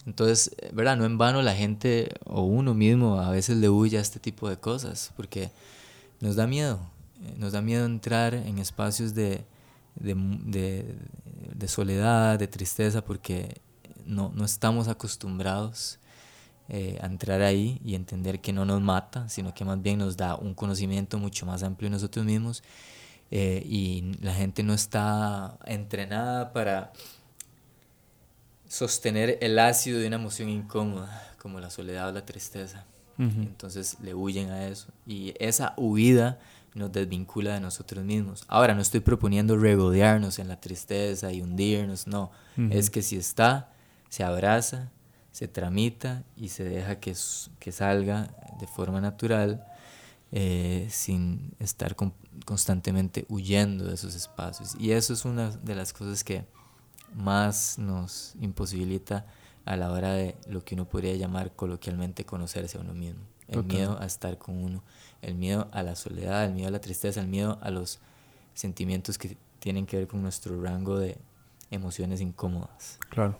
Entonces, 0.06 0.56
¿verdad? 0.74 0.98
No 0.98 1.06
en 1.06 1.18
vano 1.18 1.42
la 1.42 1.56
gente 1.56 2.10
o 2.26 2.42
uno 2.42 2.74
mismo 2.74 3.20
a 3.20 3.30
veces 3.32 3.58
le 3.58 3.70
huye 3.70 3.98
a 3.98 4.02
este 4.02 4.20
tipo 4.20 4.50
de 4.50 4.58
cosas 4.58 5.14
porque 5.16 5.52
nos 6.20 6.36
da 6.36 6.48
miedo. 6.48 6.80
Eh, 7.24 7.36
nos 7.38 7.54
da 7.54 7.62
miedo 7.62 7.86
entrar 7.86 8.34
en 8.34 8.58
espacios 8.58 9.14
de, 9.14 9.46
de, 9.96 10.96
de, 11.56 11.68
soledad, 11.68 12.38
de 12.38 12.48
tristeza, 12.48 13.04
porque 13.04 13.62
no, 14.06 14.32
no 14.36 14.44
estamos 14.46 14.88
acostumbrados 14.88 16.00
eh, 16.70 16.98
a 17.02 17.06
entrar 17.08 17.42
ahí 17.42 17.80
y 17.84 17.96
entender 17.96 18.42
que 18.42 18.54
no 18.54 18.66
nos 18.66 18.82
mata, 18.82 19.30
sino 19.30 19.54
que 19.54 19.66
más 19.66 19.82
bien 19.82 20.00
nos 20.00 20.18
da 20.18 20.36
un 20.36 20.54
conocimiento 20.54 21.18
mucho 21.18 21.46
más 21.46 21.64
amplio 21.64 21.90
de 21.90 21.96
nosotros 21.96 22.26
mismos 22.26 22.64
eh, 23.32 23.64
y 23.66 24.14
la 24.22 24.34
gente 24.34 24.64
no 24.64 24.74
está 24.74 25.58
entrenada 25.66 26.54
para 26.54 26.94
sostener 28.74 29.38
el 29.42 29.60
ácido 29.60 30.00
de 30.00 30.08
una 30.08 30.16
emoción 30.16 30.50
incómoda 30.50 31.36
como 31.38 31.60
la 31.60 31.70
soledad 31.70 32.10
o 32.10 32.12
la 32.12 32.26
tristeza. 32.26 32.88
Entonces 33.20 33.98
le 34.02 34.16
huyen 34.16 34.50
a 34.50 34.68
eso 34.68 34.88
y 35.06 35.36
esa 35.38 35.76
huida 35.78 36.40
nos 36.74 36.92
desvincula 36.92 37.54
de 37.54 37.60
nosotros 37.60 38.04
mismos. 38.04 38.44
Ahora 38.48 38.74
no 38.74 38.82
estoy 38.82 39.02
proponiendo 39.02 39.56
regodearnos 39.56 40.40
en 40.40 40.48
la 40.48 40.60
tristeza 40.60 41.32
y 41.32 41.44
hundirnos, 41.44 42.08
no, 42.08 42.32
es 42.72 42.90
que 42.90 43.04
si 43.04 43.16
está, 43.16 43.72
se 44.10 44.24
abraza, 44.24 44.92
se 45.32 45.48
tramita 45.48 46.24
y 46.36 46.50
se 46.50 46.64
deja 46.64 47.00
que, 47.00 47.16
que 47.60 47.72
salga 47.72 48.36
de 48.60 48.66
forma 48.66 49.00
natural 49.00 49.64
eh, 50.32 50.88
sin 50.90 51.54
estar 51.60 51.96
constantemente 52.46 53.28
huyendo 53.30 53.86
de 53.86 53.94
esos 53.94 54.16
espacios. 54.16 54.76
Y 54.80 54.92
eso 54.94 55.14
es 55.14 55.26
una 55.26 55.52
de 55.52 55.76
las 55.76 55.94
cosas 55.94 56.24
que 56.24 56.48
más 57.16 57.78
nos 57.80 58.36
imposibilita 58.40 59.26
a 59.66 59.78
la 59.78 59.92
hora 59.92 60.14
de 60.14 60.36
lo 60.48 60.64
que 60.64 60.76
uno 60.76 60.86
podría 60.86 61.16
llamar 61.16 61.52
coloquialmente 61.56 62.26
conocerse 62.26 62.78
a 62.78 62.82
uno 62.82 62.94
mismo. 62.94 63.22
El 63.48 63.64
miedo 63.66 63.98
a 64.02 64.06
estar 64.06 64.38
con 64.38 64.58
uno, 64.58 64.84
el 65.22 65.36
miedo 65.36 65.70
a 65.72 65.84
la 65.84 65.96
soledad, 65.96 66.46
el 66.46 66.54
miedo 66.54 66.70
a 66.70 66.72
la 66.72 66.82
tristeza, 66.82 67.22
el 67.22 67.28
miedo 67.28 67.60
a 67.62 67.70
los 67.70 68.00
sentimientos 68.54 69.18
que 69.18 69.38
tienen 69.60 69.86
que 69.86 69.98
ver 69.98 70.08
con 70.08 70.22
nuestro 70.22 70.62
rango 70.62 70.98
de 70.98 71.18
emociones 71.70 72.20
incómodas. 72.22 73.00
Claro. 73.10 73.38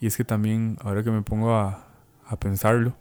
Y 0.00 0.06
es 0.06 0.16
que 0.16 0.24
también, 0.24 0.78
ahora 0.82 1.02
que 1.02 1.10
me 1.10 1.22
pongo 1.22 1.54
a, 1.54 1.86
a 2.26 2.38
pensarlo, 2.38 2.94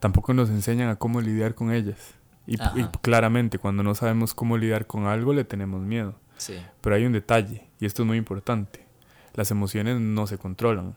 tampoco 0.00 0.34
nos 0.34 0.50
enseñan 0.50 0.88
a 0.88 0.96
cómo 0.96 1.20
lidiar 1.20 1.54
con 1.54 1.72
ellas. 1.72 2.14
Y, 2.46 2.56
claramente, 3.00 3.58
cuando 3.58 3.82
no 3.82 3.94
sabemos 3.94 4.32
cómo 4.32 4.56
lidiar 4.56 4.86
con 4.86 5.06
algo, 5.06 5.32
le 5.32 5.44
tenemos 5.44 5.82
miedo. 5.82 6.14
Sí. 6.36 6.54
Pero 6.80 6.94
hay 6.94 7.04
un 7.04 7.12
detalle, 7.12 7.66
y 7.80 7.86
esto 7.86 8.02
es 8.02 8.06
muy 8.06 8.18
importante. 8.18 8.85
Las 9.36 9.50
emociones 9.50 10.00
no 10.00 10.26
se 10.26 10.38
controlan, 10.38 10.94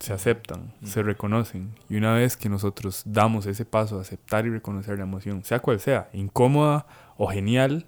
se 0.00 0.12
aceptan, 0.12 0.74
se 0.84 1.02
reconocen. 1.02 1.70
Y 1.88 1.96
una 1.96 2.12
vez 2.12 2.36
que 2.36 2.48
nosotros 2.48 3.02
damos 3.06 3.46
ese 3.46 3.64
paso 3.64 3.98
a 3.98 4.02
aceptar 4.02 4.44
y 4.44 4.50
reconocer 4.50 4.98
la 4.98 5.04
emoción, 5.04 5.44
sea 5.44 5.60
cual 5.60 5.80
sea, 5.80 6.10
incómoda 6.12 6.86
o 7.16 7.28
genial, 7.28 7.86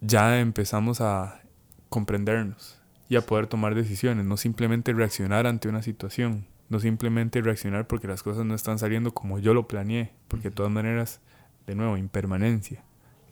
ya 0.00 0.40
empezamos 0.40 1.00
a 1.00 1.42
comprendernos 1.88 2.80
y 3.08 3.16
a 3.16 3.22
poder 3.22 3.46
tomar 3.46 3.74
decisiones, 3.74 4.24
no 4.24 4.36
simplemente 4.36 4.92
reaccionar 4.92 5.46
ante 5.46 5.68
una 5.68 5.82
situación, 5.82 6.46
No 6.68 6.80
simplemente 6.80 7.42
reaccionar 7.42 7.86
porque 7.86 8.08
las 8.08 8.22
cosas 8.22 8.46
no 8.46 8.54
están 8.54 8.78
saliendo 8.78 9.12
como 9.12 9.38
yo 9.38 9.52
lo 9.52 9.68
planeé, 9.68 10.12
porque 10.28 10.48
de 10.48 10.54
todas 10.54 10.72
maneras, 10.72 11.20
de 11.66 11.74
nuevo, 11.74 11.96
impermanencia. 11.96 12.82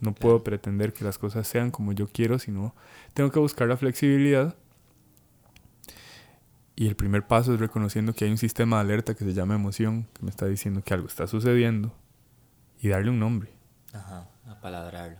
No 0.00 0.12
puedo 0.14 0.44
pretender 0.44 0.92
que 0.92 1.04
las 1.04 1.16
cosas 1.16 1.48
sean 1.48 1.70
como 1.70 1.92
yo 1.92 2.08
quiero, 2.08 2.38
sino 2.38 2.74
tengo 3.14 3.30
que 3.30 3.38
buscar 3.38 3.68
la 3.68 3.76
flexibilidad. 3.76 4.54
Y 6.74 6.88
el 6.88 6.96
primer 6.96 7.26
paso 7.26 7.54
es 7.54 7.60
reconociendo 7.60 8.14
que 8.14 8.24
hay 8.24 8.30
un 8.30 8.38
sistema 8.38 8.76
de 8.76 8.82
alerta 8.82 9.14
que 9.14 9.24
se 9.24 9.34
llama 9.34 9.54
emoción, 9.54 10.08
que 10.14 10.22
me 10.22 10.30
está 10.30 10.46
diciendo 10.46 10.82
que 10.82 10.94
algo 10.94 11.06
está 11.06 11.26
sucediendo, 11.26 11.94
y 12.80 12.88
darle 12.88 13.10
un 13.10 13.20
nombre. 13.20 13.50
Ajá, 13.92 14.28
apalabrarlo. 14.46 15.18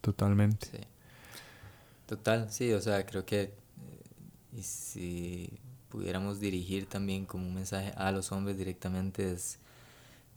Totalmente. 0.00 0.66
Sí. 0.66 0.78
Total, 2.06 2.50
sí, 2.50 2.72
o 2.72 2.80
sea, 2.80 3.06
creo 3.06 3.24
que 3.24 3.42
eh, 3.42 3.52
y 4.52 4.62
si 4.62 5.50
pudiéramos 5.88 6.40
dirigir 6.40 6.86
también 6.86 7.24
como 7.24 7.46
un 7.46 7.54
mensaje 7.54 7.92
a 7.96 8.12
los 8.12 8.32
hombres 8.32 8.58
directamente 8.58 9.32
es, 9.32 9.58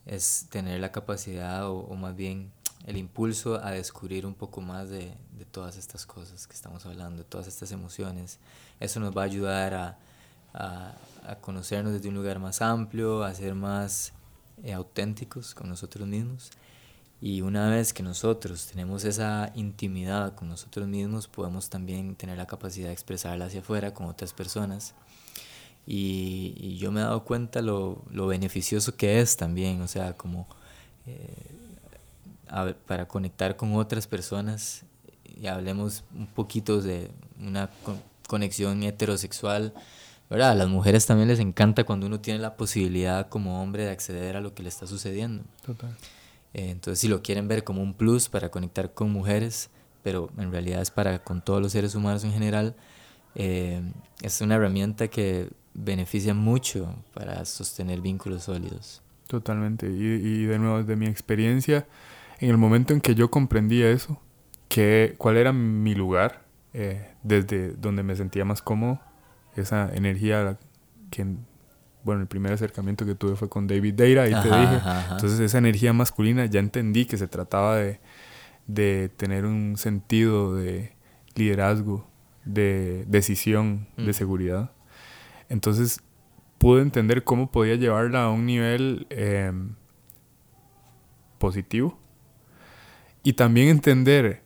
es 0.05 0.47
tener 0.49 0.79
la 0.79 0.91
capacidad 0.91 1.69
o, 1.69 1.93
más 1.95 2.15
bien 2.15 2.51
el 2.87 2.97
impulso 2.97 3.63
a 3.63 3.71
descubrir 3.71 4.25
un 4.25 4.33
poco 4.33 4.61
más 4.61 4.89
de, 4.89 5.13
de, 5.37 5.45
todas 5.45 5.77
estas 5.77 6.07
cosas 6.07 6.47
que 6.47 6.53
estamos 6.53 6.83
hablando, 6.87 7.23
todas 7.23 7.47
estas 7.47 7.71
emociones. 7.71 8.39
Eso 8.79 8.99
nos 8.99 9.15
va 9.15 9.21
a 9.21 9.25
ayudar 9.25 9.73
a, 9.75 9.99
a, 10.55 10.95
a 11.27 11.35
conocernos 11.35 11.93
desde 11.93 12.09
un 12.09 12.15
lugar 12.15 12.39
más 12.39 12.63
amplio, 12.63 13.23
a 13.23 13.35
ser 13.35 13.53
más 13.53 14.13
eh, 14.63 14.73
auténticos 14.73 15.53
con 15.53 15.69
nosotros 15.69 16.07
mismos 16.07 16.49
y 17.19 17.41
una 17.41 17.69
vez 17.69 17.93
que 17.93 18.03
nosotros 18.03 18.67
tenemos 18.67 19.03
esa 19.03 19.51
intimidad 19.55 20.35
con 20.35 20.49
nosotros 20.49 20.87
mismos, 20.87 21.27
podemos 21.27 21.69
también 21.69 22.15
tener 22.15 22.37
la 22.37 22.45
capacidad 22.45 22.87
de 22.87 22.93
expresarla 22.93 23.45
hacia 23.45 23.61
afuera 23.61 23.93
con 23.93 24.05
otras 24.05 24.33
personas. 24.33 24.93
Y, 25.87 26.77
yo 26.77 26.91
me 26.91 26.99
he 26.99 27.03
dado 27.03 27.23
cuenta 27.23 27.61
lo, 27.61 28.03
lo, 28.11 28.27
beneficioso 28.27 28.95
que 28.95 29.19
es 29.19 29.35
también, 29.37 29.81
o 29.81 29.87
sea, 29.87 30.13
como 30.13 30.47
eh, 31.07 31.55
para 32.85 33.07
conectar 33.07 33.55
con 33.55 33.75
otras 33.75 34.07
personas, 34.07 34.83
y 35.23 35.47
hablemos 35.47 36.03
un 36.15 36.27
poquito 36.27 36.81
de 36.81 37.11
una 37.39 37.69
conexión 38.27 38.83
heterosexual, 38.83 39.73
¿verdad? 40.29 40.51
A 40.51 40.55
las 40.55 40.67
mujeres 40.67 41.05
también 41.05 41.29
les 41.29 41.39
encanta 41.39 41.83
cuando 41.83 42.07
uno 42.07 42.19
tiene 42.19 42.39
la 42.39 42.57
posibilidad 42.57 43.29
como 43.29 43.61
hombre 43.61 43.85
de 43.85 43.91
acceder 43.91 44.35
a 44.35 44.41
lo 44.41 44.53
que 44.53 44.63
le 44.63 44.69
está 44.69 44.87
sucediendo. 44.87 45.43
Total. 45.65 45.95
Eh, 46.53 46.69
entonces, 46.71 46.99
si 46.99 47.07
lo 47.07 47.21
quieren 47.21 47.47
ver 47.47 47.63
como 47.63 47.81
un 47.81 47.93
plus 47.93 48.29
para 48.29 48.49
conectar 48.49 48.93
con 48.93 49.11
mujeres, 49.11 49.69
pero 50.03 50.29
en 50.37 50.51
realidad 50.51 50.81
es 50.81 50.91
para 50.91 51.19
con 51.19 51.41
todos 51.41 51.61
los 51.61 51.71
seres 51.71 51.95
humanos 51.95 52.23
en 52.23 52.33
general, 52.33 52.75
eh, 53.35 53.81
es 54.21 54.41
una 54.41 54.55
herramienta 54.55 55.07
que 55.07 55.49
beneficia 55.73 56.33
mucho 56.33 56.95
para 57.13 57.45
sostener 57.45 58.01
vínculos 58.01 58.43
sólidos. 58.43 59.01
Totalmente. 59.27 59.87
Y, 59.87 59.91
y 59.91 60.45
de 60.45 60.57
nuevo, 60.57 60.79
desde 60.79 60.95
mi 60.95 61.05
experiencia, 61.05 61.85
en 62.39 62.49
el 62.49 62.57
momento 62.57 62.93
en 62.93 63.01
que 63.01 63.15
yo 63.15 63.29
comprendía 63.31 63.89
eso, 63.89 64.21
que, 64.69 65.15
cuál 65.17 65.37
era 65.37 65.53
mi 65.53 65.95
lugar, 65.95 66.45
eh, 66.73 67.13
desde 67.23 67.71
donde 67.71 68.03
me 68.03 68.15
sentía 68.15 68.45
más 68.45 68.61
cómodo, 68.61 68.99
esa 69.55 69.93
energía 69.93 70.57
que 71.09 71.25
bueno, 72.03 72.21
el 72.21 72.27
primer 72.27 72.53
acercamiento 72.53 73.05
que 73.05 73.15
tuve 73.15 73.35
fue 73.35 73.49
con 73.49 73.67
David 73.67 73.95
Deira, 73.95 74.23
ahí 74.23 74.31
te 74.31 74.47
dije. 74.47 74.79
Entonces 75.11 75.39
esa 75.41 75.57
energía 75.57 75.91
masculina 75.91 76.45
ya 76.45 76.61
entendí 76.61 77.05
que 77.05 77.17
se 77.17 77.27
trataba 77.27 77.75
de, 77.75 77.99
de 78.67 79.09
tener 79.17 79.45
un 79.45 79.75
sentido 79.75 80.55
de 80.55 80.93
liderazgo, 81.35 82.07
de 82.45 83.03
decisión, 83.07 83.87
de 83.97 84.11
mm. 84.11 84.13
seguridad. 84.13 84.71
Entonces 85.49 85.99
pude 86.59 86.81
entender 86.81 87.25
cómo 87.25 87.51
podía 87.51 87.75
llevarla 87.75 88.23
a 88.23 88.29
un 88.29 88.45
nivel 88.45 89.05
em, 89.09 89.75
positivo 91.39 91.99
y 93.27 93.33
también 93.33 93.67
entender 93.67 94.41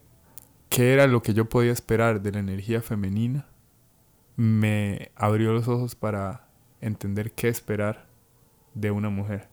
qué 0.70 0.92
era 0.92 1.06
lo 1.06 1.22
que 1.22 1.36
yo 1.36 1.48
podía 1.48 1.72
esperar 1.72 2.20
de 2.24 2.32
la 2.32 2.40
energía 2.40 2.82
femenina 2.82 3.46
me 4.36 5.12
abrió 5.16 5.54
los 5.54 5.68
ojos 5.68 5.94
para 5.94 6.48
entender 6.80 7.32
qué 7.34 7.48
esperar 7.48 8.08
de 8.74 8.90
una 8.90 9.12
mujer. 9.12 9.50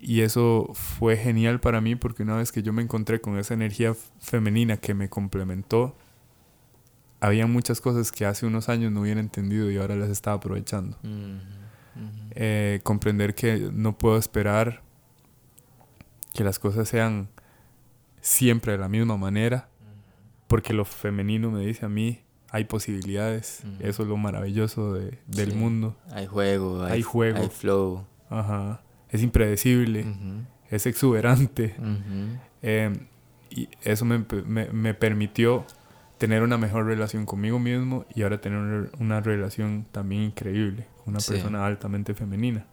Y 0.00 0.22
eso 0.22 0.70
fue 0.74 1.16
genial 1.16 1.60
para 1.60 1.80
mí 1.80 1.94
porque 1.94 2.24
una 2.24 2.34
vez 2.38 2.50
que 2.50 2.64
yo 2.64 2.72
me 2.72 2.82
encontré 2.82 3.20
con 3.20 3.38
esa 3.38 3.54
energía 3.54 3.94
femenina 4.18 4.76
que 4.76 4.92
me 4.92 5.08
complementó, 5.08 5.96
había 7.20 7.46
muchas 7.46 7.80
cosas 7.80 8.10
que 8.10 8.26
hace 8.26 8.44
unos 8.44 8.68
años 8.68 8.90
no 8.90 9.02
hubiera 9.02 9.20
entendido 9.20 9.70
y 9.70 9.76
ahora 9.76 9.94
las 9.94 10.10
estaba 10.10 10.38
aprovechando. 10.38 10.98
Eh, 12.32 12.80
comprender 12.82 13.36
que 13.36 13.70
no 13.72 13.96
puedo 13.96 14.18
esperar 14.18 14.82
que 16.34 16.42
las 16.42 16.58
cosas 16.58 16.88
sean 16.88 17.28
siempre 18.26 18.72
de 18.72 18.78
la 18.78 18.88
misma 18.88 19.16
manera, 19.16 19.68
porque 20.48 20.72
lo 20.72 20.84
femenino 20.84 21.50
me 21.50 21.64
dice 21.64 21.86
a 21.86 21.88
mí, 21.88 22.20
hay 22.50 22.64
posibilidades. 22.64 23.62
Eso 23.80 24.02
es 24.02 24.08
lo 24.08 24.16
maravilloso 24.16 24.94
de, 24.94 25.18
del 25.26 25.54
mundo. 25.54 25.96
Hay 26.10 26.26
juego, 26.26 26.82
hay, 26.84 27.02
juego. 27.02 27.38
Hay 27.38 27.48
flow. 27.48 28.04
Ajá. 28.28 28.82
Es 29.10 29.22
impredecible, 29.22 30.04
es 30.70 30.86
exuberante. 30.86 31.76
Em, 32.62 33.06
y 33.50 33.68
eso 33.82 34.04
me, 34.04 34.24
me, 34.44 34.66
me, 34.72 34.94
permitió 34.94 35.64
tener 36.18 36.42
una 36.42 36.58
mejor 36.58 36.86
relación 36.86 37.26
conmigo 37.26 37.60
mismo 37.60 38.06
y 38.12 38.22
ahora 38.22 38.40
tener 38.40 38.90
una, 38.98 39.20
relación 39.20 39.86
también 39.92 40.22
increíble 40.22 40.88
una 41.04 41.18
persona 41.18 41.64
altamente 41.64 42.14
femenina. 42.14 42.66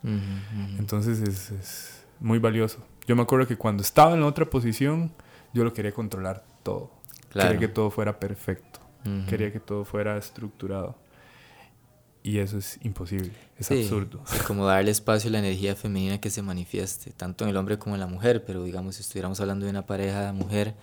Entonces 0.80 1.20
es, 1.20 1.52
es 1.52 2.06
muy 2.20 2.40
valioso. 2.40 2.84
Yo 3.06 3.16
me 3.16 3.22
acuerdo 3.22 3.46
que 3.46 3.58
cuando 3.58 3.84
estaba 3.84 4.14
en 4.14 4.22
la 4.22 4.26
otra 4.26 4.46
posición, 4.46 5.12
yo 5.54 5.64
lo 5.64 5.74
quería 5.74 5.92
controlar 5.92 6.44
todo. 6.64 6.92
Quería 7.32 7.58
que 7.58 7.68
todo 7.68 7.90
fuera 7.90 8.20
perfecto. 8.20 8.80
Quería 9.28 9.52
que 9.52 9.60
todo 9.60 9.86
fuera 9.86 10.18
estructurado. 10.18 10.96
Y 12.26 12.38
eso 12.40 12.58
es 12.58 12.80
imposible, 12.84 13.34
es 13.60 13.70
absurdo. 13.70 14.24
como 14.48 14.66
darle 14.66 14.92
espacio 14.92 15.30
a 15.30 15.34
la 15.34 15.40
energía 15.40 15.76
femenina 15.76 16.22
que 16.22 16.30
se 16.30 16.42
manifieste, 16.42 17.12
tanto 17.12 17.44
en 17.44 17.50
el 17.50 17.58
hombre 17.58 17.78
como 17.78 17.96
en 17.96 18.00
la 18.00 18.08
mujer, 18.08 18.46
pero 18.46 18.64
digamos, 18.64 18.96
si 18.96 19.02
estuviéramos 19.02 19.42
hablando 19.42 19.66
de 19.66 19.72
una 19.72 19.86
pareja 19.86 20.32
mujer, 20.32 20.74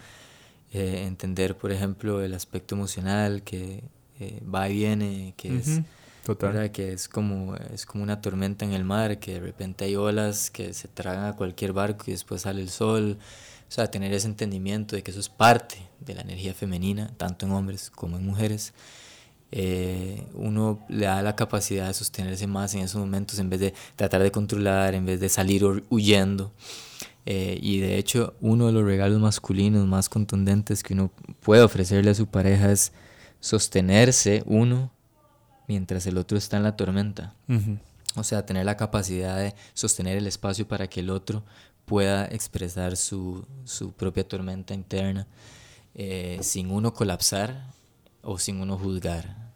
eh, 0.75 1.05
entender, 1.07 1.57
por 1.57 1.73
ejemplo, 1.73 2.21
el 2.23 2.35
aspecto 2.35 2.75
emocional 2.75 3.43
que 3.43 3.83
eh, 4.21 4.43
va 4.55 4.69
y 4.69 4.75
viene, 4.75 5.35
que 5.37 5.57
es... 5.57 5.81
Total. 6.25 6.71
que 6.71 6.93
es 6.93 7.09
como, 7.09 7.57
es 7.57 7.87
como 7.87 8.05
una 8.05 8.21
tormenta 8.21 8.67
en 8.67 8.73
el 8.73 8.85
mar, 8.85 9.19
que 9.19 9.33
de 9.33 9.41
repente 9.41 9.87
hay 9.87 9.97
olas 9.97 10.51
que 10.51 10.75
se 10.75 10.87
tragan 10.87 11.25
a 11.25 11.35
cualquier 11.35 11.73
barco 11.73 12.05
y 12.09 12.11
después 12.11 12.43
sale 12.43 12.61
el 12.61 12.69
sol. 12.69 13.19
O 13.71 13.73
sea, 13.73 13.89
tener 13.89 14.13
ese 14.13 14.27
entendimiento 14.27 14.97
de 14.97 15.05
que 15.05 15.13
eso 15.13 15.21
es 15.21 15.29
parte 15.29 15.77
de 16.01 16.17
la 16.17 16.23
energía 16.23 16.53
femenina, 16.53 17.13
tanto 17.17 17.47
en 17.47 17.53
hombres 17.53 17.89
como 17.89 18.17
en 18.17 18.27
mujeres, 18.27 18.75
eh, 19.53 20.27
uno 20.35 20.85
le 20.89 21.07
da 21.07 21.23
la 21.23 21.37
capacidad 21.37 21.87
de 21.87 21.95
sostenerse 21.95 22.49
más 22.49 22.75
en 22.75 22.81
esos 22.81 23.01
momentos 23.01 23.39
en 23.39 23.49
vez 23.49 23.61
de 23.61 23.75
tratar 23.95 24.25
de 24.25 24.33
controlar, 24.33 24.95
en 24.95 25.07
vez 25.07 25.21
de 25.21 25.29
salir 25.29 25.65
huyendo. 25.89 26.53
Eh, 27.27 27.61
y 27.63 27.79
de 27.79 27.97
hecho, 27.97 28.35
uno 28.41 28.67
de 28.67 28.73
los 28.73 28.85
regalos 28.85 29.21
masculinos 29.21 29.87
más 29.87 30.09
contundentes 30.09 30.83
que 30.83 30.95
uno 30.95 31.13
puede 31.39 31.63
ofrecerle 31.63 32.11
a 32.11 32.15
su 32.15 32.27
pareja 32.27 32.73
es 32.73 32.93
sostenerse 33.39 34.43
uno 34.47 34.91
mientras 35.69 36.07
el 36.07 36.19
otro 36.19 36.37
está 36.37 36.57
en 36.57 36.65
la 36.65 36.75
tormenta. 36.75 37.37
O 38.17 38.25
sea, 38.25 38.45
tener 38.45 38.65
la 38.65 38.77
capacidad 38.77 39.37
de 39.37 39.55
sostener 39.75 40.17
el 40.17 40.27
espacio 40.27 40.67
para 40.67 40.89
que 40.89 40.99
el 40.99 41.11
otro 41.11 41.45
pueda 41.91 42.27
expresar 42.27 42.97
su, 42.97 43.45
su 43.65 43.91
propia 43.91 44.23
tormenta 44.23 44.75
interna 44.75 45.27
eh, 45.93 46.39
sin 46.41 46.71
uno 46.71 46.95
colapsar 46.95 47.67
o 48.23 48.39
sin 48.39 48.61
uno 48.61 48.79
juzgar. 48.79 49.51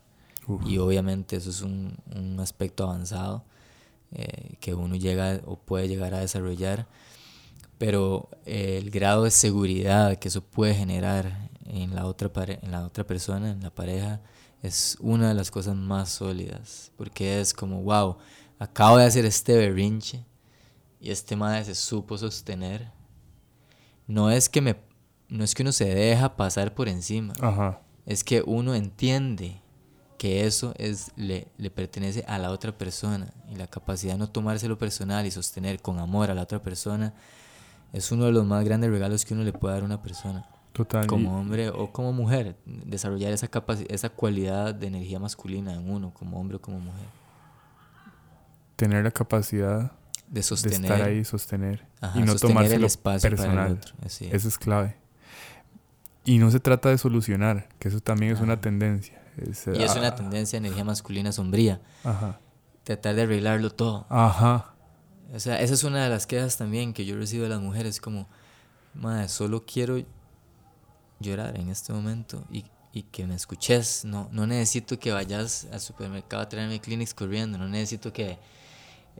Y 0.66 0.78
obviamente 0.78 1.36
eso 1.36 1.50
es 1.50 1.62
un, 1.62 1.96
un 2.12 2.40
aspecto 2.40 2.82
avanzado 2.82 3.44
eh, 4.10 4.56
que 4.58 4.74
uno 4.74 4.96
llega 4.96 5.42
o 5.46 5.54
puede 5.54 5.86
llegar 5.86 6.12
a 6.12 6.18
desarrollar, 6.18 6.88
pero 7.78 8.28
eh, 8.46 8.78
el 8.82 8.90
grado 8.90 9.22
de 9.22 9.30
seguridad 9.30 10.16
que 10.16 10.26
eso 10.26 10.42
puede 10.42 10.74
generar 10.74 11.50
en 11.66 11.94
la, 11.94 12.04
otra 12.04 12.32
en 12.46 12.72
la 12.72 12.84
otra 12.84 13.04
persona, 13.04 13.52
en 13.52 13.62
la 13.62 13.70
pareja, 13.70 14.20
es 14.60 14.96
una 14.98 15.28
de 15.28 15.34
las 15.34 15.52
cosas 15.52 15.76
más 15.76 16.08
sólidas, 16.08 16.90
porque 16.96 17.40
es 17.40 17.54
como, 17.54 17.82
wow, 17.82 18.16
acabo 18.58 18.96
de 18.96 19.04
hacer 19.04 19.24
este 19.24 19.56
berrinche 19.56 20.24
y 21.04 21.10
este 21.10 21.36
madre 21.36 21.62
se 21.66 21.74
supo 21.74 22.16
sostener, 22.16 22.90
no 24.06 24.30
es 24.30 24.48
que 24.48 24.62
me 24.62 24.76
no 25.28 25.44
es 25.44 25.54
que 25.54 25.62
uno 25.62 25.72
se 25.72 25.84
deja 25.84 26.34
pasar 26.34 26.74
por 26.74 26.88
encima, 26.88 27.34
es 28.06 28.24
que 28.24 28.42
uno 28.46 28.74
entiende 28.74 29.60
que 30.16 30.46
eso 30.46 30.72
es, 30.78 31.12
le, 31.16 31.48
le, 31.58 31.70
pertenece 31.70 32.24
a 32.26 32.38
la 32.38 32.50
otra 32.50 32.78
persona 32.78 33.34
y 33.50 33.56
la 33.56 33.66
capacidad 33.66 34.14
de 34.14 34.18
no 34.18 34.30
tomárselo 34.30 34.78
personal 34.78 35.26
y 35.26 35.30
sostener 35.30 35.82
con 35.82 35.98
amor 35.98 36.30
a 36.30 36.34
la 36.34 36.42
otra 36.42 36.62
persona 36.62 37.12
es 37.92 38.10
uno 38.10 38.24
de 38.24 38.32
los 38.32 38.46
más 38.46 38.64
grandes 38.64 38.90
regalos 38.90 39.26
que 39.26 39.34
uno 39.34 39.44
le 39.44 39.52
puede 39.52 39.74
dar 39.74 39.82
a 39.82 39.86
una 39.86 40.02
persona. 40.02 40.48
Total. 40.72 41.06
Como 41.06 41.38
hombre 41.38 41.68
o 41.68 41.92
como 41.92 42.14
mujer, 42.14 42.56
desarrollar 42.64 43.32
esa, 43.32 43.50
esa 43.88 44.08
cualidad 44.08 44.74
de 44.74 44.86
energía 44.86 45.18
masculina 45.18 45.74
en 45.74 45.90
uno, 45.90 46.14
como 46.14 46.40
hombre 46.40 46.56
o 46.56 46.60
como 46.62 46.80
mujer. 46.80 47.06
tener 48.76 49.04
la 49.04 49.10
capacidad 49.10 49.92
de 50.34 50.42
sostener. 50.42 50.90
estar 50.90 51.02
ahí, 51.02 51.24
sostener. 51.24 51.86
y 52.16 52.20
no 52.20 52.34
tomarse 52.34 52.74
el 52.74 52.84
espacio 52.84 53.30
personal. 53.30 53.80
Eso 54.04 54.48
es 54.48 54.58
clave. 54.58 54.96
Y 56.24 56.38
no 56.38 56.50
se 56.50 56.58
trata 56.58 56.88
de 56.88 56.98
solucionar, 56.98 57.68
que 57.78 57.88
eso 57.88 58.00
también 58.00 58.32
es 58.32 58.40
una 58.40 58.60
tendencia. 58.60 59.22
y 59.36 59.82
es 59.82 59.94
una 59.94 60.08
ah. 60.08 60.14
tendencia 60.14 60.58
de 60.58 60.66
energía 60.66 60.84
masculina 60.84 61.30
sombría. 61.30 61.80
Ajá. 62.02 62.40
Tratar 62.82 63.14
de 63.14 63.22
arreglarlo 63.22 63.70
todo. 63.70 64.06
Ajá. 64.08 64.74
O 65.32 65.38
sea, 65.38 65.60
esa 65.60 65.74
es 65.74 65.84
una 65.84 66.02
de 66.02 66.10
las 66.10 66.26
quejas 66.26 66.56
también 66.56 66.92
que 66.92 67.04
yo 67.04 67.16
recibo 67.16 67.44
de 67.44 67.50
las 67.50 67.60
mujeres, 67.60 68.00
como, 68.00 68.28
madre, 68.94 69.28
solo 69.28 69.64
quiero 69.64 70.02
llorar 71.20 71.58
en 71.58 71.68
este 71.68 71.92
momento 71.92 72.44
y, 72.50 72.64
y, 72.92 73.02
que 73.02 73.26
me 73.26 73.36
escuches. 73.36 74.04
No, 74.04 74.28
no 74.32 74.46
necesito 74.46 74.98
que 74.98 75.12
vayas 75.12 75.68
al 75.72 75.80
supermercado 75.80 76.42
a 76.42 76.48
traerme 76.48 76.80
Kleenex 76.80 77.14
corriendo. 77.14 77.56
No 77.56 77.68
necesito 77.68 78.12
que, 78.12 78.38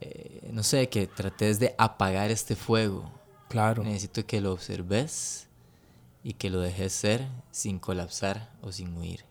eh, 0.01 0.49
no 0.53 0.62
sé, 0.62 0.88
que 0.88 1.07
trates 1.07 1.59
de 1.59 1.74
apagar 1.78 2.30
este 2.30 2.57
fuego. 2.57 3.11
Claro. 3.49 3.84
Necesito 3.84 4.26
que 4.26 4.40
lo 4.40 4.53
observes 4.53 5.49
y 6.22 6.34
que 6.34 6.51
lo 6.51 6.61
dejes 6.61 6.92
ser 6.92 7.28
sin 7.51 7.78
colapsar 7.78 8.51
o 8.62 8.72
sin 8.72 8.97
huir. 8.97 9.24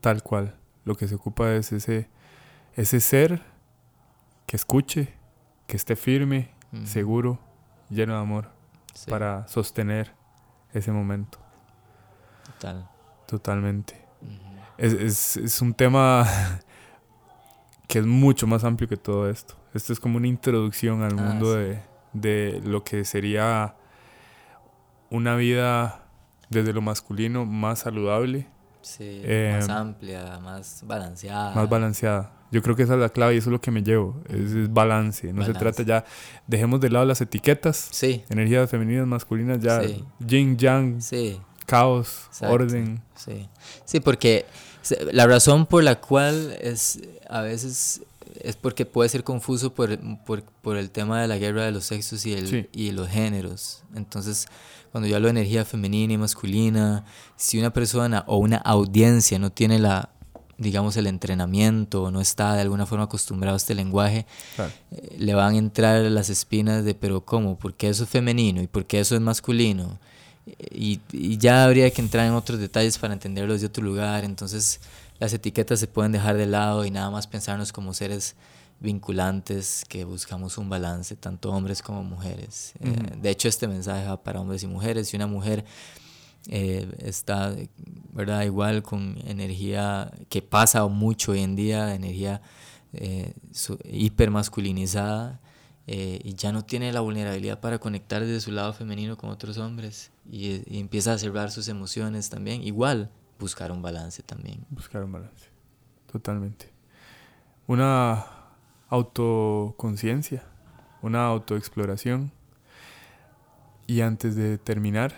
Tal 0.00 0.22
cual. 0.22 0.56
Lo 0.84 0.94
que 0.94 1.08
se 1.08 1.14
ocupa 1.14 1.52
es 1.52 1.72
ese, 1.72 2.08
ese 2.74 3.00
ser 3.00 3.42
que 4.46 4.56
escuche, 4.56 5.14
que 5.66 5.76
esté 5.76 5.96
firme, 5.96 6.54
seguro, 6.84 7.40
lleno 7.88 8.14
de 8.14 8.20
amor, 8.20 8.50
para 9.08 9.48
sostener 9.48 10.14
ese 10.72 10.92
momento. 10.92 11.38
Total. 12.44 12.88
Totalmente. 13.26 14.04
es, 14.78 15.36
es, 15.36 15.60
un 15.60 15.74
tema 15.74 16.26
que 17.86 17.98
es 18.00 18.06
mucho 18.06 18.46
más 18.46 18.64
amplio 18.64 18.88
que 18.88 18.96
todo 18.96 19.28
esto. 19.28 19.54
Esto 19.74 19.92
es 19.92 20.00
como 20.00 20.16
una 20.16 20.26
introducción 20.26 21.02
al 21.02 21.18
ah, 21.18 21.22
mundo 21.22 21.54
de, 21.54 21.80
de 22.12 22.60
lo 22.64 22.82
que 22.82 23.04
sería 23.04 23.76
una 25.10 25.36
vida 25.36 26.06
desde 26.50 26.72
lo 26.72 26.80
masculino 26.80 27.44
más 27.44 27.80
saludable. 27.80 28.48
Sí, 28.82 29.20
más 29.24 29.68
em, 29.68 29.70
amplia, 29.70 30.38
más 30.40 30.82
balanceada. 30.86 31.54
Más 31.54 31.68
balanceada. 31.68 32.32
Yo 32.52 32.62
creo 32.62 32.76
que 32.76 32.84
esa 32.84 32.94
es 32.94 33.00
la 33.00 33.08
clave 33.08 33.34
y 33.34 33.38
eso 33.38 33.50
es 33.50 33.52
lo 33.52 33.60
que 33.60 33.72
me 33.72 33.82
llevo. 33.82 34.22
Es, 34.28 34.72
balance. 34.72 35.32
No 35.32 35.44
se 35.44 35.52
trata 35.52 35.82
ya. 35.82 36.04
Dejemos 36.46 36.80
de 36.80 36.90
lado 36.90 37.04
las 37.04 37.20
etiquetas. 37.20 37.88
Sí. 37.90 38.24
Energías 38.28 38.70
femeninas, 38.70 39.06
masculinas, 39.06 39.60
ya. 39.60 39.82
Yin, 40.20 40.56
yang. 40.56 41.00
Sí. 41.02 41.40
Caos, 41.66 42.28
orden. 42.40 43.02
Sí. 43.16 43.48
Sí, 43.84 44.00
porque 44.00 44.46
la 45.12 45.26
razón 45.26 45.66
por 45.66 45.82
la 45.82 46.00
cual 46.00 46.56
es 46.60 47.00
a 47.28 47.40
veces 47.40 48.02
es 48.40 48.56
porque 48.56 48.86
puede 48.86 49.08
ser 49.08 49.24
confuso 49.24 49.74
por, 49.74 49.98
por, 50.24 50.42
por 50.42 50.76
el 50.76 50.90
tema 50.90 51.20
de 51.20 51.28
la 51.28 51.38
guerra 51.38 51.64
de 51.64 51.72
los 51.72 51.84
sexos 51.84 52.24
y, 52.26 52.34
el, 52.34 52.68
y 52.72 52.92
los 52.92 53.08
géneros. 53.08 53.82
Entonces, 53.94 54.46
cuando 54.92 55.08
yo 55.08 55.16
hablo 55.16 55.26
de 55.26 55.32
energía 55.32 55.64
femenina 55.64 56.12
y 56.12 56.18
masculina, 56.18 57.04
si 57.36 57.58
una 57.58 57.72
persona 57.72 58.24
o 58.26 58.36
una 58.38 58.58
audiencia 58.58 59.38
no 59.38 59.50
tiene 59.50 59.78
la 59.78 60.10
digamos, 60.58 60.96
el 60.96 61.06
entrenamiento, 61.06 62.10
no 62.10 62.20
está 62.20 62.54
de 62.54 62.62
alguna 62.62 62.86
forma 62.86 63.04
acostumbrado 63.04 63.54
a 63.54 63.58
este 63.58 63.74
lenguaje, 63.74 64.26
eh, 64.58 65.16
le 65.18 65.34
van 65.34 65.54
a 65.54 65.58
entrar 65.58 66.00
las 66.04 66.30
espinas 66.30 66.82
de, 66.82 66.94
pero 66.94 67.26
¿cómo? 67.26 67.58
¿Por 67.58 67.74
qué 67.74 67.90
eso 67.90 68.04
es 68.04 68.08
femenino? 68.10 68.62
¿Y 68.62 68.66
por 68.66 68.86
qué 68.86 69.00
eso 69.00 69.14
es 69.14 69.20
masculino? 69.20 69.98
Y, 70.70 71.00
y, 71.12 71.38
ya 71.38 71.64
habría 71.64 71.90
que 71.90 72.00
entrar 72.00 72.26
en 72.26 72.32
otros 72.32 72.60
detalles 72.60 72.98
para 72.98 73.12
entenderlo 73.12 73.54
desde 73.54 73.66
otro 73.66 73.82
lugar. 73.82 74.24
Entonces, 74.24 74.80
las 75.18 75.32
etiquetas 75.32 75.80
se 75.80 75.86
pueden 75.86 76.12
dejar 76.12 76.36
de 76.36 76.46
lado 76.46 76.84
y 76.84 76.90
nada 76.90 77.10
más 77.10 77.26
pensarnos 77.26 77.72
como 77.72 77.94
seres 77.94 78.36
vinculantes 78.78 79.84
que 79.88 80.04
buscamos 80.04 80.58
un 80.58 80.68
balance, 80.68 81.16
tanto 81.16 81.50
hombres 81.50 81.82
como 81.82 82.02
mujeres. 82.02 82.74
Eh, 82.80 83.16
de 83.20 83.30
hecho, 83.30 83.48
este 83.48 83.66
mensaje 83.66 84.06
va 84.06 84.22
para 84.22 84.40
hombres 84.40 84.62
y 84.62 84.66
mujeres. 84.66 85.08
Si 85.08 85.16
una 85.16 85.26
mujer 85.26 85.64
eh, 86.48 86.86
está, 86.98 87.54
¿verdad? 88.12 88.42
Igual 88.42 88.82
con 88.82 89.18
energía 89.26 90.12
que 90.28 90.42
pasa 90.42 90.86
mucho 90.86 91.32
hoy 91.32 91.40
en 91.40 91.56
día, 91.56 91.94
energía 91.94 92.40
eh, 92.92 93.32
hipermasculinizada 93.84 95.40
eh, 95.88 96.20
y 96.24 96.34
ya 96.34 96.50
no 96.50 96.64
tiene 96.64 96.92
la 96.92 97.00
vulnerabilidad 97.00 97.60
para 97.60 97.78
conectar 97.78 98.20
desde 98.20 98.40
su 98.40 98.50
lado 98.50 98.72
femenino 98.72 99.16
con 99.16 99.30
otros 99.30 99.56
hombres 99.58 100.10
y, 100.28 100.78
empieza 100.78 101.12
a 101.12 101.18
cerrar 101.18 101.52
sus 101.52 101.68
emociones 101.68 102.28
también. 102.28 102.62
Igual, 102.62 103.10
buscar 103.38 103.70
un 103.70 103.82
balance 103.82 104.22
también. 104.24 104.66
Buscar 104.70 105.04
un 105.04 105.12
balance, 105.12 105.48
totalmente. 106.10 106.70
Una 107.68 108.26
autoconciencia, 108.88 110.44
una 111.02 111.26
autoexploración. 111.26 112.32
Y 113.86 114.00
antes 114.00 114.34
de 114.34 114.58
terminar, 114.58 115.14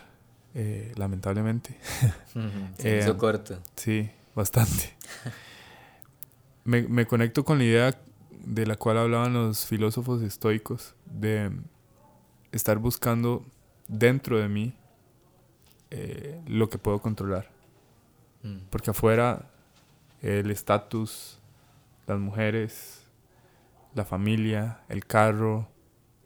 eh, 0.54 0.92
lamentablemente. 0.96 1.78
Se 2.76 2.98
hizo 2.98 3.12
eh, 3.12 3.16
corto. 3.16 3.58
Sí, 3.74 4.10
bastante. 4.34 4.94
me, 6.64 6.82
me 6.82 7.06
conecto 7.06 7.42
con 7.46 7.56
la 7.56 7.64
idea 7.64 7.98
de 8.44 8.66
la 8.66 8.76
cual 8.76 8.98
hablaban 8.98 9.32
los 9.32 9.66
filósofos 9.66 10.22
estoicos, 10.22 10.94
de 11.06 11.50
estar 12.52 12.78
buscando 12.78 13.44
dentro 13.88 14.38
de 14.38 14.48
mí 14.48 14.74
eh, 15.90 16.40
lo 16.46 16.68
que 16.68 16.78
puedo 16.78 17.00
controlar. 17.00 17.50
Mm. 18.42 18.58
Porque 18.70 18.90
afuera 18.90 19.50
el 20.22 20.50
estatus, 20.50 21.38
las 22.06 22.18
mujeres, 22.18 23.02
la 23.94 24.04
familia, 24.04 24.80
el 24.88 25.04
carro, 25.06 25.68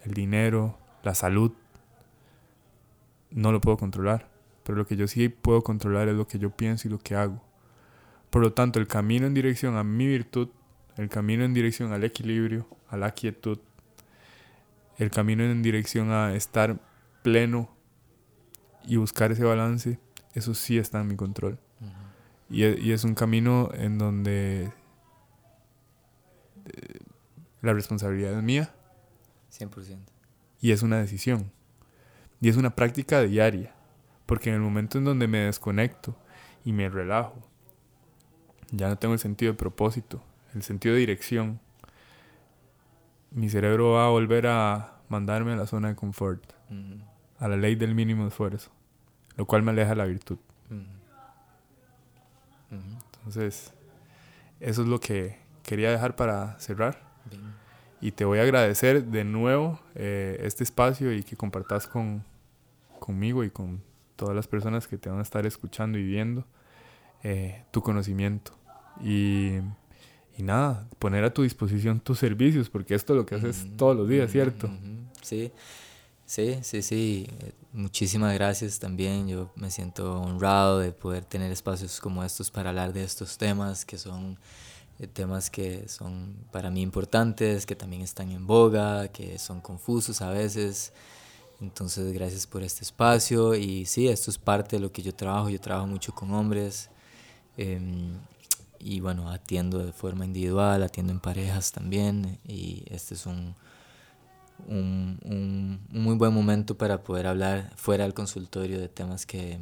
el 0.05 0.15
dinero, 0.15 0.79
la 1.03 1.15
salud, 1.15 1.53
no 3.31 3.53
lo 3.53 3.61
puedo 3.61 3.77
controlar. 3.77 4.29
Pero 4.63 4.79
lo 4.79 4.87
que 4.87 4.97
yo 4.97 5.09
sí 5.09 5.29
puedo 5.29 5.63
controlar 5.63 6.09
es 6.09 6.15
lo 6.15 6.29
que 6.29 6.39
yo 6.39 6.51
pienso 6.51 6.87
y 6.87 6.91
lo 6.91 6.99
que 6.99 7.17
hago. 7.17 7.43
Por 8.31 8.43
lo 8.43 8.53
tanto, 8.53 8.79
el 8.79 8.87
camino 8.87 9.27
en 9.27 9.35
dirección 9.35 9.77
a 9.77 9.85
mi 9.85 10.07
virtud, 10.07 10.49
el 11.03 11.09
camino 11.09 11.45
en 11.45 11.55
dirección 11.55 11.93
al 11.93 12.05
equilibrio, 12.05 12.67
a 12.89 12.97
la 12.97 13.13
quietud, 13.13 13.59
el 14.99 15.11
camino 15.11 15.45
en 15.45 15.63
dirección 15.63 16.11
a 16.11 16.35
estar 16.35 16.79
pleno 17.23 17.71
y 18.85 18.97
buscar 18.97 19.33
ese 19.33 19.45
balance, 19.45 19.99
eso 20.35 20.55
sí 20.55 20.79
está 20.79 21.01
en 21.01 21.09
mi 21.09 21.17
control. 21.17 21.59
y, 22.49 22.65
es, 22.65 22.79
y, 22.81 22.93
es, 22.93 23.05
un 23.05 23.15
camino 23.15 23.71
en 23.75 23.99
donde 23.99 24.73
eh, 26.67 26.99
la 27.61 27.73
responsabilidad 27.73 28.37
es 28.37 28.43
mía. 28.43 28.75
100%. 29.53 29.99
Y 30.61 30.73
es 30.73 30.83
una 30.83 30.99
decisión. 30.99 31.51
Y 32.41 32.49
es 32.49 32.57
una 32.57 32.75
práctica 32.75 33.23
diaria, 33.23 33.75
porque 34.27 34.51
en 34.51 34.57
el 34.57 34.61
momento 34.61 34.99
en 34.99 35.05
donde 35.05 35.29
me 35.29 35.39
desconecto 35.39 36.17
y 36.65 36.73
me 36.73 36.89
relajo, 36.89 37.41
ya 38.73 38.89
no 38.89 38.99
tengo 38.99 39.15
el 39.15 39.21
sentido 39.21 39.53
de 39.53 39.59
propósito, 39.59 40.23
el 40.55 40.63
sentido 40.63 40.95
de 40.95 41.01
dirección. 41.01 41.61
Mi 43.31 43.49
cerebro 43.49 43.93
va 43.93 44.07
a 44.07 44.11
volver 44.11 44.47
a 44.47 45.01
mandarme 45.09 45.53
a 45.53 45.57
la 45.57 45.67
zona 45.67 45.89
de 45.89 45.97
confort, 45.97 46.43
a 47.39 47.49
la 47.49 47.57
ley 47.57 47.75
del 47.75 47.95
mínimo 47.95 48.27
esfuerzo, 48.27 48.71
lo 49.37 49.47
cual 49.47 49.63
me 49.63 49.71
aleja 49.71 49.91
de 49.91 49.97
la 49.97 50.05
virtud. 50.05 50.39
Entonces, 52.71 53.73
eso 54.61 54.83
es 54.83 54.89
lo 54.89 54.99
que 55.01 55.39
quería 55.63 55.91
dejar 55.91 56.17
para 56.17 56.59
cerrar. 56.59 57.01
Y 58.01 58.11
te 58.13 58.25
voy 58.25 58.41
a 58.41 58.43
agradecer 58.43 59.05
de 59.05 59.25
nuevo 59.25 59.79
eh, 59.95 60.41
este 60.43 60.65
espacio 60.65 61.13
y 61.13 61.23
que 61.23 61.37
compartas 61.37 61.87
con, 61.87 62.25
conmigo 62.99 63.45
y 63.45 63.51
con 63.51 63.81
todas 64.17 64.35
las 64.35 64.49
personas 64.49 64.89
que 64.89 64.99
te 64.99 65.09
van 65.09 65.21
a 65.21 65.23
estar 65.23 65.47
escuchando 65.47 65.99
y 65.99 66.03
viendo 66.03 66.45
eh, 67.23 67.65
tu 67.71 67.81
conocimiento. 67.81 68.53
Y, 69.01 69.59
y, 70.37 70.43
nada, 70.43 70.89
poner 70.99 71.25
a 71.25 71.33
tu 71.33 71.43
disposición 71.43 72.01
tus 72.01 72.19
servicios, 72.19 72.69
porque 72.71 72.95
esto 72.95 73.13
es 73.13 73.17
lo 73.19 73.27
que 73.27 73.35
haces 73.35 73.67
todos 73.77 73.97
los 73.97 74.09
días, 74.09 74.31
¿cierto? 74.31 74.71
Sí, 75.21 75.53
sí, 76.27 76.59
sí, 76.63 76.83
sí. 76.83 77.27
Muchísimas 77.73 78.35
gracias 78.35 78.79
también. 78.79 79.29
Yo 79.29 79.51
me 79.57 79.71
siento 79.71 80.21
honrado 80.21 80.79
de 80.79 80.93
poder 80.93 81.25
tener 81.25 81.51
espacios 81.53 82.01
como 82.01 82.25
estos 82.25 82.51
para 82.51 82.71
hablar 82.71 82.93
de 82.93 83.05
estos 83.05 83.39
temas 83.39 83.85
que 83.85 83.99
son 83.99 84.39
eh, 84.99 85.07
temas 85.07 85.51
que 85.51 85.89
son 85.89 86.37
para 86.51 86.71
mí 86.71 86.83
importantes, 86.83 87.67
que 87.67 87.75
también 87.75 88.03
están 88.03 88.31
en 88.31 88.47
boga, 88.47 89.09
que 89.09 89.39
son 89.39 89.61
confusos 89.61 90.23
a 90.23 90.31
veces. 90.31 90.93
Entonces, 91.61 92.13
gracias 92.13 92.47
por 92.47 92.63
este 92.63 92.83
espacio 92.83 93.55
y 93.55 93.87
sí, 93.87 94.09
esto 94.09 94.31
es 94.31 94.39
parte 94.39 94.77
de 94.77 94.81
lo 94.81 94.93
que 94.93 95.03
yo 95.03 95.15
trabajo. 95.15 95.49
Yo 95.49 95.61
trabajo 95.61 95.87
mucho 95.87 96.13
con 96.15 96.33
hombres 96.33 96.91
em, 97.57 98.13
y 98.83 99.01
bueno, 99.01 99.31
atiendo 99.31 99.79
de 99.79 99.93
forma 99.93 100.25
individual, 100.25 100.83
atiendo 100.83 101.13
en 101.13 101.21
parejas 101.21 101.71
también 101.73 102.39
y 102.47 102.83
este 102.89 103.15
es 103.15 103.27
un, 103.27 103.55
un, 104.67 105.19
un, 105.25 105.81
muy 105.91 106.17
buen 106.17 106.35
momento 106.35 106.77
para 106.77 107.03
poder 107.03 107.29
hablar 107.29 107.73
fuera 107.77 108.05
del 108.05 108.13
consultorio 108.13 108.81
de 108.81 108.89
temas 108.89 109.25
que, 109.25 109.61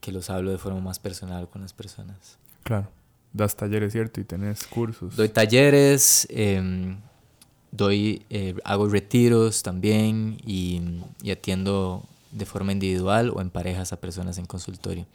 que 0.00 0.10
los 0.10 0.30
hablo 0.30 0.50
de 0.50 0.58
forma 0.58 0.80
más 0.80 0.98
personal 0.98 1.48
con 1.48 1.60
las 1.62 1.74
personas. 1.74 2.38
Claro. 2.62 2.88
das 3.32 3.54
talleres, 3.56 3.92
¿cierto? 3.92 4.20
Y 4.20 4.24
tenés 4.24 4.66
cursos. 4.66 5.14
Doy 5.14 5.28
talleres, 5.28 6.26
em, 6.30 6.98
doy, 7.70 8.24
eh, 8.30 8.54
hago 8.64 8.88
retiros 8.88 9.62
también 9.62 10.38
y, 10.46 10.80
y, 11.22 11.30
atiendo 11.30 12.04
de 12.32 12.46
forma 12.46 12.72
individual 12.72 13.30
o 13.34 13.40
en 13.40 13.50
parejas 13.50 13.92
a 13.92 14.00
personas 14.00 14.38
en 14.38 14.46
consultorio. 14.46 15.06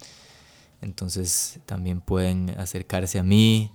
Entonces 0.82 1.60
también 1.66 2.02
pueden 2.02 2.52
acercarse 2.58 3.20
a 3.20 3.24
mí. 3.24 3.72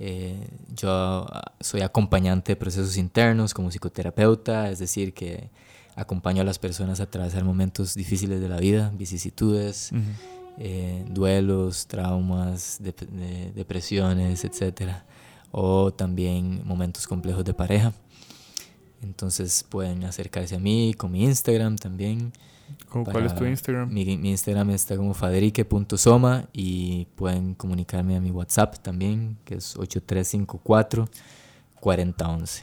Eh, 0.00 0.48
yo 0.74 1.26
soy 1.60 1.80
acompañante 1.80 2.52
de 2.52 2.56
procesos 2.56 2.96
internos 2.96 3.54
como 3.54 3.70
psicoterapeuta, 3.70 4.70
es 4.70 4.78
decir, 4.78 5.12
que 5.12 5.50
acompaño 5.96 6.42
a 6.42 6.44
las 6.44 6.58
personas 6.58 7.00
a 7.00 7.04
atravesar 7.04 7.44
momentos 7.44 7.94
difíciles 7.94 8.40
de 8.40 8.48
la 8.48 8.58
vida, 8.58 8.92
vicisitudes, 8.96 9.90
eh, 10.58 11.04
duelos, 11.08 11.86
traumas, 11.86 12.80
depresiones, 12.80 14.44
etc. 14.44 14.92
O 15.50 15.92
también 15.92 16.62
momentos 16.64 17.06
complejos 17.06 17.44
de 17.44 17.54
pareja. 17.54 17.92
Entonces 19.02 19.64
pueden 19.68 20.04
acercarse 20.04 20.56
a 20.56 20.58
mí 20.58 20.94
con 20.94 21.12
mi 21.12 21.24
Instagram 21.24 21.76
también. 21.76 22.32
¿Cuál 22.90 23.26
es 23.26 23.34
tu 23.34 23.44
Instagram? 23.44 23.92
Mi, 23.92 24.02
Instagram 24.02 24.70
está 24.70 24.96
como 24.96 25.12
faderique.soma 25.14 26.48
y 26.52 27.06
pueden 27.16 27.54
comunicarme 27.54 28.14
a 28.16 28.20
mi 28.20 28.30
WhatsApp 28.30 28.78
también, 28.78 29.36
que 29.44 29.56
es 29.56 29.76
8354-4011. 29.76 32.62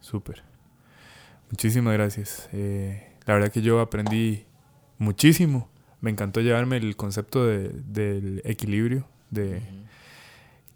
Súper. 0.00 0.42
Muchísimas 1.50 1.92
gracias. 1.94 2.48
Eh, 2.52 3.12
la 3.26 3.34
verdad 3.34 3.52
que 3.52 3.62
yo 3.62 3.80
aprendí 3.80 4.46
muchísimo. 4.98 5.68
Me 6.00 6.10
encantó 6.10 6.40
llevarme 6.40 6.78
el 6.78 6.96
concepto 6.96 7.46
de, 7.46 7.68
del 7.68 8.42
equilibrio, 8.44 9.06
de 9.30 9.62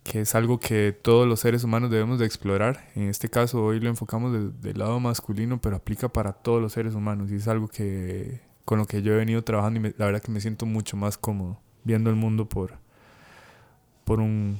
que 0.05 0.21
es 0.21 0.37
algo 0.37 0.61
que 0.61 0.93
todos 0.93 1.27
los 1.27 1.41
seres 1.41 1.65
humanos 1.65 1.91
debemos 1.91 2.21
de 2.21 2.27
explorar. 2.27 2.89
En 2.95 3.09
este 3.09 3.29
caso 3.29 3.65
hoy 3.65 3.81
lo 3.81 3.89
enfocamos 3.89 4.33
del 4.63 4.79
lado 4.79 5.01
masculino, 5.01 5.61
pero 5.61 5.75
aplica 5.75 6.09
para 6.09 6.33
todos 6.33 6.63
los 6.63 6.73
seres 6.73 6.95
humanos 6.95 7.33
y 7.33 7.37
es 7.37 7.49
algo 7.49 7.67
que 7.67 8.47
con 8.67 8.79
lo 8.79 8.85
que 8.85 9.01
yo 9.01 9.15
he 9.15 9.17
venido 9.17 9.43
trabajando 9.43 9.81
y 9.89 9.95
la 9.97 10.07
verdad 10.07 10.21
que 10.21 10.31
me 10.31 10.41
siento 10.41 10.67
mucho 10.67 10.99
más 10.99 11.17
cómodo 11.17 11.59
viendo 11.85 12.11
el 12.11 12.17
mundo 12.17 12.49
por, 12.49 12.75
por, 14.05 14.21
un, 14.21 14.59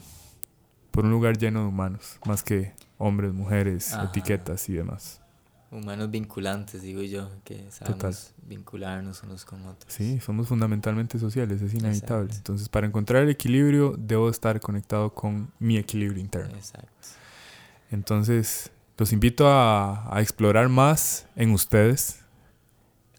por 0.93 1.05
un 1.05 1.11
lugar 1.11 1.37
lleno 1.37 1.61
de 1.63 1.67
humanos, 1.67 2.19
más 2.25 2.45
que 2.45 2.73
hombres, 2.99 3.35
mujeres, 3.35 3.93
etiquetas 4.05 4.69
y 4.69 4.75
demás. 4.75 5.21
Humanos 5.73 6.09
vinculantes, 6.09 6.83
digo 6.83 7.03
yo, 7.03 7.29
que 7.43 7.69
sabemos 7.73 8.33
vincularnos 8.47 9.25
unos 9.25 9.45
con 9.45 9.67
otros. 9.67 9.93
Sí, 9.93 10.21
somos 10.21 10.47
fundamentalmente 10.47 11.19
sociales, 11.19 11.61
es 11.61 11.75
inevitable. 11.75 12.33
Entonces, 12.33 12.69
para 12.69 12.87
encontrar 12.87 13.25
el 13.25 13.31
equilibrio, 13.31 13.97
debo 13.99 14.31
estar 14.31 14.61
conectado 14.61 15.13
con 15.13 15.51
mi 15.59 15.77
equilibrio 15.79 16.23
interno. 16.23 16.55
Exacto. 16.55 16.89
Entonces, 17.91 18.71
los 18.97 19.13
invito 19.13 19.49
a, 19.49 20.17
a 20.17 20.23
explorar 20.23 20.69
más 20.69 21.27
en 21.35 21.51
ustedes. 21.51 22.21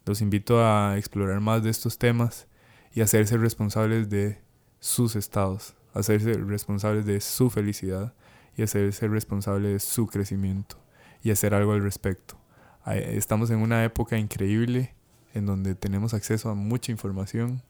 Los 0.08 0.22
invito 0.22 0.66
a 0.66 0.98
explorar 0.98 1.42
más 1.42 1.64
de 1.64 1.70
estos 1.70 1.98
temas 1.98 2.48
y 2.94 3.02
hacerse 3.02 3.38
responsables 3.38 4.10
de 4.10 4.40
sus 4.80 5.18
estados, 5.18 5.76
hacerse 5.94 6.34
responsables 6.34 7.06
de 7.06 7.20
su 7.20 7.50
felicidad 7.50 8.14
y 8.56 8.64
hacerse 8.64 9.10
responsables 9.10 9.72
de 9.74 9.80
su 9.80 10.08
crecimiento 10.08 10.78
y 11.22 11.32
hacer 11.32 11.54
algo 11.54 11.74
al 11.74 11.84
respecto. 11.84 12.38
Estamos 12.86 13.50
en 13.50 13.58
una 13.58 13.84
época 13.84 14.18
increíble 14.18 14.96
en 15.34 15.46
donde 15.46 15.76
tenemos 15.76 16.14
acceso 16.14 16.50
a 16.50 16.56
mucha 16.56 16.94
información 16.94 17.62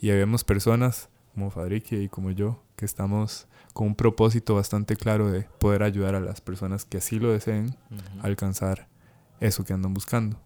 y 0.00 0.08
vemos 0.08 0.42
personas 0.42 1.08
como 1.34 1.50
Fadrique 1.50 2.02
y 2.02 2.08
como 2.08 2.32
yo 2.32 2.64
que 2.74 2.84
estamos 2.84 3.46
con 3.72 3.86
un 3.86 3.94
propósito 3.94 4.56
bastante 4.56 4.96
claro 4.96 5.30
de 5.30 5.42
poder 5.60 5.84
ayudar 5.84 6.16
a 6.16 6.20
las 6.20 6.40
personas 6.40 6.84
que 6.84 6.98
así 6.98 7.20
lo 7.20 7.30
deseen 7.30 7.76
a 8.20 8.26
alcanzar 8.26 8.88
eso 9.38 9.64
que 9.64 9.72
andan 9.72 9.94
buscando. 9.94 10.45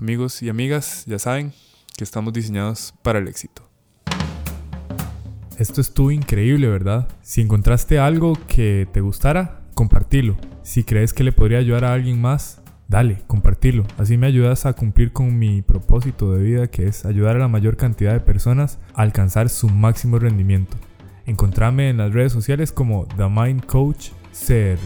Amigos 0.00 0.42
y 0.42 0.48
amigas, 0.48 1.04
ya 1.06 1.18
saben 1.18 1.52
que 1.96 2.04
estamos 2.04 2.32
diseñados 2.32 2.94
para 3.02 3.18
el 3.18 3.26
éxito. 3.26 3.68
Esto 5.58 5.80
estuvo 5.80 6.12
increíble, 6.12 6.68
¿verdad? 6.68 7.08
Si 7.20 7.40
encontraste 7.40 7.98
algo 7.98 8.38
que 8.46 8.86
te 8.92 9.00
gustara, 9.00 9.62
compartilo. 9.74 10.36
Si 10.62 10.84
crees 10.84 11.12
que 11.12 11.24
le 11.24 11.32
podría 11.32 11.58
ayudar 11.58 11.84
a 11.84 11.94
alguien 11.94 12.20
más, 12.20 12.62
dale, 12.86 13.24
compartilo. 13.26 13.84
Así 13.98 14.16
me 14.16 14.28
ayudas 14.28 14.66
a 14.66 14.74
cumplir 14.74 15.12
con 15.12 15.36
mi 15.36 15.62
propósito 15.62 16.32
de 16.32 16.44
vida 16.44 16.68
que 16.68 16.86
es 16.86 17.04
ayudar 17.04 17.34
a 17.34 17.40
la 17.40 17.48
mayor 17.48 17.76
cantidad 17.76 18.12
de 18.12 18.20
personas 18.20 18.78
a 18.94 19.02
alcanzar 19.02 19.48
su 19.48 19.68
máximo 19.68 20.20
rendimiento. 20.20 20.76
Encontrame 21.26 21.90
en 21.90 21.96
las 21.96 22.12
redes 22.12 22.32
sociales 22.32 22.70
como 22.70 23.08
The 23.16 23.28
Mind 23.28 23.66
Coach 23.66 24.10
CR. 24.30 24.78